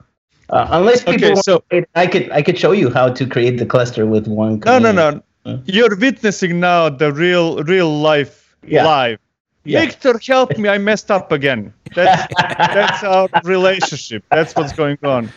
Uh, 0.49 0.67
unless 0.71 1.05
people, 1.05 1.33
okay, 1.33 1.41
so, 1.43 1.63
I 1.95 2.07
could 2.09 2.29
I 2.33 2.43
could 2.43 2.59
show 2.59 2.73
you 2.73 2.91
how 2.91 3.09
to 3.13 3.25
create 3.25 3.59
the 3.59 3.67
cluster 3.67 4.05
with 4.05 4.27
one. 4.27 4.59
No, 4.67 4.81
no, 4.81 4.91
no. 4.91 5.23
You're 5.65 5.95
witnessing 5.95 6.59
now 6.59 6.89
the 6.89 7.13
real 7.13 7.63
real 7.63 8.01
life 8.01 8.57
yeah. 8.67 8.85
live. 8.85 9.21
Yeah. 9.63 9.83
Victor, 9.83 10.19
help 10.19 10.59
me! 10.59 10.69
I 10.69 10.79
messed 10.79 11.09
up 11.09 11.31
again. 11.31 11.73
That's 11.95 12.35
that's 12.41 13.05
our 13.05 13.29
relationship. 13.45 14.25
That's 14.29 14.57
what's 14.57 14.73
going 14.73 14.99
on. 15.05 15.31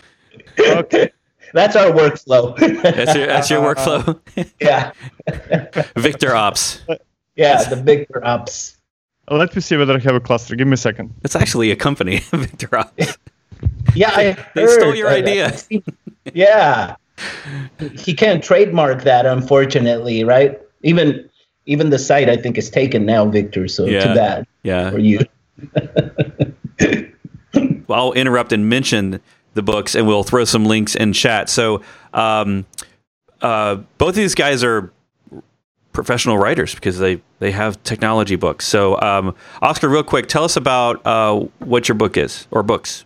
Okay 0.60 1.12
that's 1.54 1.76
our 1.76 1.92
workflow. 1.92 2.58
that's 2.82 3.16
your 3.16 3.28
that's 3.28 3.50
your 3.50 3.62
workflow. 3.62 4.20
yeah. 4.60 4.92
Victor 5.96 6.36
Ops. 6.36 6.82
Yeah, 7.36 7.64
the 7.64 7.76
Victor 7.76 8.26
Ops. 8.26 8.78
Let 9.30 9.56
me 9.56 9.62
see 9.62 9.78
whether 9.78 9.96
I 9.96 10.00
have 10.00 10.16
a 10.16 10.20
cluster. 10.20 10.56
Give 10.56 10.68
me 10.68 10.74
a 10.74 10.78
second. 10.78 11.14
It's 11.24 11.36
actually 11.36 11.72
a 11.72 11.76
company, 11.76 12.20
Victor 12.32 12.78
Ops. 12.78 13.18
Yeah, 13.96 14.12
I 14.12 14.46
they 14.56 14.68
stole 14.68 14.96
your 14.96 15.08
idea. 15.08 15.58
yeah, 16.34 16.96
he 17.98 18.14
can't 18.14 18.44
trademark 18.44 19.04
that, 19.04 19.26
unfortunately, 19.26 20.24
right? 20.24 20.60
Even 20.82 21.30
even 21.66 21.90
the 21.90 22.00
site, 22.00 22.30
I 22.30 22.36
think, 22.36 22.58
is 22.58 22.70
taken 22.70 23.06
now, 23.06 23.26
Victor. 23.26 23.68
So 23.70 23.86
yeah. 23.86 24.04
too 24.04 24.14
bad. 24.14 24.48
Yeah. 24.64 24.92
For 24.92 25.00
you. 25.00 25.20
well, 27.88 28.08
I'll 28.08 28.14
interrupt 28.14 28.52
and 28.52 28.68
mention 28.68 29.22
the 29.54 29.64
books, 29.64 29.96
and 29.96 30.06
we'll 30.06 30.24
throw 30.24 30.44
some 30.44 30.66
links 30.66 30.96
in 30.96 31.14
chat. 31.14 31.50
So 31.50 31.82
um, 32.14 32.66
uh, 33.42 33.76
both 33.98 34.10
of 34.10 34.16
these 34.16 34.36
guys 34.36 34.64
are 34.64 34.92
professional 35.94 36.38
writers 36.38 36.76
because 36.76 37.00
they 37.00 37.22
they 37.40 37.52
have 37.52 37.82
technology 37.84 38.36
books. 38.36 38.68
So 38.68 39.00
um, 39.02 39.36
Oscar, 39.62 39.88
real 39.88 40.04
quick, 40.04 40.28
tell 40.28 40.44
us 40.44 40.58
about 40.58 41.06
uh, 41.06 41.40
what 41.60 41.88
your 41.88 41.96
book 41.96 42.18
is 42.18 42.48
or 42.52 42.64
books. 42.64 43.06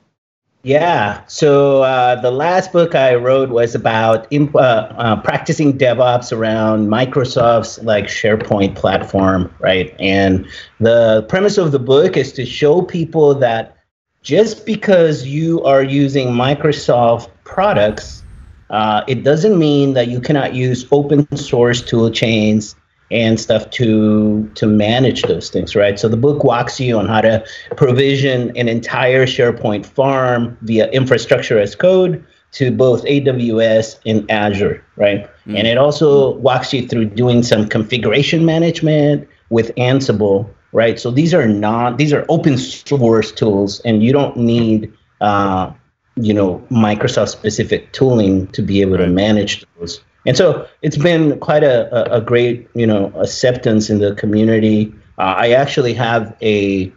Yeah. 0.63 1.21
So 1.27 1.83
uh, 1.83 2.19
the 2.19 2.31
last 2.31 2.73
book 2.73 2.93
I 2.93 3.15
wrote 3.15 3.49
was 3.49 3.73
about 3.73 4.27
imp- 4.31 4.55
uh, 4.55 4.89
uh, 4.97 5.21
practicing 5.21 5.77
DevOps 5.77 6.35
around 6.35 6.89
Microsoft's 6.89 7.81
like 7.83 8.05
SharePoint 8.05 8.75
platform, 8.75 9.53
right? 9.59 9.95
And 9.97 10.45
the 10.81 11.25
premise 11.29 11.57
of 11.57 11.71
the 11.71 11.79
book 11.79 12.17
is 12.17 12.33
to 12.33 12.45
show 12.45 12.81
people 12.81 13.33
that 13.35 13.77
just 14.23 14.65
because 14.65 15.25
you 15.25 15.63
are 15.63 15.83
using 15.83 16.29
Microsoft 16.29 17.29
products, 17.45 18.23
uh, 18.69 19.03
it 19.07 19.23
doesn't 19.23 19.57
mean 19.57 19.93
that 19.93 20.07
you 20.07 20.19
cannot 20.19 20.53
use 20.53 20.85
open 20.91 21.35
source 21.35 21.81
tool 21.81 22.09
chains 22.11 22.75
and 23.09 23.39
stuff 23.39 23.69
to 23.69 24.49
to 24.55 24.67
manage 24.67 25.23
those 25.23 25.49
things 25.49 25.75
right? 25.75 25.99
So 25.99 26.07
the 26.07 26.17
book 26.17 26.43
walks 26.43 26.79
you 26.79 26.97
on 26.97 27.07
how 27.07 27.21
to 27.21 27.45
provision 27.75 28.55
an 28.57 28.67
entire 28.67 29.25
sharepoint 29.25 29.85
farm 29.85 30.57
via 30.61 30.89
infrastructure 30.89 31.57
as 31.59 31.75
code 31.75 32.25
to 32.53 32.71
both 32.71 33.03
aws 33.05 33.97
and 34.05 34.29
azure 34.29 34.83
right? 34.97 35.29
Mm. 35.45 35.57
and 35.59 35.67
it 35.67 35.77
also 35.77 36.31
walks 36.37 36.73
you 36.73 36.87
through 36.87 37.05
doing 37.05 37.43
some 37.43 37.67
configuration 37.67 38.45
management 38.45 39.27
with 39.49 39.73
ansible 39.75 40.49
right? 40.73 40.99
So 40.99 41.11
these 41.11 41.33
are 41.33 41.47
not 41.47 41.97
these 41.97 42.13
are 42.13 42.25
open 42.29 42.57
source 42.57 43.31
tools 43.31 43.79
and 43.81 44.03
you 44.03 44.11
don't 44.11 44.37
need 44.37 44.93
uh, 45.21 45.71
you 46.17 46.33
know 46.33 46.59
microsoft 46.69 47.29
specific 47.29 47.91
tooling 47.93 48.47
to 48.47 48.61
be 48.61 48.81
able 48.81 48.97
right. 48.97 49.05
to 49.05 49.11
manage 49.11 49.65
those 49.79 50.01
and 50.27 50.35
so 50.35 50.67
it's 50.81 50.97
been 50.97 51.39
quite 51.39 51.63
a, 51.63 52.13
a, 52.13 52.19
great, 52.19 52.67
you 52.75 52.85
know, 52.85 53.13
acceptance 53.15 53.89
in 53.89 53.99
the 53.99 54.13
community. 54.15 54.93
Uh, 55.17 55.35
I 55.37 55.51
actually 55.51 55.93
have 55.93 56.35
a 56.41 56.91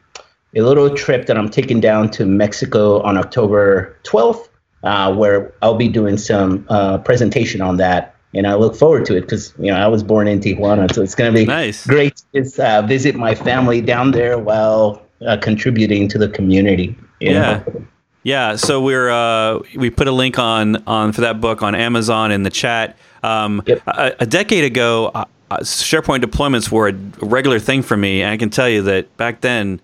a 0.56 0.62
little 0.62 0.90
trip 0.96 1.26
that 1.26 1.38
I'm 1.38 1.48
taking 1.48 1.78
down 1.78 2.11
to 2.11 2.26
Mexico 2.26 3.00
on 3.02 3.16
October 3.16 3.96
12th, 4.02 4.48
uh, 4.83 5.14
where 5.14 5.54
I'll 5.62 5.76
be 5.76 5.87
doing 5.87 6.18
some 6.18 6.66
uh, 6.68 6.98
presentation 6.98 7.61
on 7.61 7.76
that. 7.76 8.16
And 8.35 8.48
I 8.48 8.54
look 8.54 8.74
forward 8.74 9.06
to 9.06 9.16
it 9.16 9.20
because 9.22 9.54
you 9.61 9.70
know 9.70 9.78
I 9.78 9.87
was 9.87 10.02
born 10.02 10.26
in 10.26 10.40
Tijuana, 10.40 10.92
so 10.92 11.00
it's 11.00 11.14
going 11.14 11.33
to 11.33 11.38
be 11.38 11.46
nice. 11.46 11.87
great 11.87 12.20
to 12.33 12.42
uh, 12.59 12.83
visit 12.83 13.14
my 13.14 13.37
family 13.37 13.80
down 13.80 14.11
there 14.11 14.40
while 14.40 15.02
uh, 15.24 15.37
contributing 15.37 16.09
to 16.09 16.18
the 16.18 16.28
community. 16.28 16.96
yeah. 17.20 17.62
Know? 17.64 17.87
Yeah, 18.22 18.56
so 18.56 18.83
we're 18.83 19.11
uh, 19.11 19.61
we 19.74 19.90
put 19.90 20.06
a 20.06 20.12
link 20.12 20.38
on 20.38 20.83
on 20.87 21.12
for 21.12 21.22
that 21.22 21.40
book 21.40 21.62
on 21.62 21.74
Amazon 21.74 22.33
in 22.33 22.42
the 22.42 22.50
chat. 22.50 22.96
Um, 23.22 23.62
yep. 23.66 23.83
a, 23.87 24.14
a, 24.20 24.26
decade 24.26 24.64
ago, 24.64 25.11
uh, 25.14 25.24
uh, 25.50 25.59
SharePoint 25.59 26.22
deployments 26.22 26.70
were 26.70 26.88
a 26.88 26.92
regular 27.24 27.59
thing 27.59 27.83
for 27.83 27.96
me, 27.96 28.22
and 28.22 28.30
I 28.30 28.37
can 28.37 28.50
tell 28.50 28.68
you 28.68 28.83
that 28.83 29.14
back 29.16 29.42
then, 29.42 29.80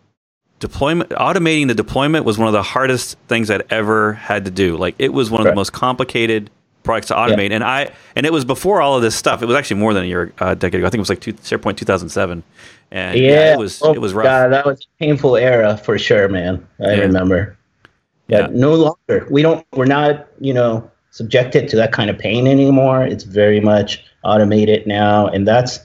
deployment 0.59 1.11
automating 1.11 1.69
the 1.69 1.75
deployment 1.75 2.25
was 2.25 2.39
one 2.39 2.47
of 2.47 2.53
the 2.53 2.63
hardest 2.63 3.19
things 3.29 3.51
I'd 3.51 3.71
ever 3.71 4.15
had 4.15 4.45
to 4.47 4.51
do. 4.51 4.77
Like 4.77 4.95
it 4.99 5.13
was 5.13 5.31
one 5.31 5.41
of 5.41 5.47
the 5.47 5.55
most 5.55 5.73
complicated 5.73 6.51
products 6.83 7.09
to 7.09 7.15
automate, 7.15 7.51
yeah. 7.51 7.57
and 7.57 7.65
I 7.65 7.93
and 8.15 8.27
it 8.27 8.33
was 8.33 8.45
before 8.45 8.81
all 8.81 8.97
of 8.97 9.03
this 9.03 9.15
stuff. 9.15 9.43
It 9.43 9.47
was 9.47 9.57
actually 9.57 9.81
more 9.81 9.95
than 9.95 10.05
a 10.05 10.07
year, 10.07 10.33
uh, 10.39 10.55
decade 10.55 10.81
ago. 10.81 10.87
I 10.87 10.91
think 10.91 10.99
it 10.99 11.01
was 11.01 11.09
like 11.09 11.21
two, 11.21 11.33
SharePoint 11.35 11.77
2007, 11.79 12.43
and 12.91 13.19
yeah, 13.19 13.29
yeah 13.29 13.53
it 13.55 13.59
was 13.59 13.83
oh, 13.83 13.93
it 13.93 14.01
was 14.01 14.15
rough. 14.15 14.25
God, 14.25 14.53
that 14.53 14.67
was 14.67 14.81
a 14.81 15.05
painful 15.05 15.37
era 15.37 15.77
for 15.79 15.99
sure, 15.99 16.29
man. 16.29 16.67
I 16.81 16.95
yeah. 16.95 17.01
remember. 17.01 17.56
Yeah, 18.29 18.49
no 18.51 18.75
longer. 18.75 19.27
We 19.31 19.43
don't. 19.43 19.67
We're 19.73 19.87
not. 19.87 20.27
You 20.41 20.53
know 20.53 20.91
subjected 21.17 21.67
to 21.67 21.77
that 21.77 21.93
kind 21.93 22.11
of 22.11 22.19
pain 22.19 22.47
anymore. 22.47 23.03
It's 23.03 23.25
very 23.25 23.59
much 23.59 24.05
automated 24.23 24.87
now, 24.87 25.27
and 25.29 25.49
that's 25.49 25.81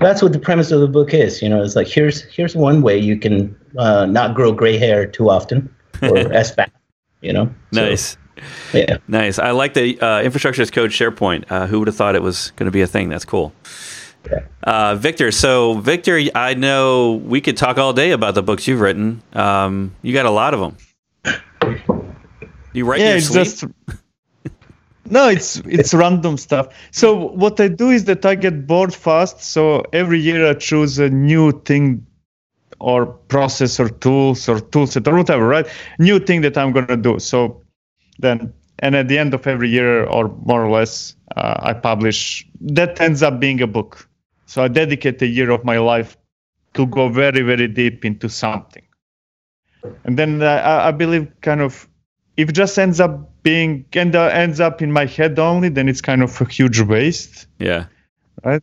that's 0.00 0.22
what 0.22 0.32
the 0.32 0.38
premise 0.38 0.70
of 0.70 0.80
the 0.80 0.86
book 0.86 1.12
is. 1.12 1.42
You 1.42 1.48
know, 1.48 1.62
it's 1.62 1.74
like 1.74 1.88
here's 1.88 2.22
here's 2.22 2.54
one 2.54 2.82
way 2.82 2.96
you 2.96 3.18
can 3.18 3.54
uh, 3.76 4.06
not 4.06 4.34
grow 4.34 4.52
gray 4.52 4.78
hair 4.78 5.04
too 5.06 5.30
often 5.30 5.74
or 6.02 6.18
as 6.32 6.54
fast. 6.54 6.70
You 7.20 7.32
know, 7.32 7.52
nice. 7.72 8.16
yeah, 8.72 8.98
nice. 9.08 9.40
I 9.40 9.50
like 9.50 9.74
the 9.74 10.00
uh, 10.00 10.22
infrastructure 10.22 10.62
as 10.62 10.70
code 10.70 10.90
SharePoint. 10.90 11.50
Uh, 11.50 11.66
who 11.66 11.80
would 11.80 11.88
have 11.88 11.96
thought 11.96 12.14
it 12.14 12.22
was 12.22 12.52
going 12.52 12.66
to 12.66 12.72
be 12.72 12.82
a 12.82 12.86
thing? 12.86 13.08
That's 13.08 13.24
cool. 13.24 13.52
Uh, 14.62 14.94
Victor, 14.94 15.32
so 15.32 15.74
Victor, 15.74 16.20
I 16.34 16.52
know 16.52 17.14
we 17.14 17.40
could 17.40 17.56
talk 17.56 17.78
all 17.78 17.94
day 17.94 18.10
about 18.10 18.34
the 18.34 18.42
books 18.42 18.68
you've 18.68 18.80
written. 18.80 19.22
Um, 19.32 19.94
you 20.02 20.12
got 20.12 20.26
a 20.26 20.30
lot 20.30 20.54
of 20.54 20.60
them. 20.60 20.76
You 22.72 22.84
write 22.84 23.00
yeah, 23.00 23.12
your 23.12 23.20
sleep? 23.20 23.44
Just, 23.44 23.64
no 25.10 25.28
it's 25.28 25.56
it's 25.64 25.94
random 25.94 26.36
stuff. 26.36 26.74
So 26.90 27.14
what 27.14 27.60
i 27.60 27.68
do 27.68 27.90
is 27.90 28.04
that 28.04 28.24
i 28.26 28.34
get 28.34 28.66
bored 28.66 28.94
fast 28.94 29.42
so 29.42 29.82
every 29.92 30.20
year 30.20 30.48
i 30.48 30.54
choose 30.54 30.98
a 30.98 31.08
new 31.08 31.52
thing 31.62 32.06
or 32.80 33.06
process 33.06 33.80
or 33.80 33.88
tools 33.88 34.48
or 34.48 34.58
toolset 34.58 35.06
or 35.08 35.16
whatever 35.16 35.46
right? 35.48 35.66
New 35.98 36.18
thing 36.18 36.42
that 36.42 36.56
i'm 36.56 36.72
going 36.72 36.86
to 36.86 36.96
do. 36.96 37.18
So 37.18 37.62
then 38.18 38.52
and 38.80 38.94
at 38.94 39.08
the 39.08 39.18
end 39.18 39.34
of 39.34 39.46
every 39.46 39.68
year 39.68 40.04
or 40.04 40.28
more 40.44 40.64
or 40.64 40.70
less 40.70 41.16
uh, 41.36 41.56
i 41.62 41.72
publish. 41.72 42.46
That 42.60 43.00
ends 43.00 43.22
up 43.22 43.40
being 43.40 43.60
a 43.60 43.66
book. 43.66 44.08
So 44.46 44.62
i 44.62 44.68
dedicate 44.68 45.22
a 45.22 45.26
year 45.26 45.50
of 45.50 45.64
my 45.64 45.78
life 45.78 46.16
to 46.74 46.86
go 46.86 47.08
very 47.08 47.40
very 47.42 47.68
deep 47.68 48.04
into 48.04 48.28
something. 48.28 48.82
And 50.04 50.18
then 50.18 50.42
I, 50.42 50.88
I 50.88 50.90
believe 50.90 51.28
kind 51.40 51.60
of 51.60 51.88
if 52.38 52.48
it 52.48 52.52
just 52.52 52.78
ends 52.78 53.00
up 53.00 53.28
being 53.42 53.84
and 53.92 54.14
uh, 54.14 54.26
ends 54.26 54.60
up 54.60 54.80
in 54.80 54.92
my 54.92 55.04
head 55.04 55.38
only, 55.38 55.68
then 55.68 55.88
it's 55.88 56.00
kind 56.00 56.22
of 56.22 56.40
a 56.40 56.44
huge 56.44 56.80
waste. 56.80 57.48
Yeah. 57.58 57.86
Right. 58.44 58.62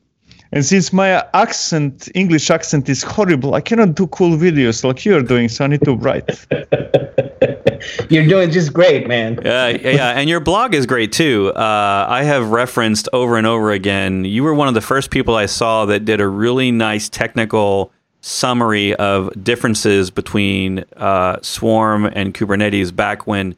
And 0.53 0.65
since 0.65 0.93
my 0.93 1.21
accent, 1.33 2.07
English 2.15 2.49
accent, 2.49 2.87
is 2.87 3.03
horrible, 3.03 3.53
I 3.53 3.59
cannot 3.61 3.95
do 3.95 4.07
cool 4.07 4.37
videos 4.37 4.85
like 4.85 5.03
you're 5.03 5.21
doing. 5.21 5.49
So 5.49 5.65
I 5.65 5.67
need 5.67 5.81
to 5.81 5.95
write. 5.95 6.47
you're 8.09 8.25
doing 8.25 8.49
just 8.51 8.71
great, 8.71 9.09
man. 9.09 9.39
Yeah, 9.43 9.67
yeah, 9.67 10.11
and 10.11 10.29
your 10.29 10.39
blog 10.39 10.73
is 10.73 10.85
great 10.85 11.11
too. 11.11 11.51
Uh, 11.53 12.05
I 12.07 12.23
have 12.23 12.51
referenced 12.51 13.09
over 13.11 13.35
and 13.35 13.45
over 13.45 13.71
again. 13.71 14.23
You 14.23 14.43
were 14.43 14.53
one 14.53 14.69
of 14.69 14.73
the 14.73 14.81
first 14.81 15.11
people 15.11 15.35
I 15.35 15.47
saw 15.47 15.85
that 15.87 16.05
did 16.05 16.21
a 16.21 16.27
really 16.27 16.71
nice 16.71 17.09
technical 17.09 17.91
summary 18.25 18.95
of 18.95 19.31
differences 19.43 20.09
between 20.09 20.83
uh, 20.97 21.37
Swarm 21.43 22.05
and 22.05 22.33
Kubernetes 22.33 22.95
back 22.95 23.27
when 23.27 23.55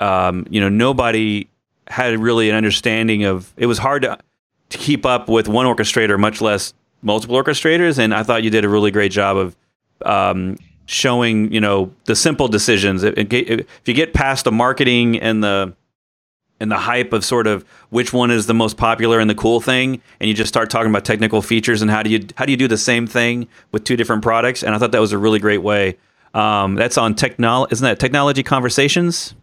um, 0.00 0.46
you 0.50 0.60
know, 0.60 0.68
nobody 0.68 1.48
had 1.88 2.18
really 2.18 2.50
an 2.50 2.56
understanding 2.56 3.24
of. 3.24 3.52
It 3.56 3.66
was 3.66 3.78
hard 3.78 4.02
to 4.02 4.18
to 4.70 4.78
keep 4.78 5.06
up 5.06 5.28
with 5.28 5.48
one 5.48 5.66
orchestrator, 5.66 6.18
much 6.18 6.40
less 6.40 6.74
multiple 7.02 7.42
orchestrators. 7.42 7.98
And 7.98 8.14
I 8.14 8.22
thought 8.22 8.42
you 8.42 8.50
did 8.50 8.64
a 8.64 8.68
really 8.68 8.90
great 8.90 9.10
job 9.10 9.36
of 9.36 9.56
um, 10.04 10.58
showing, 10.84 11.50
you 11.52 11.60
know, 11.60 11.92
the 12.04 12.14
simple 12.14 12.48
decisions. 12.48 13.02
If 13.02 13.88
you 13.88 13.94
get 13.94 14.12
past 14.12 14.44
the 14.44 14.52
marketing 14.52 15.18
and 15.18 15.42
the 15.42 15.74
and 16.60 16.70
the 16.70 16.78
hype 16.78 17.12
of 17.12 17.24
sort 17.24 17.46
of 17.46 17.64
which 17.90 18.12
one 18.12 18.30
is 18.30 18.46
the 18.46 18.54
most 18.54 18.76
popular 18.76 19.20
and 19.20 19.30
the 19.30 19.34
cool 19.34 19.60
thing, 19.60 20.00
and 20.20 20.28
you 20.28 20.34
just 20.34 20.48
start 20.48 20.70
talking 20.70 20.90
about 20.90 21.04
technical 21.04 21.42
features 21.42 21.82
and 21.82 21.90
how 21.90 22.02
do 22.02 22.10
you 22.10 22.26
how 22.36 22.44
do 22.44 22.52
you 22.52 22.56
do 22.56 22.68
the 22.68 22.78
same 22.78 23.06
thing 23.06 23.48
with 23.72 23.84
two 23.84 23.96
different 23.96 24.22
products? 24.22 24.62
And 24.62 24.74
I 24.74 24.78
thought 24.78 24.92
that 24.92 25.00
was 25.00 25.12
a 25.12 25.18
really 25.18 25.38
great 25.38 25.62
way. 25.62 25.96
Um, 26.34 26.74
that's 26.74 26.98
on 26.98 27.14
technology, 27.14 27.72
isn't 27.72 27.84
that 27.84 27.98
technology 27.98 28.42
conversations? 28.42 29.34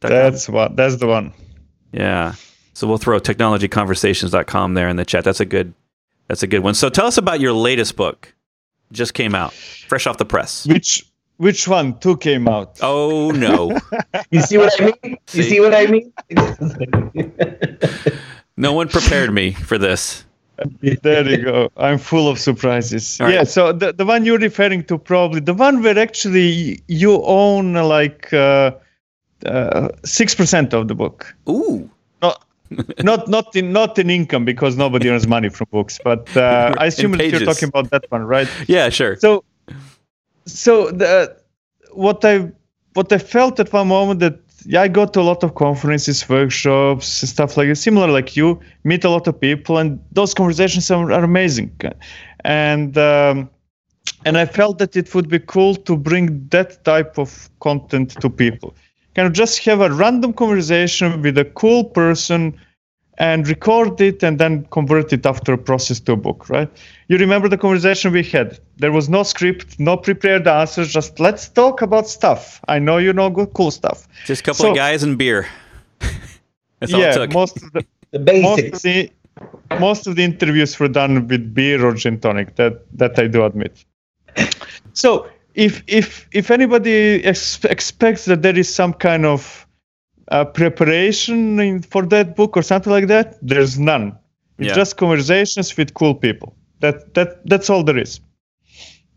That, 0.00 0.08
that's 0.08 0.48
what. 0.48 0.76
That's 0.76 0.96
the 0.96 1.06
one. 1.06 1.32
Yeah. 1.92 2.34
So 2.74 2.86
we'll 2.86 2.98
throw 2.98 3.18
technologyconversations.com 3.18 4.74
there 4.74 4.88
in 4.88 4.96
the 4.96 5.04
chat. 5.04 5.24
That's 5.24 5.40
a 5.40 5.46
good. 5.46 5.72
That's 6.28 6.42
a 6.42 6.46
good 6.46 6.60
one. 6.60 6.74
So 6.74 6.88
tell 6.88 7.06
us 7.06 7.18
about 7.18 7.40
your 7.40 7.52
latest 7.52 7.96
book. 7.96 8.34
Just 8.92 9.14
came 9.14 9.34
out, 9.34 9.52
fresh 9.52 10.06
off 10.06 10.18
the 10.18 10.24
press. 10.24 10.66
Which 10.66 11.04
which 11.36 11.68
one? 11.68 11.98
Two 11.98 12.16
came 12.16 12.48
out. 12.48 12.78
Oh 12.82 13.30
no! 13.30 13.78
you 14.30 14.40
see 14.42 14.58
what 14.58 14.72
I 14.80 14.84
mean? 14.86 15.18
You 15.32 15.42
see, 15.42 15.42
see 15.42 15.60
what 15.60 15.74
I 15.74 15.86
mean? 15.86 16.12
no 18.56 18.72
one 18.72 18.88
prepared 18.88 19.32
me 19.32 19.52
for 19.52 19.78
this. 19.78 20.24
there 21.02 21.28
you 21.28 21.44
go. 21.44 21.70
I'm 21.76 21.98
full 21.98 22.28
of 22.28 22.38
surprises. 22.38 23.20
All 23.20 23.30
yeah. 23.30 23.38
Right. 23.38 23.48
So 23.48 23.72
the 23.72 23.92
the 23.92 24.06
one 24.06 24.24
you're 24.24 24.38
referring 24.38 24.84
to 24.84 24.98
probably 24.98 25.40
the 25.40 25.54
one 25.54 25.82
where 25.82 25.98
actually 25.98 26.82
you 26.88 27.22
own 27.22 27.74
like. 27.74 28.32
Uh, 28.32 28.72
uh, 29.44 29.90
six 30.02 30.32
uh, 30.32 30.36
percent 30.38 30.72
of 30.72 30.88
the 30.88 30.94
book. 30.94 31.36
Ooh. 31.46 31.90
Not, 32.22 32.42
not 33.04 33.28
not 33.28 33.56
in 33.56 33.72
not 33.72 33.98
in 33.98 34.10
income 34.10 34.44
because 34.44 34.76
nobody 34.76 35.08
earns 35.08 35.26
money 35.26 35.48
from 35.48 35.68
books, 35.70 36.00
but 36.02 36.36
uh, 36.36 36.74
I 36.78 36.86
assume 36.86 37.12
that 37.12 37.30
you're 37.30 37.40
talking 37.40 37.68
about 37.68 37.90
that 37.90 38.10
one, 38.10 38.22
right? 38.22 38.48
Yeah, 38.66 38.88
sure. 38.88 39.16
So, 39.16 39.44
so 40.46 40.90
the 40.90 41.36
what 41.92 42.24
I 42.24 42.50
what 42.94 43.12
I 43.12 43.18
felt 43.18 43.60
at 43.60 43.72
one 43.72 43.88
moment 43.88 44.20
that 44.20 44.40
yeah, 44.64 44.82
I 44.82 44.88
go 44.88 45.06
to 45.06 45.20
a 45.20 45.22
lot 45.22 45.44
of 45.44 45.54
conferences, 45.54 46.28
workshops, 46.28 47.06
stuff 47.06 47.56
like 47.56 47.68
that. 47.68 47.76
similar 47.76 48.08
like 48.08 48.36
you, 48.36 48.58
meet 48.82 49.04
a 49.04 49.10
lot 49.10 49.28
of 49.28 49.40
people, 49.40 49.78
and 49.78 50.00
those 50.10 50.34
conversations 50.34 50.90
are, 50.90 51.12
are 51.12 51.22
amazing. 51.22 51.70
And 52.44 52.96
um, 52.98 53.50
and 54.24 54.38
I 54.38 54.46
felt 54.46 54.78
that 54.78 54.96
it 54.96 55.14
would 55.14 55.28
be 55.28 55.38
cool 55.38 55.76
to 55.76 55.96
bring 55.96 56.48
that 56.48 56.84
type 56.84 57.18
of 57.18 57.50
content 57.60 58.10
to 58.20 58.30
people 58.30 58.74
kind 59.16 59.26
of 59.26 59.32
just 59.32 59.64
have 59.64 59.80
a 59.80 59.90
random 59.90 60.32
conversation 60.34 61.22
with 61.22 61.38
a 61.38 61.44
cool 61.44 61.84
person 61.84 62.54
and 63.18 63.48
record 63.48 64.00
it 64.00 64.22
and 64.22 64.38
then 64.38 64.66
convert 64.70 65.12
it 65.12 65.24
after 65.24 65.54
a 65.54 65.58
process 65.58 66.00
to 66.00 66.12
a 66.12 66.16
book, 66.16 66.48
right? 66.48 66.70
You 67.08 67.18
remember 67.18 67.48
the 67.48 67.56
conversation 67.56 68.12
we 68.12 68.22
had? 68.22 68.58
There 68.76 68.92
was 68.92 69.08
no 69.08 69.22
script, 69.22 69.80
no 69.80 69.96
prepared 69.96 70.46
answers, 70.46 70.92
just 70.92 71.18
let's 71.18 71.48
talk 71.48 71.82
about 71.82 72.08
stuff. 72.08 72.60
I 72.68 72.78
know 72.78 72.98
you 72.98 73.12
know 73.12 73.30
good, 73.30 73.52
cool 73.54 73.70
stuff. 73.70 74.06
Just 74.26 74.42
a 74.42 74.44
couple 74.44 74.64
so, 74.64 74.70
of 74.70 74.76
guys 74.76 75.02
and 75.02 75.16
beer. 75.16 75.48
That's 76.80 76.92
yeah, 76.92 77.26
most 77.32 77.56
of 77.56 77.72
the, 77.72 77.86
the 78.10 78.18
basics. 78.18 78.72
Most 78.72 78.74
of 78.74 78.82
the, 78.82 79.10
most 79.80 80.06
of 80.06 80.16
the 80.16 80.24
interviews 80.24 80.78
were 80.78 80.88
done 80.88 81.26
with 81.26 81.54
beer 81.54 81.84
or 81.84 81.94
gin 81.94 82.20
tonic. 82.20 82.56
That 82.56 82.82
that 82.98 83.18
I 83.18 83.26
do 83.26 83.44
admit. 83.44 83.84
So 84.92 85.28
if 85.54 85.82
if 85.86 86.28
if 86.32 86.50
anybody 86.50 87.24
ex- 87.24 87.64
expects 87.64 88.26
that 88.26 88.42
there 88.42 88.56
is 88.56 88.72
some 88.72 88.92
kind 88.92 89.24
of 89.26 89.65
uh, 90.28 90.44
preparation 90.44 91.60
in, 91.60 91.82
for 91.82 92.04
that 92.06 92.36
book 92.36 92.56
or 92.56 92.62
something 92.62 92.92
like 92.92 93.06
that, 93.08 93.38
there's 93.42 93.78
none. 93.78 94.18
It's 94.58 94.68
yeah. 94.68 94.74
just 94.74 94.96
conversations 94.96 95.76
with 95.76 95.94
cool 95.94 96.14
people. 96.14 96.56
That 96.80 97.14
that 97.14 97.46
that's 97.46 97.70
all 97.70 97.82
there 97.84 97.98
is. 97.98 98.20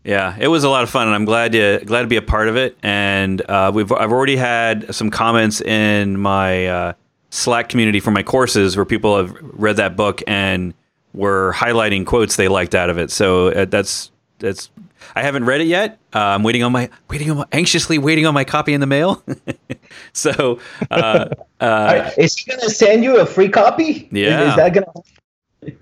Yeah, 0.04 0.34
it 0.40 0.48
was 0.48 0.64
a 0.64 0.70
lot 0.70 0.82
of 0.82 0.90
fun, 0.90 1.08
and 1.08 1.14
I'm 1.14 1.26
glad 1.26 1.52
to 1.52 1.82
glad 1.84 2.02
to 2.02 2.08
be 2.08 2.16
a 2.16 2.22
part 2.22 2.48
of 2.48 2.56
it. 2.56 2.76
And 2.82 3.42
uh, 3.48 3.70
we've 3.74 3.90
I've 3.92 4.12
already 4.12 4.36
had 4.36 4.94
some 4.94 5.10
comments 5.10 5.60
in 5.60 6.18
my 6.18 6.66
uh, 6.66 6.92
Slack 7.30 7.68
community 7.68 8.00
for 8.00 8.10
my 8.10 8.22
courses 8.22 8.76
where 8.76 8.86
people 8.86 9.16
have 9.16 9.36
read 9.40 9.76
that 9.76 9.96
book 9.96 10.22
and 10.26 10.74
were 11.12 11.52
highlighting 11.54 12.06
quotes 12.06 12.36
they 12.36 12.48
liked 12.48 12.74
out 12.74 12.88
of 12.88 12.98
it. 12.98 13.10
So 13.10 13.48
uh, 13.48 13.64
that's 13.66 14.10
that's 14.38 14.70
I 15.14 15.22
haven't 15.22 15.44
read 15.44 15.60
it 15.60 15.66
yet. 15.66 15.98
Uh, 16.14 16.18
I'm 16.18 16.42
waiting 16.42 16.62
on 16.62 16.72
my 16.72 16.90
waiting 17.08 17.30
on 17.30 17.38
my, 17.38 17.46
anxiously 17.52 17.98
waiting 17.98 18.26
on 18.26 18.34
my 18.34 18.44
copy 18.44 18.72
in 18.72 18.80
the 18.80 18.86
mail. 18.86 19.22
so 20.12 20.60
uh, 20.90 21.28
uh, 21.60 22.10
is 22.16 22.36
he 22.36 22.50
going 22.50 22.60
to 22.60 22.70
send 22.70 23.04
you 23.04 23.18
a 23.20 23.26
free 23.26 23.48
copy? 23.48 24.08
Yeah. 24.12 24.42
Is, 24.42 24.50
is 24.50 24.56
that 24.56 24.74
going 24.74 24.86
to? 24.86 25.72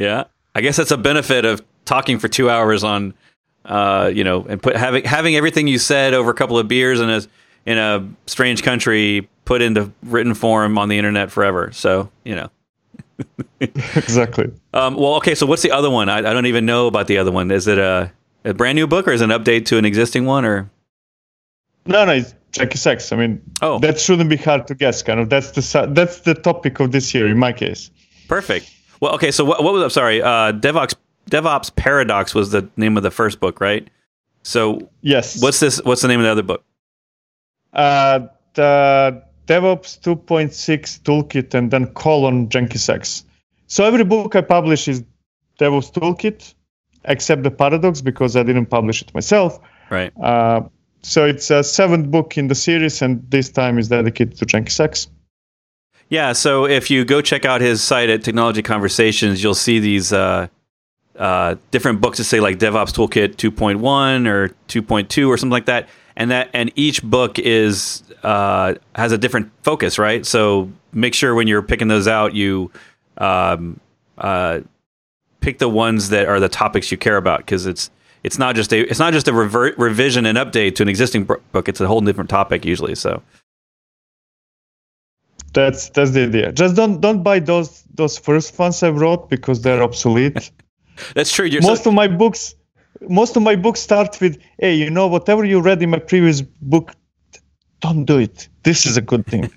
Yeah, 0.00 0.24
I 0.54 0.60
guess 0.60 0.76
that's 0.76 0.90
a 0.90 0.96
benefit 0.96 1.44
of 1.44 1.62
talking 1.84 2.18
for 2.18 2.28
two 2.28 2.48
hours 2.48 2.84
on, 2.84 3.14
uh, 3.64 4.10
you 4.12 4.24
know, 4.24 4.44
and 4.48 4.62
put 4.62 4.76
having 4.76 5.04
having 5.04 5.36
everything 5.36 5.66
you 5.66 5.78
said 5.78 6.14
over 6.14 6.30
a 6.30 6.34
couple 6.34 6.58
of 6.58 6.68
beers 6.68 7.00
in 7.00 7.10
a 7.10 7.22
in 7.66 7.78
a 7.78 8.08
strange 8.26 8.62
country 8.62 9.28
put 9.44 9.62
into 9.62 9.92
written 10.02 10.34
form 10.34 10.78
on 10.78 10.88
the 10.88 10.98
internet 10.98 11.30
forever. 11.30 11.70
So 11.72 12.10
you 12.24 12.34
know. 12.34 12.50
exactly. 13.60 14.50
Um, 14.72 14.96
well, 14.96 15.14
okay. 15.16 15.34
So 15.34 15.46
what's 15.46 15.62
the 15.62 15.70
other 15.70 15.90
one? 15.90 16.08
I, 16.08 16.18
I, 16.18 16.32
don't 16.32 16.46
even 16.46 16.66
know 16.66 16.86
about 16.86 17.06
the 17.06 17.18
other 17.18 17.30
one. 17.30 17.50
Is 17.50 17.68
it 17.68 17.78
a, 17.78 18.10
a 18.44 18.54
brand 18.54 18.76
new 18.76 18.86
book 18.86 19.08
or 19.08 19.12
is 19.12 19.20
it 19.20 19.30
an 19.30 19.30
update 19.30 19.66
to 19.66 19.78
an 19.78 19.84
existing 19.84 20.24
one 20.26 20.44
or? 20.44 20.70
No, 21.86 22.04
no, 22.04 22.12
it's 22.12 22.34
Jenkins 22.52 22.86
X. 22.86 23.12
I 23.12 23.16
mean, 23.16 23.42
oh, 23.60 23.78
that 23.80 23.98
shouldn't 23.98 24.30
be 24.30 24.36
hard 24.36 24.66
to 24.68 24.74
guess. 24.74 25.02
Kind 25.02 25.20
of. 25.20 25.28
That's 25.30 25.50
the 25.50 25.86
that's 25.90 26.20
the 26.20 26.34
topic 26.34 26.80
of 26.80 26.92
this 26.92 27.12
year 27.14 27.26
in 27.26 27.38
my 27.38 27.52
case. 27.52 27.90
Perfect. 28.28 28.70
Well, 29.00 29.14
okay. 29.14 29.30
So 29.30 29.44
what, 29.44 29.64
what 29.64 29.72
was? 29.72 29.82
I'm 29.82 29.90
sorry. 29.90 30.22
Uh, 30.22 30.52
DevOps 30.52 30.94
DevOps 31.30 31.74
Paradox 31.74 32.34
was 32.34 32.50
the 32.50 32.68
name 32.76 32.96
of 32.96 33.02
the 33.02 33.10
first 33.10 33.40
book, 33.40 33.60
right? 33.60 33.88
So 34.42 34.88
yes. 35.00 35.42
What's 35.42 35.60
this? 35.60 35.82
What's 35.82 36.02
the 36.02 36.08
name 36.08 36.20
of 36.20 36.24
the 36.24 36.30
other 36.30 36.42
book? 36.42 36.64
Uh, 37.72 38.20
the 38.54 39.22
DevOps 39.46 39.98
2.6 40.00 41.00
Toolkit 41.02 41.54
and 41.54 41.70
then 41.70 41.86
colon 41.94 42.48
Jenkins 42.48 42.88
X. 42.88 43.24
So 43.66 43.84
every 43.84 44.04
book 44.04 44.36
I 44.36 44.40
publish 44.42 44.88
is 44.88 45.02
DevOps 45.58 45.92
Toolkit, 45.92 46.54
except 47.04 47.42
the 47.42 47.50
Paradox 47.50 48.00
because 48.00 48.36
I 48.36 48.42
didn't 48.42 48.66
publish 48.66 49.02
it 49.02 49.12
myself. 49.14 49.58
Right. 49.90 50.12
Uh, 50.20 50.62
so 51.02 51.24
it's 51.24 51.50
a 51.50 51.64
seventh 51.64 52.10
book 52.10 52.38
in 52.38 52.48
the 52.48 52.54
series, 52.54 53.02
and 53.02 53.28
this 53.30 53.48
time 53.48 53.78
is 53.78 53.88
dedicated 53.88 54.38
to 54.38 54.46
Jenkins 54.46 54.78
X. 54.78 55.08
Yeah. 56.08 56.32
So 56.32 56.66
if 56.66 56.90
you 56.90 57.04
go 57.04 57.20
check 57.20 57.44
out 57.44 57.60
his 57.60 57.82
site 57.82 58.10
at 58.10 58.22
Technology 58.22 58.62
Conversations, 58.62 59.42
you'll 59.42 59.54
see 59.54 59.78
these 59.78 60.12
uh, 60.12 60.46
uh, 61.16 61.56
different 61.70 62.00
books 62.00 62.18
that 62.18 62.24
say 62.24 62.40
like 62.40 62.58
DevOps 62.58 62.92
Toolkit 62.92 63.36
2.1 63.36 64.26
or 64.26 64.54
2.2 64.68 65.28
or 65.28 65.36
something 65.36 65.50
like 65.50 65.66
that 65.66 65.88
and 66.16 66.30
that 66.30 66.50
and 66.52 66.72
each 66.76 67.02
book 67.02 67.38
is 67.38 68.02
uh, 68.22 68.74
has 68.94 69.12
a 69.12 69.18
different 69.18 69.50
focus, 69.62 69.98
right? 69.98 70.24
So 70.24 70.70
make 70.92 71.14
sure 71.14 71.34
when 71.34 71.48
you're 71.48 71.62
picking 71.62 71.88
those 71.88 72.06
out, 72.06 72.34
you 72.34 72.70
um, 73.18 73.80
uh, 74.18 74.60
pick 75.42 75.58
the 75.58 75.68
ones 75.68 76.08
that 76.08 76.26
are 76.26 76.40
the 76.40 76.48
topics 76.48 76.90
you 76.90 76.96
care 76.96 77.16
about 77.16 77.40
because 77.40 77.66
it's 77.66 77.90
it's 78.22 78.38
not 78.38 78.54
just 78.54 78.72
a 78.72 78.80
it's 78.90 78.98
not 78.98 79.12
just 79.12 79.28
a 79.28 79.32
revert, 79.32 79.76
revision 79.78 80.24
and 80.26 80.38
update 80.38 80.76
to 80.76 80.82
an 80.82 80.88
existing 80.88 81.24
book. 81.24 81.68
It's 81.68 81.80
a 81.80 81.86
whole 81.86 82.00
different 82.00 82.30
topic 82.30 82.64
usually. 82.64 82.94
So 82.94 83.22
that's 85.52 85.90
that's 85.90 86.12
the 86.12 86.22
idea. 86.24 86.52
Just 86.52 86.76
don't 86.76 87.00
don't 87.00 87.22
buy 87.22 87.40
those 87.40 87.84
those 87.94 88.16
first 88.18 88.58
ones 88.58 88.82
I 88.82 88.90
wrote 88.90 89.28
because 89.28 89.60
they're 89.62 89.82
obsolete. 89.82 90.50
that's 91.14 91.32
true. 91.32 91.46
You're 91.46 91.62
Most 91.62 91.84
so- 91.84 91.90
of 91.90 91.94
my 91.94 92.08
books 92.08 92.54
most 93.08 93.36
of 93.36 93.42
my 93.42 93.56
books 93.56 93.80
start 93.80 94.20
with, 94.20 94.38
hey, 94.58 94.74
you 94.74 94.90
know, 94.90 95.08
whatever 95.08 95.44
you 95.44 95.60
read 95.60 95.82
in 95.82 95.90
my 95.90 95.98
previous 95.98 96.40
book, 96.40 96.92
don't 97.80 98.04
do 98.04 98.18
it. 98.18 98.48
This 98.62 98.86
is 98.86 98.96
a 98.96 99.00
good 99.00 99.26
thing. 99.26 99.50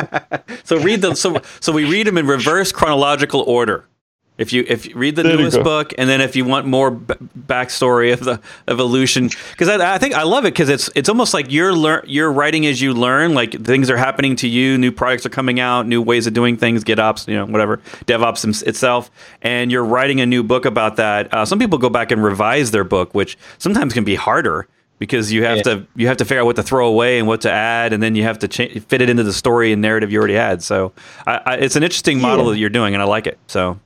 so 0.64 0.78
read 0.78 1.00
them. 1.02 1.16
So 1.16 1.42
so 1.60 1.72
we 1.72 1.84
read 1.84 2.06
them 2.06 2.18
in 2.18 2.26
reverse 2.26 2.70
chronological 2.70 3.40
order. 3.40 3.88
If 4.36 4.52
you 4.52 4.64
if 4.66 4.86
you 4.86 4.96
read 4.96 5.14
the 5.14 5.22
there 5.22 5.36
newest 5.36 5.62
book, 5.62 5.94
and 5.96 6.08
then 6.08 6.20
if 6.20 6.34
you 6.34 6.44
want 6.44 6.66
more 6.66 6.90
b- 6.90 7.14
backstory 7.38 8.12
of 8.12 8.18
the 8.24 8.40
evolution, 8.66 9.30
because 9.52 9.68
I, 9.68 9.94
I, 9.94 9.98
think 9.98 10.14
I 10.14 10.24
love 10.24 10.44
it 10.44 10.52
because 10.52 10.68
it's 10.68 10.90
it's 10.96 11.08
almost 11.08 11.34
like 11.34 11.52
you're 11.52 11.72
learn 11.72 12.02
you're 12.08 12.32
writing 12.32 12.66
as 12.66 12.82
you 12.82 12.94
learn. 12.94 13.34
Like 13.34 13.64
things 13.64 13.90
are 13.90 13.96
happening 13.96 14.34
to 14.36 14.48
you, 14.48 14.76
new 14.76 14.90
products 14.90 15.24
are 15.24 15.30
coming 15.30 15.60
out, 15.60 15.86
new 15.86 16.02
ways 16.02 16.26
of 16.26 16.34
doing 16.34 16.56
things, 16.56 16.82
GitOps, 16.82 17.28
you 17.28 17.36
know, 17.36 17.46
whatever, 17.46 17.76
DevOps 18.06 18.66
itself, 18.66 19.08
and 19.40 19.70
you're 19.70 19.84
writing 19.84 20.20
a 20.20 20.26
new 20.26 20.42
book 20.42 20.64
about 20.64 20.96
that. 20.96 21.32
Uh, 21.32 21.44
some 21.44 21.60
people 21.60 21.78
go 21.78 21.88
back 21.88 22.10
and 22.10 22.24
revise 22.24 22.72
their 22.72 22.84
book, 22.84 23.14
which 23.14 23.38
sometimes 23.58 23.92
can 23.92 24.02
be 24.02 24.16
harder 24.16 24.66
because 24.98 25.32
you 25.32 25.44
have 25.44 25.58
yeah. 25.58 25.62
to 25.62 25.86
you 25.94 26.08
have 26.08 26.16
to 26.16 26.24
figure 26.24 26.40
out 26.40 26.46
what 26.46 26.56
to 26.56 26.62
throw 26.64 26.88
away 26.88 27.18
and 27.18 27.28
what 27.28 27.42
to 27.42 27.52
add, 27.52 27.92
and 27.92 28.02
then 28.02 28.14
you 28.14 28.24
have 28.24 28.40
to 28.40 28.48
cha- 28.48 28.80
fit 28.88 29.00
it 29.00 29.08
into 29.08 29.22
the 29.22 29.32
story 29.32 29.72
and 29.72 29.80
narrative 29.80 30.10
you 30.10 30.18
already 30.18 30.34
had. 30.34 30.60
So 30.60 30.92
I, 31.24 31.40
I, 31.46 31.54
it's 31.56 31.76
an 31.76 31.84
interesting 31.84 32.20
model 32.20 32.46
yeah. 32.46 32.50
that 32.52 32.58
you're 32.58 32.70
doing, 32.70 32.94
and 32.94 33.02
I 33.02 33.06
like 33.06 33.28
it. 33.28 33.38
So 33.46 33.78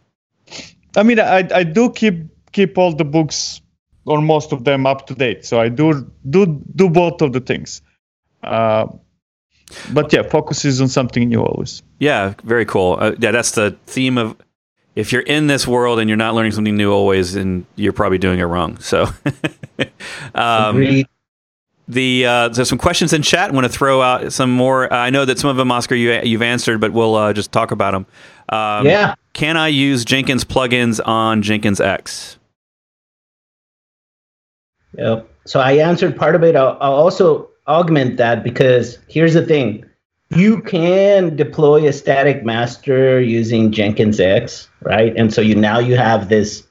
I 0.98 1.02
mean, 1.04 1.20
I 1.20 1.48
I 1.54 1.62
do 1.62 1.90
keep 1.90 2.26
keep 2.52 2.76
all 2.76 2.92
the 2.92 3.04
books 3.04 3.60
or 4.04 4.20
most 4.20 4.52
of 4.52 4.64
them 4.64 4.86
up 4.86 5.06
to 5.06 5.14
date. 5.14 5.44
So 5.44 5.60
I 5.60 5.68
do 5.68 6.10
do 6.28 6.46
do 6.74 6.88
both 6.88 7.22
of 7.22 7.32
the 7.32 7.40
things. 7.40 7.82
Uh, 8.42 8.86
but 9.92 10.12
yeah, 10.12 10.22
focus 10.22 10.64
is 10.64 10.80
on 10.80 10.88
something 10.88 11.28
new 11.28 11.42
always. 11.42 11.82
Yeah, 11.98 12.34
very 12.44 12.64
cool. 12.64 12.96
Uh, 12.98 13.12
yeah, 13.18 13.30
that's 13.30 13.52
the 13.52 13.76
theme 13.86 14.18
of. 14.18 14.36
If 14.94 15.12
you're 15.12 15.22
in 15.22 15.46
this 15.46 15.64
world 15.64 16.00
and 16.00 16.10
you're 16.10 16.16
not 16.16 16.34
learning 16.34 16.50
something 16.50 16.76
new 16.76 16.90
always, 16.90 17.34
then 17.34 17.66
you're 17.76 17.92
probably 17.92 18.18
doing 18.18 18.40
it 18.40 18.44
wrong. 18.44 18.78
So, 18.80 19.06
um, 20.34 21.04
the 21.86 22.26
uh, 22.26 22.48
there's 22.48 22.68
some 22.68 22.78
questions 22.78 23.12
in 23.12 23.22
chat. 23.22 23.50
I 23.50 23.52
want 23.52 23.64
to 23.64 23.72
throw 23.72 24.02
out 24.02 24.32
some 24.32 24.50
more. 24.50 24.92
Uh, 24.92 24.96
I 24.96 25.10
know 25.10 25.24
that 25.24 25.38
some 25.38 25.50
of 25.50 25.56
them, 25.56 25.70
Oscar, 25.70 25.94
you 25.94 26.20
you've 26.24 26.42
answered, 26.42 26.80
but 26.80 26.92
we'll 26.92 27.14
uh, 27.14 27.32
just 27.32 27.52
talk 27.52 27.70
about 27.70 27.92
them. 27.92 28.06
Um, 28.48 28.86
yeah. 28.86 29.14
Can 29.32 29.56
I 29.56 29.68
use 29.68 30.04
Jenkins 30.04 30.44
plugins 30.44 31.00
on 31.06 31.42
Jenkins 31.42 31.80
X? 31.80 32.38
Yep. 34.96 35.28
So 35.44 35.60
I 35.60 35.72
answered 35.72 36.16
part 36.16 36.34
of 36.34 36.42
it. 36.42 36.56
I'll, 36.56 36.76
I'll 36.80 36.94
also 36.94 37.48
augment 37.66 38.16
that 38.16 38.42
because 38.42 38.98
here's 39.08 39.34
the 39.34 39.44
thing 39.44 39.84
you 40.30 40.60
can 40.60 41.36
deploy 41.36 41.88
a 41.88 41.92
static 41.92 42.44
master 42.44 43.20
using 43.20 43.72
Jenkins 43.72 44.20
X, 44.20 44.68
right? 44.82 45.16
And 45.16 45.32
so 45.32 45.40
you 45.40 45.54
now 45.54 45.78
you 45.78 45.96
have 45.96 46.28
this 46.28 46.66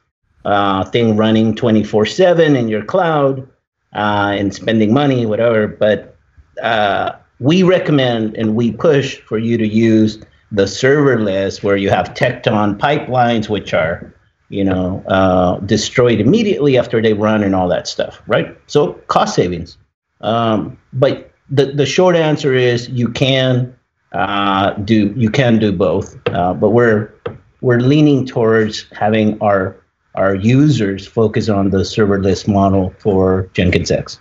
uh, 0.46 0.86
thing 0.86 1.16
running 1.16 1.56
24 1.56 2.06
7 2.06 2.56
in 2.56 2.68
your 2.68 2.84
cloud 2.84 3.48
uh, 3.94 4.36
and 4.38 4.54
spending 4.54 4.94
money, 4.94 5.26
whatever. 5.26 5.68
But 5.68 6.16
uh, 6.62 7.14
we 7.40 7.64
recommend 7.64 8.36
and 8.36 8.56
we 8.56 8.72
push 8.72 9.20
for 9.22 9.38
you 9.38 9.58
to 9.58 9.68
use 9.68 10.20
the 10.52 10.64
serverless 10.64 11.64
where 11.64 11.78
you 11.78 11.90
have 11.90 12.14
Tekton 12.14 12.78
pipelines, 12.78 13.50
which 13.50 13.74
are 13.74 14.14
you 14.50 14.64
know 14.64 15.04
uh, 15.08 15.60
destroyed 15.60 16.20
immediately 16.20 16.78
after 16.78 17.02
they 17.02 17.14
run 17.14 17.44
and 17.44 17.56
all 17.56 17.68
that 17.68 17.88
stuff, 17.88 18.22
right? 18.28 18.58
So 18.68 18.94
cost 19.08 19.36
savings. 19.36 19.78
Um, 20.22 20.78
but 20.94 21.32
the 21.50 21.68
the 21.68 21.86
short 21.86 22.16
answer 22.16 22.54
is 22.54 22.90
you 22.90 23.10
can 23.10 23.76
uh, 24.14 24.72
do 24.74 25.14
you 25.16 25.30
can 25.30 25.60
do 25.60 25.72
both, 25.72 26.16
uh, 26.28 26.54
but 26.54 26.70
we're 26.70 27.14
we're 27.62 27.80
leaning 27.80 28.26
towards 28.26 28.86
having 28.92 29.40
our 29.42 29.76
our 30.16 30.34
users 30.34 31.06
focus 31.06 31.50
on 31.50 31.70
the 31.70 31.80
serverless 31.80 32.48
model 32.48 32.94
for 33.00 33.50
Jenkins 33.54 33.92
X. 33.92 34.20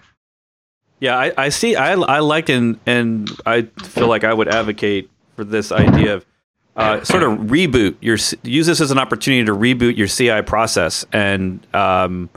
Yeah, 1.00 1.16
I, 1.16 1.32
I 1.36 1.48
see. 1.50 1.76
I, 1.76 1.92
I 1.92 2.20
like 2.20 2.48
and 2.48 2.78
and 2.86 3.30
I 3.44 3.62
feel 3.82 4.08
like 4.08 4.24
I 4.24 4.32
would 4.32 4.48
advocate 4.48 5.10
for 5.36 5.44
this 5.44 5.70
idea 5.70 6.14
of 6.14 6.26
uh, 6.74 7.02
sort 7.04 7.22
of 7.22 7.38
reboot 7.38 7.96
your 8.00 8.18
use 8.42 8.66
this 8.66 8.80
as 8.80 8.90
an 8.90 8.98
opportunity 8.98 9.44
to 9.44 9.54
reboot 9.54 9.96
your 9.96 10.08
CI 10.08 10.42
process 10.42 11.06
and 11.12 11.66
um, 11.74 12.28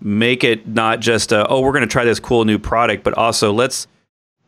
make 0.00 0.44
it 0.44 0.68
not 0.68 1.00
just 1.00 1.32
a, 1.32 1.46
oh 1.48 1.60
we're 1.60 1.72
going 1.72 1.82
to 1.82 1.88
try 1.88 2.04
this 2.04 2.20
cool 2.20 2.44
new 2.44 2.58
product, 2.58 3.02
but 3.02 3.14
also 3.14 3.52
let's 3.52 3.86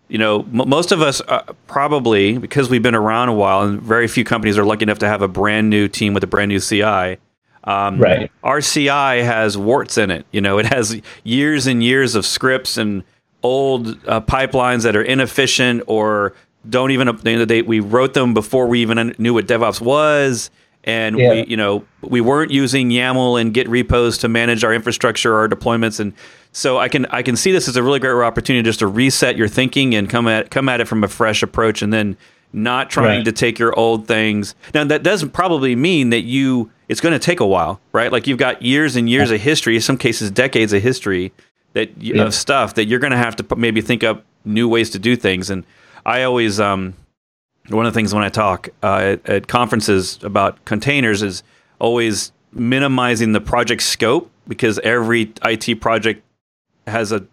you 0.09 0.19
know, 0.19 0.41
m- 0.41 0.69
most 0.69 0.93
of 0.93 1.01
us 1.01 1.23
uh, 1.29 1.43
probably 1.69 2.37
because 2.37 2.69
we've 2.69 2.83
been 2.83 2.97
around 2.97 3.29
a 3.29 3.33
while, 3.33 3.63
and 3.63 3.81
very 3.81 4.09
few 4.09 4.25
companies 4.25 4.59
are 4.59 4.65
lucky 4.65 4.83
enough 4.83 4.99
to 4.99 5.09
have 5.09 5.23
a 5.23 5.29
brand 5.29 5.71
new 5.71 5.89
team 5.89 6.15
with 6.15 6.25
a 6.25 6.27
brand 6.27 6.49
new 6.49 6.61
CI. 6.61 7.17
Um, 7.65 7.99
Right. 8.01 8.31
Our 8.43 8.61
CI 8.61 8.89
has 9.23 9.57
warts 9.57 9.97
in 9.99 10.11
it. 10.11 10.27
You 10.33 10.41
know, 10.41 10.59
it 10.59 10.67
has 10.67 11.01
years 11.23 11.67
and 11.67 11.83
years 11.83 12.15
of 12.17 12.27
scripts 12.27 12.77
and 12.77 13.05
old 13.43 13.97
uh, 14.09 14.21
pipelines 14.21 14.83
that 14.83 14.97
are 14.97 15.03
inefficient 15.03 15.83
or 15.87 16.35
don't 16.69 16.91
even. 16.91 17.09
At 17.09 17.23
the 17.23 17.31
end 17.31 17.41
of 17.43 17.49
the 17.49 17.55
day, 17.55 17.63
we 17.63 17.81
wrote 17.81 18.15
them 18.15 18.35
before 18.35 18.67
we 18.67 18.81
even 18.83 19.15
knew 19.19 19.35
what 19.35 19.47
DevOps 19.47 19.81
was, 19.81 20.51
and 20.85 21.19
Yeah. 21.19 21.31
we, 21.31 21.45
you 21.47 21.57
know, 21.57 21.85
we 22.03 22.21
weren't 22.21 22.51
using 22.51 22.91
YAML 22.91 23.41
and 23.41 23.53
Git 23.55 23.69
repos 23.69 24.19
to 24.19 24.29
manage 24.29 24.65
our 24.65 24.73
infrastructure, 24.75 25.35
our 25.37 25.49
deployments, 25.49 26.01
and 26.01 26.13
so 26.53 26.79
I 26.79 26.89
can 26.89 27.07
I 27.07 27.23
can 27.23 27.37
see 27.37 27.53
this 27.53 27.69
as 27.69 27.77
a 27.77 27.83
really 27.83 27.99
great 28.01 28.13
opportunity 28.25 28.63
just 28.65 28.81
to 28.81 28.87
reset 28.87 29.37
your 29.37 29.49
thinking 29.49 29.95
and 29.95 30.09
come 30.09 30.27
at 30.29 30.51
come 30.51 30.69
at 30.69 30.81
it 30.81 30.89
from 30.89 31.05
a 31.05 31.09
fresh 31.09 31.43
approach, 31.43 31.81
and 31.83 31.93
then 31.93 32.17
not 32.53 32.91
trying 32.91 33.19
Right. 33.19 33.25
to 33.27 33.31
take 33.33 33.61
your 33.61 33.73
old 33.79 34.09
things. 34.09 34.57
Now 34.75 34.83
that 34.85 35.05
doesn't 35.05 35.31
probably 35.31 35.77
mean 35.77 36.11
that 36.11 36.23
you 36.23 36.71
it's 36.89 37.01
going 37.01 37.13
to 37.13 37.21
take 37.25 37.39
a 37.39 37.47
while, 37.47 37.81
right? 37.93 38.11
Like 38.11 38.27
you've 38.27 38.39
got 38.39 38.61
years 38.63 38.97
and 38.97 39.09
years 39.09 39.31
of 39.31 39.41
history, 39.41 39.77
in 39.77 39.81
some 39.81 39.97
cases 39.97 40.33
decades 40.33 40.73
of 40.73 40.83
history 40.83 41.31
that 41.75 41.91
Yeah. 42.01 42.25
of 42.25 42.35
stuff 42.35 42.75
that 42.75 42.87
you're 42.87 42.99
going 42.99 43.13
to 43.13 43.17
have 43.17 43.37
to 43.37 43.47
maybe 43.57 43.81
think 43.81 44.03
up 44.03 44.25
new 44.45 44.67
ways 44.69 44.91
to 44.91 44.99
do 44.99 45.15
things. 45.15 45.49
And 45.51 45.63
I 46.11 46.25
always 46.25 46.59
um 46.61 46.95
one 47.69 47.87
of 47.87 47.93
the 47.93 47.97
things 47.99 48.13
when 48.13 48.25
I 48.25 48.29
talk 48.31 48.69
uh, 48.83 48.97
at, 49.17 49.29
at 49.29 49.47
conferences 49.49 50.19
about 50.25 50.65
containers 50.65 51.23
is 51.23 51.43
always 51.79 52.33
minimizing 52.53 53.33
the 53.33 53.41
project 53.41 53.83
scope 53.83 54.29
because 54.49 54.79
every 54.81 55.33
IT 55.45 55.81
project 55.81 56.25
has 56.89 57.13
a 57.13 57.25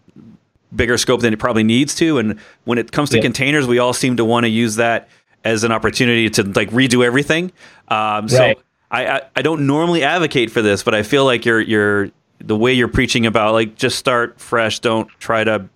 bigger 0.75 0.97
scope 0.97 1.21
than 1.21 1.33
it 1.33 1.39
probably 1.39 1.63
needs 1.63 1.95
to. 1.95 2.19
And 2.19 2.39
when 2.65 2.77
it 2.77 2.91
comes 2.91 3.09
to 3.11 3.17
Yeah. 3.17 3.23
containers, 3.23 3.65
we 3.65 3.79
all 3.79 3.93
seem 3.93 4.17
to 4.17 4.25
want 4.25 4.43
to 4.43 4.49
use 4.49 4.75
that 4.75 5.07
as 5.43 5.63
an 5.63 5.71
opportunity 5.71 6.29
to 6.29 6.43
like 6.43 6.69
redo 6.69 7.03
everything. 7.03 7.51
Um, 7.87 8.27
so 8.29 8.39
Right. 8.39 8.59
I, 8.91 9.05
I 9.07 9.21
I 9.37 9.41
don't 9.41 9.65
normally 9.65 10.03
advocate 10.03 10.51
for 10.51 10.61
this, 10.61 10.83
but 10.83 10.93
I 10.93 11.01
feel 11.03 11.25
like 11.25 11.45
you're 11.45 11.61
you're 11.61 12.11
the 12.39 12.55
way 12.55 12.73
you're 12.73 12.87
preaching 12.99 13.25
about 13.25 13.53
like 13.53 13.75
just 13.75 13.97
start 13.97 14.39
fresh. 14.39 14.79
Don't 14.79 15.07
try 15.19 15.43
to 15.43 15.67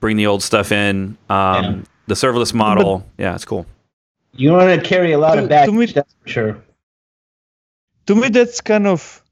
bring 0.00 0.16
the 0.16 0.26
old 0.28 0.42
stuff 0.44 0.70
in. 0.70 1.16
Um, 1.28 1.64
Yeah. 1.64 1.76
The 2.06 2.14
serverless 2.14 2.54
model, 2.54 3.04
yeah, 3.18 3.34
it's 3.34 3.44
cool. 3.44 3.66
You 4.34 4.52
want 4.52 4.80
to 4.82 4.88
carry 4.88 5.12
a 5.12 5.18
lot 5.18 5.34
To- 5.36 5.42
of 5.44 5.48
baggage, 5.48 5.72
to 5.74 5.78
me- 5.78 5.86
that's 5.86 6.14
for 6.22 6.28
sure. 6.28 6.62
to 8.06 8.14
me 8.14 8.28
that's 8.28 8.60
kind 8.60 8.86
of 8.86 9.22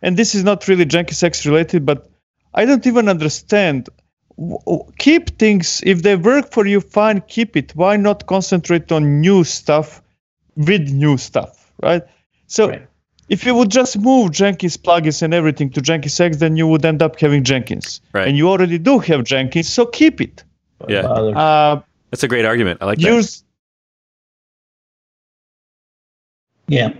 and 0.00 0.16
this 0.16 0.34
is 0.34 0.42
not 0.42 0.66
really 0.68 0.84
jenkins 0.86 1.22
x 1.22 1.44
related 1.44 1.84
but 1.84 2.08
i 2.54 2.64
don't 2.64 2.86
even 2.86 3.06
understand 3.08 3.88
W- 4.38 4.58
w- 4.64 4.84
keep 4.98 5.38
things 5.38 5.82
if 5.84 6.00
they 6.02 6.16
work 6.16 6.50
for 6.50 6.64
you 6.66 6.80
fine 6.80 7.20
keep 7.28 7.56
it 7.60 7.72
why 7.76 7.96
not 7.98 8.26
concentrate 8.26 8.90
on 8.90 9.20
new 9.20 9.44
stuff 9.44 10.00
with 10.56 10.88
new 10.90 11.18
stuff 11.18 11.70
right 11.82 12.02
so 12.46 12.68
Right. 12.70 12.86
if 13.28 13.44
you 13.44 13.54
would 13.54 13.70
just 13.70 13.98
move 13.98 14.30
jenkins 14.32 14.76
plugins 14.78 15.20
and 15.22 15.34
everything 15.34 15.68
to 15.74 15.80
jenkins 15.82 16.18
x 16.18 16.38
then 16.38 16.56
you 16.56 16.66
would 16.66 16.84
end 16.86 17.02
up 17.02 17.20
having 17.20 17.44
jenkins 17.44 18.00
Right. 18.14 18.26
and 18.28 18.36
you 18.38 18.48
already 18.48 18.78
do 18.78 18.98
have 19.00 19.24
jenkins 19.24 19.68
so 19.68 19.84
keep 19.84 20.20
it 20.22 20.42
Yeah. 20.88 21.06
Uh, 21.06 21.82
That's 22.12 22.22
a 22.22 22.28
great 22.28 22.44
argument. 22.44 22.78
I 22.80 22.84
like 22.84 22.98
that. 22.98 23.12
use 23.12 23.42
yeah. 26.72 26.92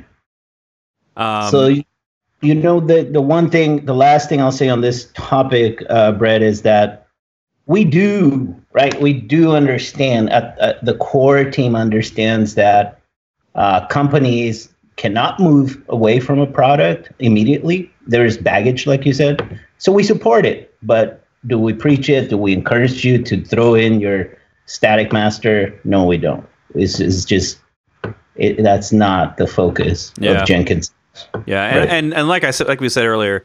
Um, 1.17 1.51
so 1.51 1.75
you, 2.43 2.55
know 2.55 2.81
the 2.81 3.05
the 3.05 3.21
one 3.21 3.49
thing 3.49 3.85
the 3.85 3.95
last 3.95 4.29
thing 4.29 4.41
i'll 4.41 4.51
say 4.51 4.69
on 4.69 4.81
this 4.81 5.11
topic 5.15 5.83
uh 5.89 6.13
Bret 6.13 6.43
is 6.43 6.63
that 6.63 7.07
we 7.67 7.85
do 7.85 8.55
right 8.73 9.01
we 9.01 9.13
do 9.13 9.53
understand 9.53 10.31
at, 10.31 10.59
at 10.59 10.85
the 10.85 10.95
core 10.95 11.45
team 11.45 11.77
understands 11.77 12.55
that 12.57 13.01
uh, 13.55 13.87
companies 13.87 14.71
cannot 14.97 15.39
move 15.39 15.83
away 15.89 16.19
from 16.19 16.39
a 16.39 16.47
product 16.47 17.13
immediately 17.19 17.91
there 18.07 18.25
is 18.25 18.37
baggage 18.37 18.87
like 18.87 19.07
you 19.07 19.13
said 19.13 19.61
so 19.79 19.93
we 19.93 20.03
support 20.03 20.45
it 20.45 20.75
but 20.83 21.25
do 21.47 21.59
we 21.59 21.73
preach 21.73 22.09
it 22.09 22.31
do 22.31 22.37
we 22.37 22.53
encourage 22.53 23.05
you 23.05 23.23
to 23.23 23.45
throw 23.45 23.75
in 23.75 24.01
your 24.01 24.37
static 24.67 25.13
master 25.13 25.79
no 25.85 26.05
we 26.05 26.17
don't 26.17 26.47
It's, 26.75 27.01
is 27.01 27.25
just 27.25 27.59
it, 28.37 28.63
that's 28.63 28.93
not 28.93 29.37
the 29.37 29.47
focus 29.47 30.13
Yeah. 30.19 30.41
of 30.43 30.47
jenkins 30.47 30.93
Yeah, 31.47 31.65
and, 31.67 31.79
Right. 31.79 31.89
and 31.91 32.15
and 32.15 32.29
like 32.29 32.45
I 32.45 32.51
said, 32.53 32.69
like 32.69 32.81
we 32.81 32.89
said 32.89 33.05
earlier, 33.05 33.45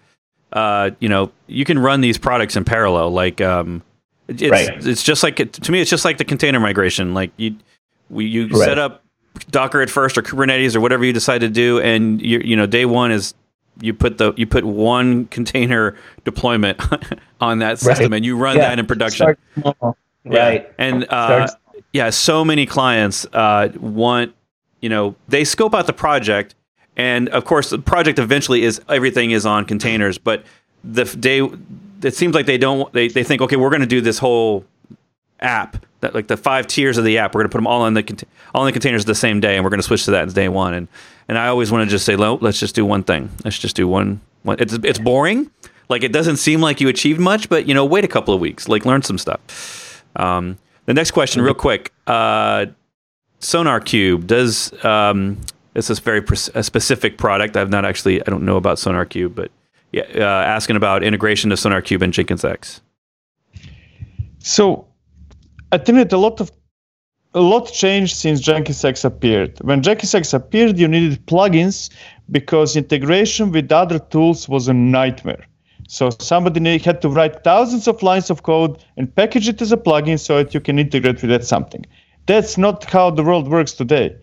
uh, 0.54 0.92
you 1.00 1.10
know, 1.10 1.32
you 1.48 1.66
can 1.66 1.78
run 1.80 2.00
these 2.00 2.18
products 2.18 2.56
in 2.56 2.64
parallel. 2.64 3.10
Like, 3.12 3.42
um, 3.42 3.84
it's 4.30 4.42
Right. 4.44 4.70
it's 4.88 5.04
just 5.04 5.22
like 5.22 5.36
to 5.52 5.72
me, 5.74 5.82
it's 5.82 5.90
just 5.90 6.06
like 6.06 6.18
the 6.18 6.24
container 6.24 6.62
migration. 6.62 7.14
Like 7.14 7.32
you, 7.36 7.58
we 8.10 8.24
you 8.26 8.48
Right. 8.48 8.60
set 8.64 8.80
up 8.80 9.04
Docker 9.52 9.82
at 9.82 9.90
first 9.90 10.18
or 10.18 10.22
Kubernetes 10.22 10.78
or 10.78 10.80
whatever 10.80 11.04
you 11.04 11.12
decide 11.12 11.42
to 11.42 11.50
do, 11.50 11.82
and 11.82 12.22
you 12.22 12.40
you 12.40 12.56
know, 12.56 12.66
day 12.66 12.86
one 12.86 13.12
is 13.12 13.34
you 13.82 13.94
put 13.94 14.18
the 14.18 14.32
you 14.38 14.48
put 14.48 14.64
one 14.64 15.26
container 15.38 15.94
deployment 16.24 16.80
on 17.42 17.60
that 17.60 17.80
system, 17.80 18.14
and 18.14 18.24
you 18.26 18.38
run 18.38 18.56
Yeah. 18.56 18.70
that 18.70 18.80
in 18.80 18.86
production. 18.86 19.26
Start 19.26 19.40
small. 19.60 19.98
Yeah. 20.32 20.48
Right. 20.48 20.74
And 20.78 21.04
uh, 21.10 21.48
Starts- 21.48 21.56
yeah, 21.94 22.10
so 22.10 22.44
many 22.46 22.66
clients 22.66 23.26
uh, 23.34 23.70
want, 23.80 24.34
you 24.82 24.90
know, 24.90 25.16
they 25.28 25.44
scope 25.44 25.74
out 25.74 25.88
the 25.88 25.94
project, 25.94 26.56
and 26.96 27.30
of 27.30 27.46
course, 27.46 27.70
the 27.70 27.80
project 27.80 28.20
eventually 28.20 28.64
is 28.64 28.82
everything 28.90 29.32
is 29.32 29.46
on 29.46 29.66
containers, 29.66 30.18
but 30.18 30.44
the 30.84 31.06
day 31.06 31.42
it 32.04 32.16
seems 32.16 32.36
like 32.36 32.46
they 32.46 32.58
don't 32.58 32.92
they, 32.94 33.08
they 33.08 33.24
think 33.24 33.42
okay 33.42 33.56
we're 33.56 33.70
going 33.70 33.82
to 33.82 33.88
do 33.88 34.02
this 34.02 34.20
whole 34.20 34.64
app 35.40 35.84
that 36.02 36.14
like 36.14 36.28
the 36.28 36.38
five 36.38 36.68
tiers 36.68 36.98
of 36.98 37.04
the 37.04 37.18
app. 37.18 37.34
We're 37.34 37.42
going 37.42 37.50
to 37.50 37.52
put 37.52 37.58
them 37.58 37.68
all 37.68 37.86
in 37.86 37.94
the 37.96 38.26
all 38.54 38.64
in 38.64 38.68
the 38.68 38.72
containers 38.72 39.06
the 39.06 39.16
same 39.16 39.40
day 39.40 39.56
and 39.56 39.64
we're 39.64 39.70
going 39.70 39.80
to 39.80 39.86
switch 39.86 40.06
to 40.06 40.12
that 40.12 40.28
in 40.28 40.34
day 40.34 40.50
one. 40.50 40.74
And 40.74 40.88
and 41.28 41.38
I 41.38 41.48
always 41.48 41.72
want 41.72 41.84
to 41.84 41.90
just 41.90 42.06
say 42.06 42.16
no 42.16 42.36
let's 42.36 42.60
just 42.60 42.76
do 42.76 42.86
one 42.86 43.04
thing. 43.04 43.30
Let's 43.44 43.58
just 43.58 43.76
do 43.76 43.88
one 43.88 44.22
one 44.44 44.58
it's 44.60 44.74
it's 44.74 45.00
boring. 45.00 45.50
Like 45.90 46.04
it 46.04 46.12
doesn't 46.12 46.38
seem 46.38 46.62
like 46.62 46.82
you 46.82 46.88
achieved 46.88 47.20
much 47.20 47.50
but 47.50 47.68
you 47.68 47.74
know 47.74 47.86
wait 47.86 48.04
a 48.06 48.08
couple 48.08 48.34
of 48.34 48.40
weeks 48.40 48.68
like 48.68 48.86
learn 48.86 49.02
some 49.02 49.18
stuff 49.18 49.42
um, 50.18 50.58
the 50.86 50.94
next 50.94 51.12
question 51.12 51.42
real 51.42 51.54
quick 51.54 51.94
uh, 52.08 52.66
SonarQube 53.40 54.28
does 54.28 54.74
um, 54.84 55.40
this 55.74 55.90
is 55.90 56.00
very 56.00 56.24
a 56.54 56.64
specific 56.64 57.18
product 57.18 57.56
I've 57.56 57.70
not 57.70 57.86
actually 57.86 58.22
I 58.22 58.26
don't 58.26 58.44
know 58.44 58.58
about 58.58 58.78
SonarQube 58.78 59.36
but 59.36 59.52
yeah 59.92 60.04
uh, 60.16 60.44
asking 60.46 60.76
about 60.76 61.04
integration 61.04 61.52
of 61.52 61.60
SonarQube 61.60 62.02
and 62.02 62.14
Jenkins 62.14 62.44
X 62.44 62.82
So 64.40 64.88
I 65.72 65.78
think 65.78 65.98
that 65.98 66.14
a 66.14 66.18
lot 66.18 66.40
of 66.40 66.52
a 67.34 67.42
lot 67.42 67.72
changed 67.72 68.16
since 68.16 68.40
Jenkins 68.40 68.84
X 68.84 69.04
appeared. 69.04 69.60
When 69.62 69.84
Jenkins 69.84 70.16
X 70.16 70.34
appeared, 70.34 70.78
you 70.80 70.88
needed 70.88 71.26
plugins 71.28 71.90
because 72.32 72.76
integration 72.76 73.52
with 73.52 73.72
other 73.72 74.00
tools 74.00 74.50
was 74.50 74.68
a 74.68 74.74
nightmare. 74.74 75.46
So 75.88 76.10
somebody 76.10 76.78
had 76.78 77.02
to 77.02 77.10
write 77.10 77.44
thousands 77.44 77.88
of 77.88 78.04
lines 78.04 78.30
of 78.30 78.44
code 78.44 78.84
and 78.98 79.14
package 79.16 79.48
it 79.48 79.62
as 79.62 79.72
a 79.72 79.78
plugin 79.78 80.20
so 80.20 80.44
that 80.44 80.54
you 80.54 80.60
can 80.60 80.80
integrate 80.80 81.22
with 81.22 81.32
that 81.32 81.46
something. 81.46 81.86
That's 82.26 82.58
not 82.58 82.84
how 82.84 83.10
the 83.10 83.24
world 83.24 83.48
works 83.48 83.72
today. 83.72 84.16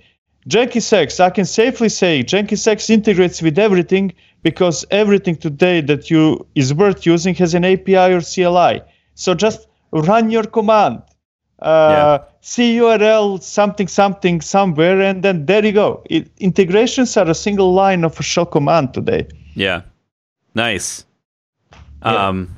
Jenkins 0.47 0.93
X, 0.93 1.21
I 1.21 1.31
can 1.31 1.47
safely 1.47 1.89
say 1.89 2.23
Jenkins 2.23 2.67
X 2.67 2.91
integrates 2.91 3.41
with 3.41 3.59
everything 3.59 4.13
because 4.43 4.85
everything 4.91 5.37
today 5.37 5.81
that 5.81 6.11
you 6.11 6.47
is 6.55 6.75
worth 6.75 7.07
using 7.07 7.35
has 7.37 7.55
an 7.55 7.65
API 7.65 8.13
or 8.13 8.21
CLI. 8.21 8.83
So 9.15 9.35
just 9.35 9.67
run 9.91 10.31
your 10.31 10.45
command, 10.45 11.01
uh, 11.61 12.19
CURL 12.43 13.39
something 13.39 13.89
something 13.89 14.43
somewhere, 14.43 15.01
and 15.01 15.23
then 15.23 15.47
there 15.47 15.65
you 15.65 15.73
go. 15.73 16.03
It, 16.11 16.31
integrations 16.37 17.17
are 17.17 17.31
a 17.31 17.35
single 17.35 17.73
line 17.73 18.05
of 18.05 18.21
a 18.21 18.23
shell 18.23 18.47
command 18.47 18.93
today. 18.93 19.27
yeah 19.55 19.81
nice 20.55 21.01
Yeah. 21.01 21.14
Um 22.05 22.57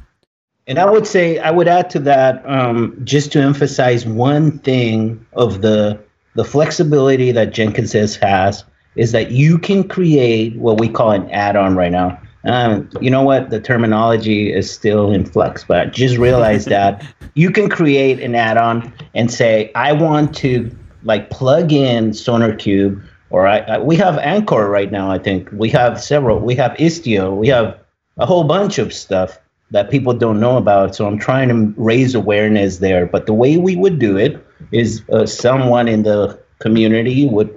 And 0.67 0.79
I 0.79 0.91
would 0.91 1.07
say 1.07 1.39
I 1.39 1.51
would 1.51 1.69
add 1.69 1.91
to 1.91 2.01
that 2.01 2.43
um, 2.45 3.01
just 3.05 3.31
to 3.33 3.41
emphasize 3.41 4.05
one 4.05 4.59
thing 4.59 5.25
of 5.35 5.63
the 5.63 5.99
the 6.35 6.45
flexibility 6.45 7.33
that 7.33 7.53
Jenkins 7.55 7.93
has, 8.17 8.65
is 8.97 9.13
that 9.13 9.31
you 9.31 9.59
can 9.59 9.89
create 9.89 10.57
what 10.57 10.79
we 10.79 10.89
call 10.89 11.13
an 11.13 11.31
add-on 11.31 11.77
right 11.77 11.93
now. 11.93 12.21
Um, 12.45 12.91
you 13.01 13.11
know 13.11 13.23
what? 13.23 13.51
The 13.51 13.61
terminology 13.61 14.53
is 14.53 14.71
still 14.71 15.11
in 15.11 15.25
flux, 15.25 15.65
but 15.65 15.93
just 15.93 16.19
realize 16.19 16.67
that 16.67 17.05
you 17.35 17.51
can 17.51 17.69
create 17.69 18.21
an 18.21 18.35
add-on 18.35 18.93
and 19.15 19.33
say, 19.33 19.73
I 19.75 19.93
want 19.93 20.35
to 20.37 20.71
like 21.03 21.31
plug 21.31 21.73
in 21.73 22.11
SonarQube, 22.11 23.03
or 23.31 23.47
I, 23.47 23.59
I, 23.59 23.79
we 23.79 23.97
have 23.97 24.19
Anchore 24.19 24.69
right 24.69 24.93
now. 24.93 25.11
I 25.11 25.19
think 25.19 25.49
we 25.53 25.71
have 25.71 26.01
several. 26.03 26.39
We 26.41 26.55
have 26.57 26.73
Istio. 26.73 27.37
We 27.37 27.49
have 27.49 27.79
a 28.19 28.27
whole 28.27 28.45
bunch 28.45 28.79
of 28.79 28.93
stuff 28.93 29.39
that 29.71 29.91
people 29.91 30.14
don't 30.14 30.41
know 30.41 30.57
about. 30.57 30.95
So 30.95 31.07
I'm 31.07 31.19
trying 31.19 31.49
to 31.49 31.75
raise 31.77 32.14
awareness 32.14 32.79
there. 32.79 33.07
But 33.07 33.27
the 33.27 33.35
way 33.35 33.57
we 33.57 33.77
would 33.77 33.99
do 33.99 34.17
it 34.17 34.45
is 34.73 35.03
uh, 35.12 35.27
someone 35.27 35.89
in 35.89 36.03
the 36.05 36.39
community 36.61 37.27
would 37.27 37.53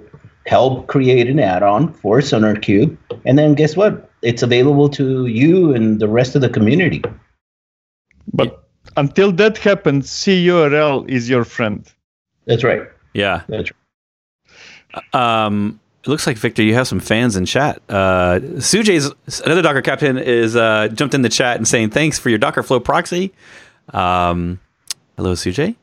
help 0.46 0.86
create 0.88 1.28
an 1.28 1.38
add-on 1.38 1.92
for 1.92 2.18
SonarQube, 2.18 2.96
and 3.24 3.38
then 3.38 3.54
guess 3.54 3.76
what? 3.76 4.10
It's 4.22 4.42
available 4.42 4.88
to 4.90 5.26
you 5.26 5.72
and 5.74 6.00
the 6.00 6.08
rest 6.08 6.34
of 6.34 6.40
the 6.40 6.48
community. 6.48 7.02
But 8.32 8.68
until 8.96 9.32
that 9.32 9.58
happens, 9.58 10.10
CURL 10.24 11.04
is 11.08 11.28
your 11.28 11.44
friend. 11.44 11.90
That's 12.46 12.64
right. 12.64 12.82
Yeah. 13.14 13.42
That's 13.48 13.70
right. 13.70 15.14
Um, 15.14 15.78
it 16.02 16.08
looks 16.08 16.26
like 16.26 16.36
Victor, 16.38 16.62
you 16.62 16.74
have 16.74 16.88
some 16.88 17.00
fans 17.00 17.36
in 17.36 17.44
chat. 17.46 17.80
Uh, 17.88 18.40
Sujay's 18.56 19.10
another 19.44 19.62
Docker 19.62 19.82
captain 19.82 20.16
is 20.18 20.56
uh, 20.56 20.88
jumped 20.88 21.14
in 21.14 21.22
the 21.22 21.28
chat 21.28 21.56
and 21.56 21.66
saying 21.68 21.90
thanks 21.90 22.18
for 22.18 22.30
your 22.30 22.38
Docker 22.38 22.62
Flow 22.62 22.80
proxy. 22.80 23.32
Um, 23.92 24.60
hello, 25.16 25.34
Sujay. 25.34 25.76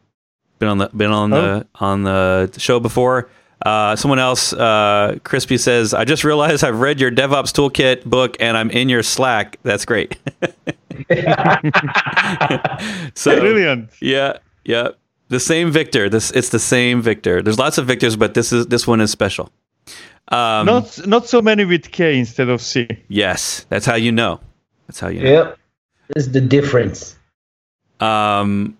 Been 0.59 0.69
on 0.69 0.77
the 0.79 0.89
been 0.89 1.11
on 1.11 1.31
Oh. 1.33 1.41
the 1.41 1.67
on 1.75 2.03
the 2.03 2.51
show 2.57 2.79
before. 2.79 3.29
Uh, 3.65 3.95
someone 3.95 4.19
else, 4.19 4.53
uh, 4.53 5.17
Crispy 5.23 5.57
says, 5.57 5.91
I 5.93 6.05
just 6.05 6.23
realized 6.23 6.63
I've 6.63 6.79
read 6.79 6.99
your 7.01 7.09
DevOps 7.11 7.51
Toolkit 7.51 8.05
book 8.05 8.37
and 8.39 8.55
I'm 8.55 8.69
in 8.69 8.87
your 8.87 9.01
Slack. 9.01 9.57
That's 9.63 9.83
great. 9.83 10.15
so 13.15 13.39
Brilliant. 13.39 13.89
yeah, 14.01 14.37
yeah. 14.63 14.89
The 15.29 15.39
same 15.39 15.71
Victor. 15.71 16.07
This 16.09 16.31
it's 16.31 16.49
the 16.49 16.59
same 16.59 17.01
Victor. 17.01 17.41
There's 17.41 17.59
lots 17.59 17.77
of 17.77 17.85
Victors, 17.85 18.15
but 18.15 18.33
this 18.33 18.53
is 18.53 18.67
this 18.67 18.87
one 18.87 19.01
is 19.01 19.11
special. 19.11 19.49
Um, 20.29 20.65
not 20.65 21.07
not 21.07 21.27
so 21.27 21.41
many 21.41 21.63
with 21.65 21.91
K 21.91 22.17
instead 22.19 22.49
of 22.49 22.61
C. 22.61 22.87
yes, 23.07 23.65
that's 23.69 23.85
how 23.85 23.95
you 23.95 24.11
know. 24.11 24.39
That's 24.87 24.99
how 24.99 25.07
you 25.07 25.21
know. 25.21 25.31
Yep. 25.31 25.57
Is 26.15 26.31
the 26.31 26.41
difference. 26.41 27.15
Um, 27.99 28.77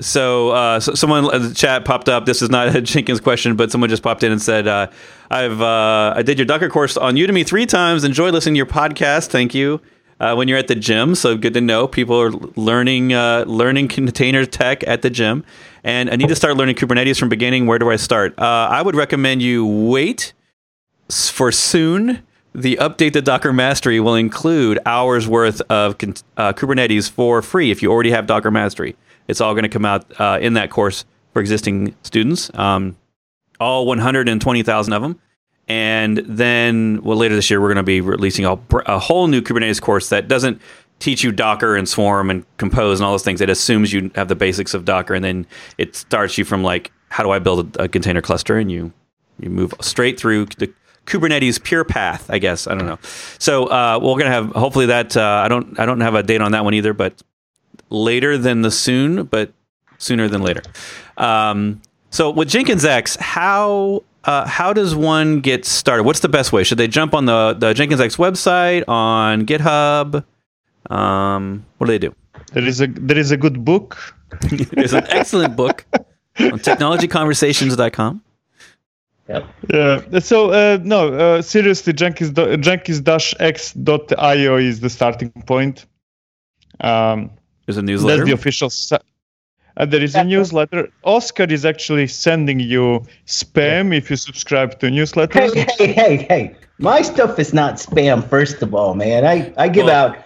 so, 0.00 0.50
uh, 0.50 0.80
so 0.80 0.94
someone 0.94 1.32
in 1.34 1.48
the 1.48 1.54
chat 1.54 1.84
popped 1.84 2.08
up. 2.08 2.26
This 2.26 2.42
is 2.42 2.50
not 2.50 2.74
a 2.74 2.80
Jenkins 2.92 3.20
question, 3.20 3.54
but 3.56 3.70
someone 3.70 3.88
just 3.90 4.02
popped 4.02 4.22
in 4.22 4.32
and 4.32 4.42
said, 4.42 4.66
uh, 4.66 4.88
"I've 5.30 5.60
uh, 5.60 6.14
I 6.16 6.22
did 6.22 6.38
your 6.38 6.46
Docker 6.46 6.68
course 6.68 6.96
on 6.96 7.14
Udemy 7.14 7.46
three 7.46 7.66
times. 7.66 8.02
Enjoy 8.04 8.30
listening 8.30 8.54
to 8.54 8.58
your 8.58 8.66
podcast. 8.66 9.28
Thank 9.28 9.54
you." 9.54 9.80
Uh, 10.20 10.36
when 10.36 10.46
you're 10.46 10.58
at 10.58 10.68
the 10.68 10.74
gym, 10.76 11.16
so 11.16 11.36
good 11.36 11.52
to 11.52 11.60
know 11.60 11.88
people 11.88 12.20
are 12.20 12.30
learning 12.54 13.12
uh, 13.12 13.42
learning 13.48 13.88
container 13.88 14.46
tech 14.46 14.84
at 14.86 15.02
the 15.02 15.10
gym, 15.10 15.44
and 15.82 16.08
I 16.10 16.14
need 16.16 16.28
to 16.28 16.36
start 16.36 16.56
learning 16.56 16.76
Kubernetes 16.76 17.18
from 17.18 17.28
beginning. 17.28 17.66
Where 17.66 17.78
do 17.80 17.90
I 17.90 17.96
start? 17.96 18.38
Uh, 18.38 18.44
I 18.70 18.82
would 18.82 18.94
recommend 18.94 19.42
you 19.42 19.66
wait 19.66 20.20
s- 20.20 20.32
for 21.10 21.52
soon. 21.52 22.22
The 22.54 22.76
update 22.76 23.14
to 23.14 23.22
Docker 23.22 23.52
Mastery 23.52 23.98
will 23.98 24.14
include 24.14 24.78
hours 24.84 25.26
worth 25.26 25.60
of 25.62 25.94
uh, 26.36 26.52
Kubernetes 26.52 27.10
for 27.10 27.40
free 27.40 27.70
if 27.70 27.82
you 27.82 27.90
already 27.90 28.10
have 28.10 28.26
Docker 28.26 28.50
Mastery. 28.50 28.94
It's 29.26 29.40
all 29.40 29.54
going 29.54 29.62
to 29.62 29.70
come 29.70 29.86
out 29.86 30.04
uh, 30.20 30.38
in 30.40 30.54
that 30.54 30.70
course 30.70 31.04
for 31.32 31.40
existing 31.40 31.94
students, 32.02 32.50
um, 32.54 32.96
all 33.58 33.86
120,000 33.86 34.92
of 34.92 35.02
them. 35.02 35.18
And 35.68 36.18
then, 36.18 37.00
well, 37.02 37.16
later 37.16 37.34
this 37.34 37.48
year, 37.48 37.60
we're 37.60 37.68
going 37.68 37.76
to 37.76 37.82
be 37.82 38.00
releasing 38.00 38.44
a, 38.44 38.58
a 38.86 38.98
whole 38.98 39.28
new 39.28 39.40
Kubernetes 39.40 39.80
course 39.80 40.10
that 40.10 40.28
doesn't 40.28 40.60
teach 40.98 41.24
you 41.24 41.32
Docker 41.32 41.76
and 41.76 41.88
Swarm 41.88 42.30
and 42.30 42.44
Compose 42.58 43.00
and 43.00 43.06
all 43.06 43.12
those 43.12 43.24
things. 43.24 43.40
It 43.40 43.48
assumes 43.48 43.92
you 43.92 44.10
have 44.14 44.28
the 44.28 44.34
basics 44.34 44.74
of 44.74 44.84
Docker, 44.84 45.14
and 45.14 45.24
then 45.24 45.46
it 45.78 45.96
starts 45.96 46.36
you 46.36 46.44
from 46.44 46.62
like, 46.62 46.92
how 47.08 47.22
do 47.22 47.30
I 47.30 47.38
build 47.38 47.76
a, 47.76 47.84
a 47.84 47.88
container 47.88 48.20
cluster? 48.20 48.58
And 48.58 48.70
you 48.70 48.92
you 49.40 49.50
move 49.50 49.74
straight 49.80 50.20
through 50.20 50.46
the 50.58 50.72
Kubernetes 51.06 51.62
pure 51.62 51.84
path, 51.84 52.30
I 52.30 52.38
guess. 52.38 52.66
I 52.66 52.74
don't 52.74 52.86
know. 52.86 52.98
So 53.38 53.66
uh, 53.66 53.98
we're 54.02 54.18
gonna 54.18 54.30
have 54.30 54.50
hopefully 54.50 54.86
that. 54.86 55.16
Uh, 55.16 55.42
I 55.44 55.48
don't 55.48 55.78
I 55.78 55.86
don't 55.86 56.00
have 56.00 56.14
a 56.14 56.22
date 56.22 56.40
on 56.40 56.52
that 56.52 56.64
one 56.64 56.74
either, 56.74 56.92
but 56.92 57.22
later 57.90 58.38
than 58.38 58.62
the 58.62 58.70
soon, 58.70 59.24
but 59.24 59.52
sooner 59.98 60.28
than 60.28 60.42
later. 60.42 60.62
Um, 61.16 61.82
so 62.10 62.30
with 62.30 62.48
Jenkins 62.48 62.84
X, 62.84 63.16
how 63.16 64.02
uh, 64.24 64.46
how 64.46 64.72
does 64.72 64.94
one 64.94 65.40
get 65.40 65.64
started? 65.64 66.04
What's 66.04 66.20
the 66.20 66.28
best 66.28 66.52
way? 66.52 66.64
Should 66.64 66.78
they 66.78 66.88
jump 66.88 67.14
on 67.14 67.24
the 67.26 67.54
the 67.58 67.74
Jenkins 67.74 68.00
X 68.00 68.16
website 68.16 68.84
on 68.88 69.46
GitHub? 69.46 70.24
Um, 70.90 71.64
what 71.78 71.86
do 71.86 71.92
they 71.92 71.98
do? 71.98 72.14
There 72.52 72.64
is 72.64 72.80
a 72.80 72.86
there 72.86 73.18
is 73.18 73.30
a 73.30 73.36
good 73.36 73.64
book. 73.64 74.14
There's 74.50 74.92
an 74.92 75.06
excellent 75.08 75.56
book 75.56 75.84
on 75.92 76.02
technologyconversations.com. 76.38 78.22
Yep. 79.32 79.44
Yeah. 80.12 80.18
So 80.20 80.50
uh, 80.50 80.78
no, 80.82 81.12
uh, 81.14 81.42
seriously, 81.42 81.92
Jenkins 81.92 82.30
do- 82.30 82.56
Jenkins-x.io 82.56 84.56
is 84.56 84.80
the 84.80 84.90
starting 84.90 85.30
point. 85.46 85.86
Um, 86.80 87.30
There's 87.66 87.76
a 87.78 87.82
newsletter. 87.82 88.18
That's 88.18 88.28
the 88.28 88.34
official. 88.34 88.70
Si- 88.70 88.96
uh, 89.76 89.86
there 89.86 90.02
is 90.02 90.14
a 90.14 90.24
newsletter. 90.24 90.88
Oscar 91.04 91.44
is 91.44 91.64
actually 91.64 92.06
sending 92.06 92.60
you 92.60 93.02
spam 93.26 93.96
if 93.96 94.10
you 94.10 94.16
subscribe 94.16 94.78
to 94.80 94.90
newsletter. 94.90 95.40
Hey, 95.40 95.66
hey, 95.78 95.92
hey, 95.92 96.16
hey. 96.28 96.56
My 96.78 97.00
stuff 97.02 97.38
is 97.38 97.54
not 97.54 97.74
spam, 97.76 98.28
first 98.28 98.60
of 98.62 98.74
all, 98.74 98.94
man. 98.94 99.24
I, 99.24 99.52
I 99.56 99.68
give 99.68 99.86
Well- 99.86 100.08
out 100.12 100.16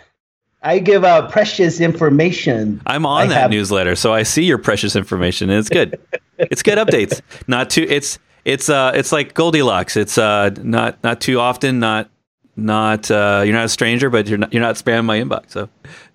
I 0.63 0.81
give 0.81 1.05
out 1.05 1.31
precious 1.31 1.81
information. 1.81 2.81
I'm 2.87 3.07
on 3.07 3.23
I 3.23 3.27
that 3.29 3.35
have- 3.43 3.51
newsletter, 3.53 3.95
so 3.95 4.13
I 4.13 4.25
see 4.25 4.43
your 4.45 4.59
precious 4.59 4.97
information, 4.97 5.49
and 5.49 5.61
it's 5.61 5.69
good. 5.69 5.97
it's 6.39 6.63
good 6.65 6.79
updates. 6.79 7.21
Not 7.47 7.71
too. 7.71 7.87
It's 7.89 8.19
it's 8.47 8.69
uh 8.69 8.93
it's 8.95 9.13
like 9.13 9.35
Goldilocks. 9.35 9.97
It's 9.97 10.17
uh 10.17 10.51
not 10.63 11.03
not 11.05 11.21
too 11.21 11.41
often. 11.41 11.81
Not 11.81 12.09
not 12.55 13.11
uh 13.11 13.43
you're 13.45 13.55
not 13.55 13.67
a 13.67 13.69
stranger, 13.69 14.09
but 14.09 14.29
you're 14.29 14.39
not 14.39 14.53
you're 14.53 14.63
not 14.63 14.77
spamming 14.77 15.05
my 15.05 15.19
inbox. 15.19 15.51
So 15.51 15.69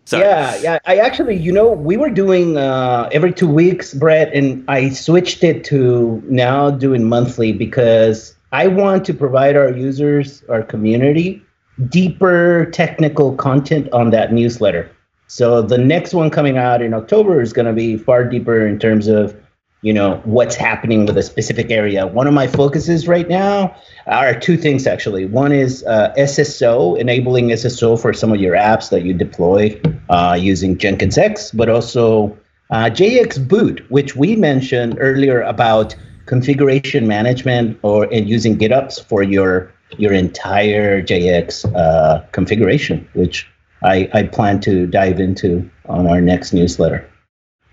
sorry. 0.06 0.24
Yeah, 0.24 0.56
yeah. 0.56 0.80
I 0.86 0.96
actually, 0.96 1.36
you 1.36 1.52
know, 1.52 1.70
we 1.72 1.98
were 1.98 2.10
doing 2.10 2.58
uh, 2.58 3.10
every 3.12 3.34
two 3.34 3.50
weeks, 3.50 3.94
Bret, 3.94 4.34
and 4.34 4.64
I 4.70 4.90
switched 4.90 5.44
it 5.44 5.64
to 5.66 6.24
now 6.26 6.72
doing 6.72 7.08
monthly 7.08 7.52
because 7.52 8.34
I 8.54 8.68
want 8.68 9.06
to 9.06 9.14
provide 9.14 9.56
our 9.58 9.70
users, 9.70 10.44
our 10.50 10.64
community, 10.64 11.42
deeper 11.90 12.70
technical 12.72 13.36
content 13.36 13.92
on 13.92 14.10
that 14.12 14.34
newsletter. 14.34 14.90
So 15.28 15.62
the 15.62 15.78
next 15.78 16.14
one 16.14 16.30
coming 16.30 16.58
out 16.58 16.82
in 16.82 16.94
October 16.94 17.42
is 17.42 17.54
going 17.54 17.68
to 17.68 17.74
be 17.74 17.98
far 17.98 18.24
deeper 18.24 18.66
in 18.66 18.80
terms 18.80 19.08
of, 19.08 19.36
you 19.82 19.92
know, 19.94 20.22
what's 20.26 20.56
happening 20.56 21.06
with 21.06 21.18
a 21.18 21.24
specific 21.24 21.72
area. 21.72 22.06
One 22.06 22.28
of 22.28 22.34
my 22.34 22.48
focuses 22.48 23.08
right 23.08 23.28
now 23.28 23.76
are 24.06 24.40
two 24.40 24.56
things 24.56 24.86
actually. 24.86 25.26
One 25.26 25.52
is 25.52 25.84
uh, 25.86 26.14
SSO, 26.18 27.00
enabling 27.00 27.48
SSO 27.50 28.00
for 28.00 28.14
some 28.14 28.32
of 28.32 28.40
your 28.40 28.56
apps 28.56 28.90
that 28.92 29.04
you 29.04 29.14
deploy 29.14 29.80
uh, 30.10 30.38
using 30.40 30.78
Jenkins 30.78 31.18
X, 31.18 31.52
but 31.52 31.68
also 31.68 32.38
uh, 32.70 32.90
JX 32.90 33.48
Boot, 33.48 33.84
which 33.90 34.16
we 34.16 34.36
mentioned 34.36 34.98
earlier 35.00 35.42
about 35.42 35.96
configuration 36.28 37.08
management 37.08 37.78
or 37.82 38.06
and 38.14 38.30
using 38.30 38.58
GitOps 38.58 39.04
for 39.04 39.24
your 39.24 39.74
your 39.98 40.14
entire 40.14 41.02
JX 41.02 41.66
uh, 41.76 42.22
configuration, 42.32 43.08
which 43.14 43.48
I, 43.84 44.10
I 44.14 44.24
plan 44.24 44.62
to 44.62 44.86
dive 44.86 45.20
into 45.20 45.70
on 45.86 46.08
our 46.08 46.22
next 46.22 46.54
newsletter. 46.54 47.06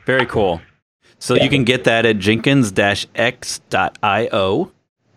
Very 0.07 0.27
cool. 0.27 0.61
So 1.19 1.35
you 1.35 1.49
can 1.49 1.65
get 1.65 1.85
that 1.85 2.07
at 2.07 2.19
jenkins-x.io. 2.19 2.73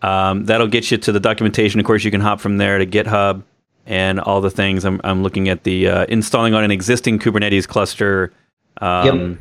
Um, 0.02 0.44
that'll 0.46 0.66
get 0.66 0.90
you 0.90 0.98
to 0.98 1.12
the 1.12 1.20
documentation. 1.20 1.78
Of 1.78 1.86
course, 1.86 2.02
you 2.02 2.10
can 2.10 2.20
hop 2.20 2.40
from 2.40 2.56
there 2.58 2.78
to 2.78 2.86
GitHub 2.86 3.44
and 3.86 4.18
all 4.20 4.40
the 4.40 4.50
things. 4.50 4.84
I'm, 4.84 5.00
I'm 5.04 5.22
looking 5.22 5.48
at 5.48 5.62
the 5.62 5.88
uh, 5.88 6.06
installing 6.06 6.54
on 6.54 6.64
an 6.64 6.72
existing 6.72 7.20
Kubernetes 7.20 7.68
cluster 7.68 8.32
um, 8.80 9.38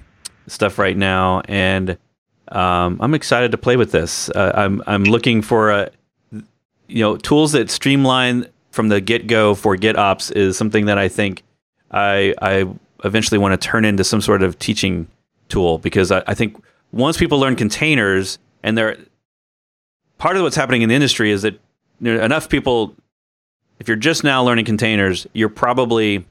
stuff 0.47 0.77
right 0.77 0.95
now, 0.95 1.41
and 1.47 1.97
um, 2.49 2.99
I'm 3.01 3.13
excited 3.13 3.51
to 3.51 3.57
play 3.57 3.77
with 3.77 3.91
this. 3.91 4.29
Uh, 4.29 4.51
I'm 4.53 4.83
I'm 4.85 5.03
looking 5.03 5.41
for 5.41 5.71
a 5.71 5.89
you 6.31 7.03
know 7.03 7.17
tools 7.17 7.53
that 7.53 7.69
streamline 7.71 8.45
from 8.71 8.89
the 8.89 9.01
get 9.01 9.27
go 9.27 9.55
for 9.55 9.75
GitOps 9.75 10.31
is 10.35 10.57
something 10.57 10.85
that 10.85 10.97
I 10.97 11.07
think 11.07 11.43
I 11.91 12.35
I 12.41 12.71
eventually 13.03 13.37
want 13.37 13.59
to 13.59 13.67
turn 13.67 13.85
into 13.85 14.03
some 14.03 14.21
sort 14.21 14.43
of 14.43 14.59
teaching 14.59 15.07
tool 15.51 15.77
because 15.77 16.11
I, 16.11 16.23
I 16.25 16.33
think 16.33 16.61
once 16.91 17.17
people 17.17 17.39
learn 17.39 17.55
containers 17.55 18.39
and 18.63 18.77
they're 18.77 18.97
part 20.17 20.37
of 20.37 20.43
what's 20.43 20.55
happening 20.55 20.81
in 20.81 20.89
the 20.89 20.95
industry 20.95 21.31
is 21.31 21.43
that 21.43 21.59
enough 22.01 22.49
people 22.49 22.95
if 23.79 23.87
you're 23.87 23.97
just 23.97 24.23
now 24.23 24.43
learning 24.43 24.65
containers 24.65 25.27
you're 25.33 25.49
probably 25.49 26.25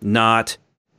not 0.00 0.56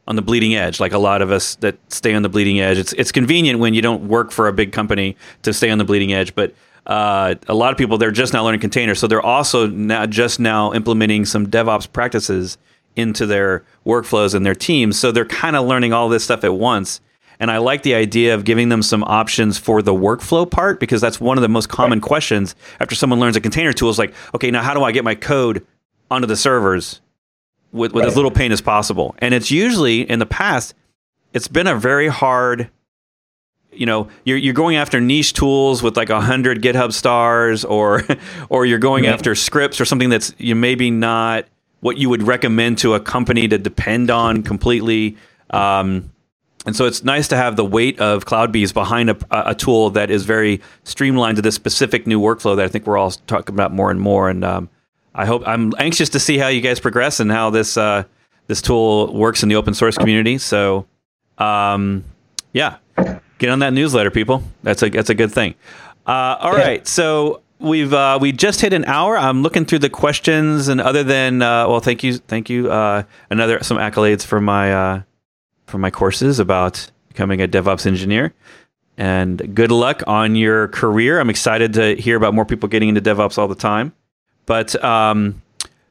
on 0.07 0.15
the 0.15 0.21
bleeding 0.21 0.55
edge 0.55 0.79
like 0.79 0.93
a 0.93 0.97
lot 0.97 1.21
of 1.21 1.31
us 1.31 1.55
that 1.55 1.77
stay 1.91 2.13
on 2.13 2.23
the 2.23 2.29
bleeding 2.29 2.59
edge. 2.59 2.77
It's 2.77 2.93
it's 2.93 3.11
convenient 3.11 3.59
when 3.59 3.73
you 3.73 3.81
don't 3.81 4.07
work 4.07 4.31
for 4.31 4.47
a 4.47 4.53
big 4.53 4.71
company 4.71 5.15
to 5.43 5.53
stay 5.53 5.69
on 5.69 5.77
the 5.77 5.85
bleeding 5.85 6.11
edge 6.11 6.35
but 6.35 6.53
uh, 6.87 7.35
a 7.47 7.53
lot 7.53 7.71
of 7.71 7.77
people 7.77 7.97
they're 7.97 8.11
just 8.11 8.33
now 8.33 8.43
learning 8.43 8.59
containers. 8.59 8.99
So 8.99 9.07
they're 9.07 9.21
also 9.21 9.67
now 9.67 10.05
just 10.07 10.39
now 10.39 10.73
implementing 10.73 11.25
some 11.25 11.47
devops 11.47 11.91
practices 11.91 12.57
into 12.95 13.25
their 13.25 13.63
workflows 13.85 14.35
and 14.35 14.45
their 14.45 14.55
teams. 14.55 14.99
So 14.99 15.11
they're 15.11 15.25
kind 15.25 15.55
of 15.55 15.65
learning 15.65 15.93
all 15.93 16.09
this 16.09 16.23
stuff 16.23 16.43
at 16.43 16.53
once 16.55 16.99
and 17.41 17.49
I 17.51 17.57
like 17.57 17.81
the 17.81 17.95
idea 17.95 18.35
of 18.35 18.45
giving 18.45 18.69
them 18.69 18.83
some 18.83 19.03
options 19.03 19.57
for 19.57 19.81
the 19.81 19.93
workflow 19.93 20.49
part 20.49 20.79
because 20.79 21.01
that's 21.01 21.19
one 21.19 21.37
of 21.37 21.41
the 21.41 21.49
most 21.49 21.69
common 21.69 21.99
questions 21.99 22.55
after 22.79 22.93
someone 22.95 23.19
learns 23.19 23.35
a 23.35 23.41
container 23.41 23.73
tool 23.73 23.89
is 23.89 23.97
like, 23.97 24.13
okay, 24.35 24.51
now 24.51 24.61
how 24.61 24.75
do 24.75 24.83
I 24.83 24.91
get 24.91 25.03
my 25.03 25.15
code 25.15 25.65
onto 26.11 26.27
the 26.27 26.35
servers 26.37 27.01
with, 27.71 27.93
with 27.93 28.05
as 28.05 28.15
little 28.15 28.29
pain 28.29 28.51
as 28.51 28.61
possible? 28.61 29.15
And 29.17 29.33
it's 29.33 29.49
usually 29.49 30.01
in 30.07 30.19
the 30.19 30.25
past, 30.27 30.75
it's 31.33 31.47
been 31.47 31.65
a 31.65 31.75
very 31.75 32.07
hard, 32.09 32.69
you 33.71 33.87
know, 33.87 34.07
you're, 34.23 34.37
you're 34.37 34.53
going 34.53 34.75
after 34.75 35.01
niche 35.01 35.33
tools 35.33 35.81
with 35.81 35.97
like 35.97 36.11
a 36.11 36.21
hundred 36.21 36.61
GitHub 36.61 36.93
stars 36.93 37.65
or, 37.65 38.03
or 38.49 38.67
you're 38.67 38.77
going 38.77 39.05
Right. 39.05 39.13
after 39.13 39.33
scripts 39.33 39.81
or 39.81 39.85
something 39.85 40.09
that's 40.09 40.35
you 40.37 40.53
maybe 40.55 40.91
not 40.91 41.45
what 41.79 41.97
you 41.97 42.07
would 42.07 42.21
recommend 42.21 42.77
to 42.77 42.93
a 42.93 42.99
company 42.99 43.47
to 43.47 43.57
depend 43.57 44.11
on 44.11 44.43
completely. 44.43 45.17
Um, 45.49 46.11
and 46.65 46.75
so 46.75 46.85
it's 46.85 47.03
nice 47.03 47.27
to 47.29 47.35
have 47.35 47.55
the 47.55 47.65
weight 47.65 47.99
of 47.99 48.25
CloudBees 48.25 48.73
behind 48.73 49.09
a, 49.09 49.17
a, 49.31 49.55
tool 49.55 49.89
that 49.91 50.11
is 50.11 50.25
very 50.25 50.61
streamlined 50.83 51.37
to 51.37 51.41
this 51.41 51.55
specific 51.55 52.05
new 52.05 52.21
workflow 52.21 52.55
that 52.55 52.63
I 52.63 52.67
think 52.67 52.85
we're 52.85 52.97
all 52.97 53.11
talking 53.11 53.55
about 53.55 53.73
more 53.73 53.89
and 53.89 53.99
more. 53.99 54.29
And 54.29 54.43
um, 54.43 54.69
I 55.15 55.25
hope 55.25 55.41
I'm 55.47 55.73
anxious 55.79 56.09
to 56.09 56.19
see 56.19 56.37
how 56.37 56.49
you 56.49 56.61
guys 56.61 56.79
progress 56.79 57.19
and 57.19 57.31
how 57.31 57.49
this 57.49 57.77
uh, 57.77 58.03
this 58.45 58.61
tool 58.61 59.11
works 59.13 59.41
in 59.41 59.49
the 59.49 59.55
open 59.55 59.73
source 59.73 59.97
community. 59.97 60.37
So, 60.37 60.85
um, 61.39 62.03
yeah, 62.53 62.77
get 63.39 63.49
on 63.49 63.59
that 63.59 63.73
newsletter, 63.73 64.11
people. 64.11 64.43
That's 64.61 64.83
a 64.83 64.89
that's 64.89 65.09
a 65.09 65.15
good 65.15 65.31
thing. 65.31 65.55
Uh, 66.05 66.37
all 66.39 66.57
yeah. 66.57 66.63
right, 66.63 66.87
so 66.87 67.41
we've 67.59 67.93
uh, 67.93 68.19
we 68.21 68.31
just 68.31 68.61
hit 68.61 68.73
an 68.73 68.85
hour. 68.85 69.17
I'm 69.17 69.41
looking 69.41 69.65
through 69.65 69.79
the 69.79 69.89
questions, 69.89 70.67
and 70.67 70.79
other 70.79 71.03
than 71.03 71.41
uh, 71.41 71.67
well, 71.67 71.79
thank 71.79 72.03
you, 72.03 72.17
thank 72.17 72.49
you. 72.51 72.71
Uh, 72.71 73.03
another 73.31 73.63
some 73.63 73.77
accolades 73.77 74.25
for 74.25 74.39
my 74.39 75.03
for 75.71 75.77
my 75.77 75.89
courses 75.89 76.39
about 76.39 76.91
becoming 77.07 77.41
a 77.41 77.47
DevOps 77.47 77.85
engineer. 77.85 78.33
And 78.97 79.55
good 79.55 79.71
luck 79.71 80.03
on 80.05 80.35
your 80.35 80.67
career. 80.67 81.19
I'm 81.19 81.29
excited 81.29 81.73
to 81.73 81.95
hear 81.95 82.17
about 82.17 82.33
more 82.33 82.45
people 82.45 82.69
getting 82.69 82.89
into 82.89 83.01
DevOps 83.01 83.37
all 83.37 83.47
the 83.47 83.55
time. 83.55 83.93
But 84.45 84.81
um, 84.83 85.41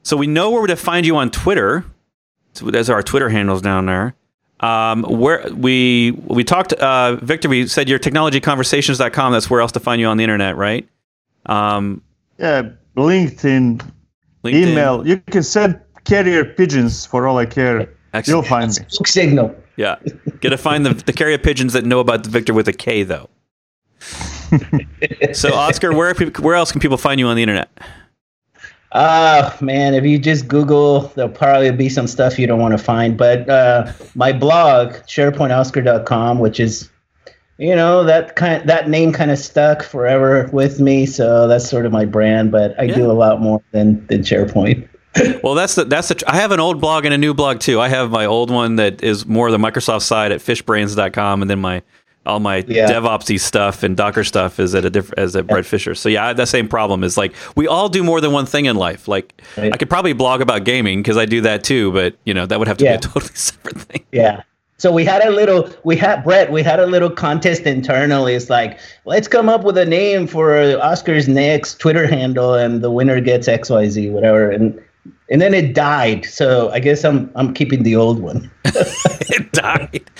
so 0.02 0.16
we 0.16 0.26
know 0.26 0.50
where 0.50 0.66
to 0.66 0.76
find 0.76 1.04
you 1.06 1.16
on 1.16 1.30
Twitter. 1.30 1.84
So 2.52 2.70
those 2.70 2.90
are 2.90 2.94
our 2.94 3.02
Twitter 3.02 3.28
handles 3.28 3.62
down 3.62 3.86
there. 3.86 4.14
Um, 4.60 5.04
where 5.04 5.48
we 5.54 6.12
we 6.26 6.44
talked, 6.44 6.74
uh, 6.74 7.16
Victor. 7.16 7.48
We 7.48 7.66
said 7.66 7.88
your 7.88 7.98
technologyconversations.com. 7.98 9.32
That's 9.32 9.48
where 9.48 9.62
else 9.62 9.72
to 9.72 9.80
find 9.80 10.00
you 10.00 10.06
on 10.06 10.18
the 10.18 10.24
internet, 10.24 10.56
right? 10.56 10.86
Um, 11.46 12.02
yeah, 12.38 12.68
LinkedIn, 12.96 13.82
LinkedIn, 14.44 14.52
email. 14.54 15.06
You 15.06 15.16
can 15.16 15.42
send 15.42 15.80
carrier 16.04 16.44
pigeons 16.44 17.06
for 17.06 17.26
all 17.26 17.38
I 17.38 17.46
care. 17.46 17.88
Excellent. 18.12 18.26
You'll 18.26 18.42
find 18.42 18.68
me. 18.70 18.84
Signal. 19.06 19.54
Yeah, 19.80 19.96
gotta 20.42 20.58
find 20.58 20.84
the 20.84 20.92
the 20.92 21.12
carrier 21.14 21.38
pigeons 21.38 21.72
that 21.72 21.86
know 21.86 22.00
about 22.00 22.22
the 22.24 22.28
Victor 22.28 22.52
with 22.52 22.68
a 22.68 22.72
K 22.74 23.02
though. 23.02 23.30
so 25.32 25.54
Oscar, 25.54 25.94
where 25.94 26.12
where 26.14 26.54
else 26.54 26.70
can 26.70 26.82
people 26.82 26.98
find 26.98 27.18
you 27.18 27.26
on 27.26 27.34
the 27.34 27.40
internet? 27.40 27.70
Uh 28.92 29.56
man, 29.62 29.94
if 29.94 30.04
you 30.04 30.18
just 30.18 30.48
Google, 30.48 31.10
there'll 31.14 31.32
probably 31.32 31.70
be 31.70 31.88
some 31.88 32.06
stuff 32.06 32.38
you 32.38 32.46
don't 32.46 32.60
want 32.60 32.72
to 32.72 32.84
find. 32.84 33.16
But 33.16 33.48
uh, 33.48 33.90
my 34.14 34.34
blog, 34.34 34.92
SharePointOscar.com, 35.06 36.40
which 36.40 36.60
is, 36.60 36.90
you 37.56 37.74
know, 37.74 38.04
that 38.04 38.36
kind 38.36 38.68
that 38.68 38.90
name 38.90 39.14
kind 39.14 39.30
of 39.30 39.38
stuck 39.38 39.82
forever 39.82 40.50
with 40.52 40.78
me. 40.78 41.06
So 41.06 41.48
that's 41.48 41.66
sort 41.66 41.86
of 41.86 41.92
my 41.92 42.04
brand. 42.04 42.52
But 42.52 42.78
I 42.78 42.82
yeah. 42.82 42.96
do 42.96 43.10
a 43.10 43.14
lot 43.14 43.40
more 43.40 43.62
than 43.72 44.06
than 44.08 44.20
SharePoint. 44.24 44.89
Well, 45.42 45.54
that's 45.54 45.74
the 45.74 45.84
that's 45.84 46.08
the. 46.08 46.22
I 46.26 46.36
have 46.36 46.52
an 46.52 46.60
old 46.60 46.80
blog 46.80 47.04
and 47.04 47.12
a 47.12 47.18
new 47.18 47.34
blog 47.34 47.58
too. 47.60 47.80
I 47.80 47.88
have 47.88 48.10
my 48.10 48.26
old 48.26 48.50
one 48.50 48.76
that 48.76 49.02
is 49.02 49.26
more 49.26 49.50
the 49.50 49.58
Microsoft 49.58 50.02
side 50.02 50.30
at 50.30 50.40
fishbrains.com, 50.40 51.42
and 51.42 51.50
then 51.50 51.60
my 51.60 51.82
all 52.26 52.38
my 52.38 52.64
yeah. 52.68 52.90
DevOpsy 52.90 53.40
stuff 53.40 53.82
and 53.82 53.96
Docker 53.96 54.24
stuff 54.24 54.60
is 54.60 54.74
at 54.74 54.84
a 54.84 54.90
different 54.90 55.18
as 55.18 55.34
at 55.34 55.46
Bret 55.46 55.66
Fisher. 55.66 55.94
So 55.94 56.08
yeah, 56.08 56.24
I 56.24 56.28
have 56.28 56.36
that 56.36 56.48
same 56.48 56.68
problem. 56.68 57.02
Is 57.02 57.16
like 57.16 57.34
we 57.56 57.66
all 57.66 57.88
do 57.88 58.04
more 58.04 58.20
than 58.20 58.32
one 58.32 58.46
thing 58.46 58.66
in 58.66 58.76
life. 58.76 59.08
Like 59.08 59.40
right. 59.56 59.72
I 59.72 59.76
could 59.76 59.90
probably 59.90 60.12
blog 60.12 60.40
about 60.40 60.64
gaming 60.64 61.02
because 61.02 61.16
I 61.16 61.26
do 61.26 61.40
that 61.40 61.64
too, 61.64 61.92
but 61.92 62.16
you 62.24 62.34
know 62.34 62.46
that 62.46 62.58
would 62.58 62.68
have 62.68 62.78
to 62.78 62.84
yeah. 62.84 62.92
be 62.92 62.96
a 62.96 63.00
totally 63.00 63.32
separate 63.34 63.80
thing. 63.80 64.04
Yeah. 64.12 64.42
So 64.76 64.90
we 64.90 65.04
had 65.04 65.22
a 65.22 65.30
little, 65.30 65.68
we 65.84 65.94
had 65.94 66.24
Bret, 66.24 66.50
we 66.50 66.62
had 66.62 66.80
a 66.80 66.86
little 66.86 67.10
contest 67.10 67.64
internally. 67.64 68.34
It's 68.34 68.48
like, 68.48 68.78
let's 69.04 69.28
come 69.28 69.46
up 69.46 69.62
with 69.62 69.76
a 69.76 69.84
name 69.84 70.26
for 70.26 70.58
Oscar's 70.80 71.28
next 71.28 71.80
Twitter 71.80 72.06
handle, 72.06 72.54
and 72.54 72.80
the 72.80 72.90
winner 72.90 73.20
gets 73.20 73.46
X 73.46 73.68
Y 73.68 73.90
Z, 73.90 74.08
whatever. 74.08 74.50
And 74.50 74.82
and 75.30 75.40
then 75.40 75.54
it 75.54 75.74
died. 75.74 76.24
So 76.26 76.70
I 76.70 76.80
guess 76.80 77.04
I'm 77.04 77.30
I'm 77.34 77.54
keeping 77.54 77.84
the 77.84 77.96
old 77.96 78.20
one. 78.20 78.50
it 78.64 79.52
died. 79.52 80.10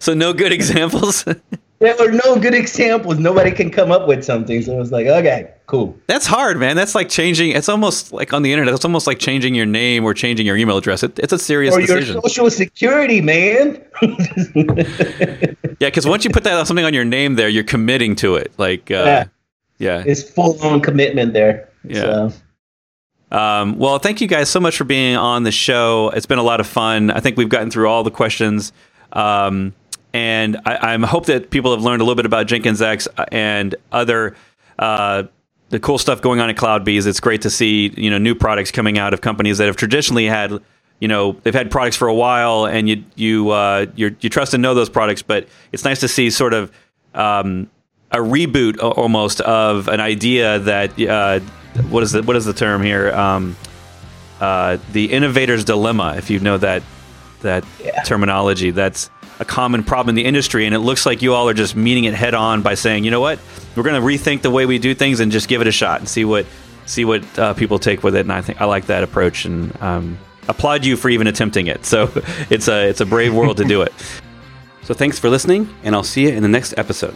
So 0.00 0.14
no 0.14 0.32
good 0.32 0.52
examples. 0.52 1.24
there 1.78 1.96
were 1.98 2.10
no 2.10 2.38
good 2.38 2.54
examples. 2.54 3.18
Nobody 3.18 3.52
can 3.52 3.70
come 3.70 3.92
up 3.92 4.08
with 4.08 4.24
something. 4.24 4.60
So 4.62 4.74
I 4.74 4.78
was 4.78 4.90
like, 4.90 5.06
okay, 5.06 5.52
cool. 5.66 5.96
That's 6.08 6.26
hard, 6.26 6.58
man. 6.58 6.74
That's 6.74 6.94
like 6.94 7.08
changing. 7.08 7.52
It's 7.52 7.68
almost 7.68 8.12
like 8.12 8.32
on 8.32 8.42
the 8.42 8.52
internet. 8.52 8.74
It's 8.74 8.84
almost 8.84 9.06
like 9.06 9.20
changing 9.20 9.54
your 9.54 9.66
name 9.66 10.04
or 10.04 10.12
changing 10.12 10.44
your 10.44 10.56
email 10.56 10.76
address. 10.76 11.04
It, 11.04 11.16
it's 11.20 11.32
a 11.32 11.38
serious 11.38 11.76
or 11.76 11.80
decision. 11.80 12.14
your 12.14 12.22
social 12.22 12.50
security, 12.50 13.20
man. 13.20 13.80
yeah, 15.78 15.88
because 15.88 16.06
once 16.06 16.24
you 16.24 16.30
put 16.30 16.42
that 16.44 16.66
something 16.66 16.84
on 16.84 16.94
your 16.94 17.04
name, 17.04 17.36
there, 17.36 17.48
you're 17.48 17.62
committing 17.62 18.16
to 18.16 18.34
it. 18.34 18.52
Like, 18.58 18.90
uh, 18.90 19.04
yeah. 19.04 19.24
yeah, 19.78 20.04
it's 20.04 20.28
full 20.28 20.60
on 20.66 20.80
commitment 20.80 21.32
there. 21.32 21.68
Yeah. 21.84 22.28
So. 22.28 22.32
Um, 23.30 23.78
well, 23.78 23.98
thank 23.98 24.20
you 24.20 24.26
guys 24.26 24.48
so 24.48 24.60
much 24.60 24.76
for 24.76 24.84
being 24.84 25.16
on 25.16 25.42
the 25.42 25.52
show. 25.52 26.10
It's 26.14 26.26
been 26.26 26.38
a 26.38 26.42
lot 26.42 26.60
of 26.60 26.66
fun. 26.66 27.10
I 27.10 27.20
think 27.20 27.36
we've 27.36 27.48
gotten 27.48 27.70
through 27.70 27.88
all 27.88 28.02
the 28.02 28.10
questions. 28.10 28.72
Um, 29.12 29.74
and 30.14 30.56
I, 30.64 30.94
I, 30.94 30.98
hope 31.06 31.26
that 31.26 31.50
people 31.50 31.72
have 31.72 31.82
learned 31.82 32.00
a 32.00 32.04
little 32.04 32.16
bit 32.16 32.26
about 32.26 32.46
Jenkins 32.46 32.80
X 32.80 33.06
and 33.30 33.74
other 33.92 34.36
uh, 34.78 35.24
the 35.68 35.78
cool 35.78 35.98
stuff 35.98 36.22
going 36.22 36.40
on 36.40 36.48
at 36.48 36.56
CloudBees. 36.56 37.06
It's 37.06 37.20
great 37.20 37.42
to 37.42 37.50
see 37.50 37.92
you 37.96 38.10
know 38.10 38.18
new 38.18 38.34
products 38.34 38.70
coming 38.70 38.98
out 38.98 39.12
of 39.12 39.20
companies 39.20 39.58
that 39.58 39.66
have 39.66 39.76
traditionally 39.76 40.26
had 40.26 40.52
you 41.00 41.08
know 41.08 41.32
they've 41.42 41.54
had 41.54 41.70
products 41.70 41.96
for 41.96 42.08
a 42.08 42.14
while, 42.14 42.66
and 42.66 42.88
you 42.88 43.04
you 43.16 43.50
uh, 43.50 43.86
you 43.96 44.10
trust 44.10 44.54
and 44.54 44.62
know 44.62 44.74
those 44.74 44.88
products. 44.88 45.22
But 45.22 45.48
it's 45.72 45.84
nice 45.84 46.00
to 46.00 46.08
see 46.08 46.30
sort 46.30 46.54
of 46.54 46.72
um, 47.14 47.70
a 48.10 48.18
reboot 48.18 48.78
almost 48.82 49.40
of 49.42 49.88
an 49.88 50.00
idea 50.00 50.58
that 50.60 50.98
uh, 51.00 51.40
what 51.82 52.02
is 52.02 52.12
the 52.12 52.22
what 52.22 52.36
is 52.36 52.44
the 52.44 52.52
term 52.52 52.82
here? 52.82 53.10
Um, 53.12 53.56
uh, 54.40 54.78
the 54.92 55.12
innovator's 55.12 55.64
dilemma. 55.64 56.14
If 56.16 56.30
you 56.30 56.40
know 56.40 56.58
that 56.58 56.82
that 57.40 57.64
yeah. 57.82 58.02
terminology, 58.02 58.70
that's 58.70 59.10
a 59.40 59.44
common 59.44 59.84
problem 59.84 60.10
in 60.10 60.14
the 60.16 60.24
industry, 60.24 60.66
and 60.66 60.74
it 60.74 60.80
looks 60.80 61.06
like 61.06 61.22
you 61.22 61.34
all 61.34 61.48
are 61.48 61.54
just 61.54 61.76
meeting 61.76 62.04
it 62.04 62.14
head 62.14 62.34
on 62.34 62.62
by 62.62 62.74
saying, 62.74 63.04
you 63.04 63.10
know 63.10 63.20
what, 63.20 63.38
we're 63.76 63.84
going 63.84 64.00
to 64.00 64.06
rethink 64.06 64.42
the 64.42 64.50
way 64.50 64.66
we 64.66 64.78
do 64.78 64.94
things 64.94 65.20
and 65.20 65.30
just 65.30 65.48
give 65.48 65.60
it 65.60 65.66
a 65.66 65.72
shot 65.72 66.00
and 66.00 66.08
see 66.08 66.24
what 66.24 66.46
see 66.86 67.04
what 67.04 67.38
uh, 67.38 67.54
people 67.54 67.78
take 67.78 68.02
with 68.02 68.16
it. 68.16 68.20
And 68.20 68.32
I 68.32 68.40
think 68.40 68.60
I 68.60 68.64
like 68.64 68.86
that 68.86 69.02
approach 69.02 69.44
and 69.44 69.80
um, 69.82 70.18
applaud 70.48 70.84
you 70.84 70.96
for 70.96 71.08
even 71.08 71.26
attempting 71.26 71.66
it. 71.66 71.84
So 71.84 72.10
it's 72.50 72.68
a 72.68 72.88
it's 72.88 73.00
a 73.00 73.06
brave 73.06 73.34
world 73.34 73.58
to 73.58 73.64
do 73.64 73.82
it. 73.82 73.92
So 74.82 74.94
thanks 74.94 75.18
for 75.18 75.28
listening, 75.28 75.72
and 75.82 75.94
I'll 75.94 76.02
see 76.02 76.22
you 76.22 76.30
in 76.30 76.42
the 76.42 76.48
next 76.48 76.74
episode. 76.78 77.14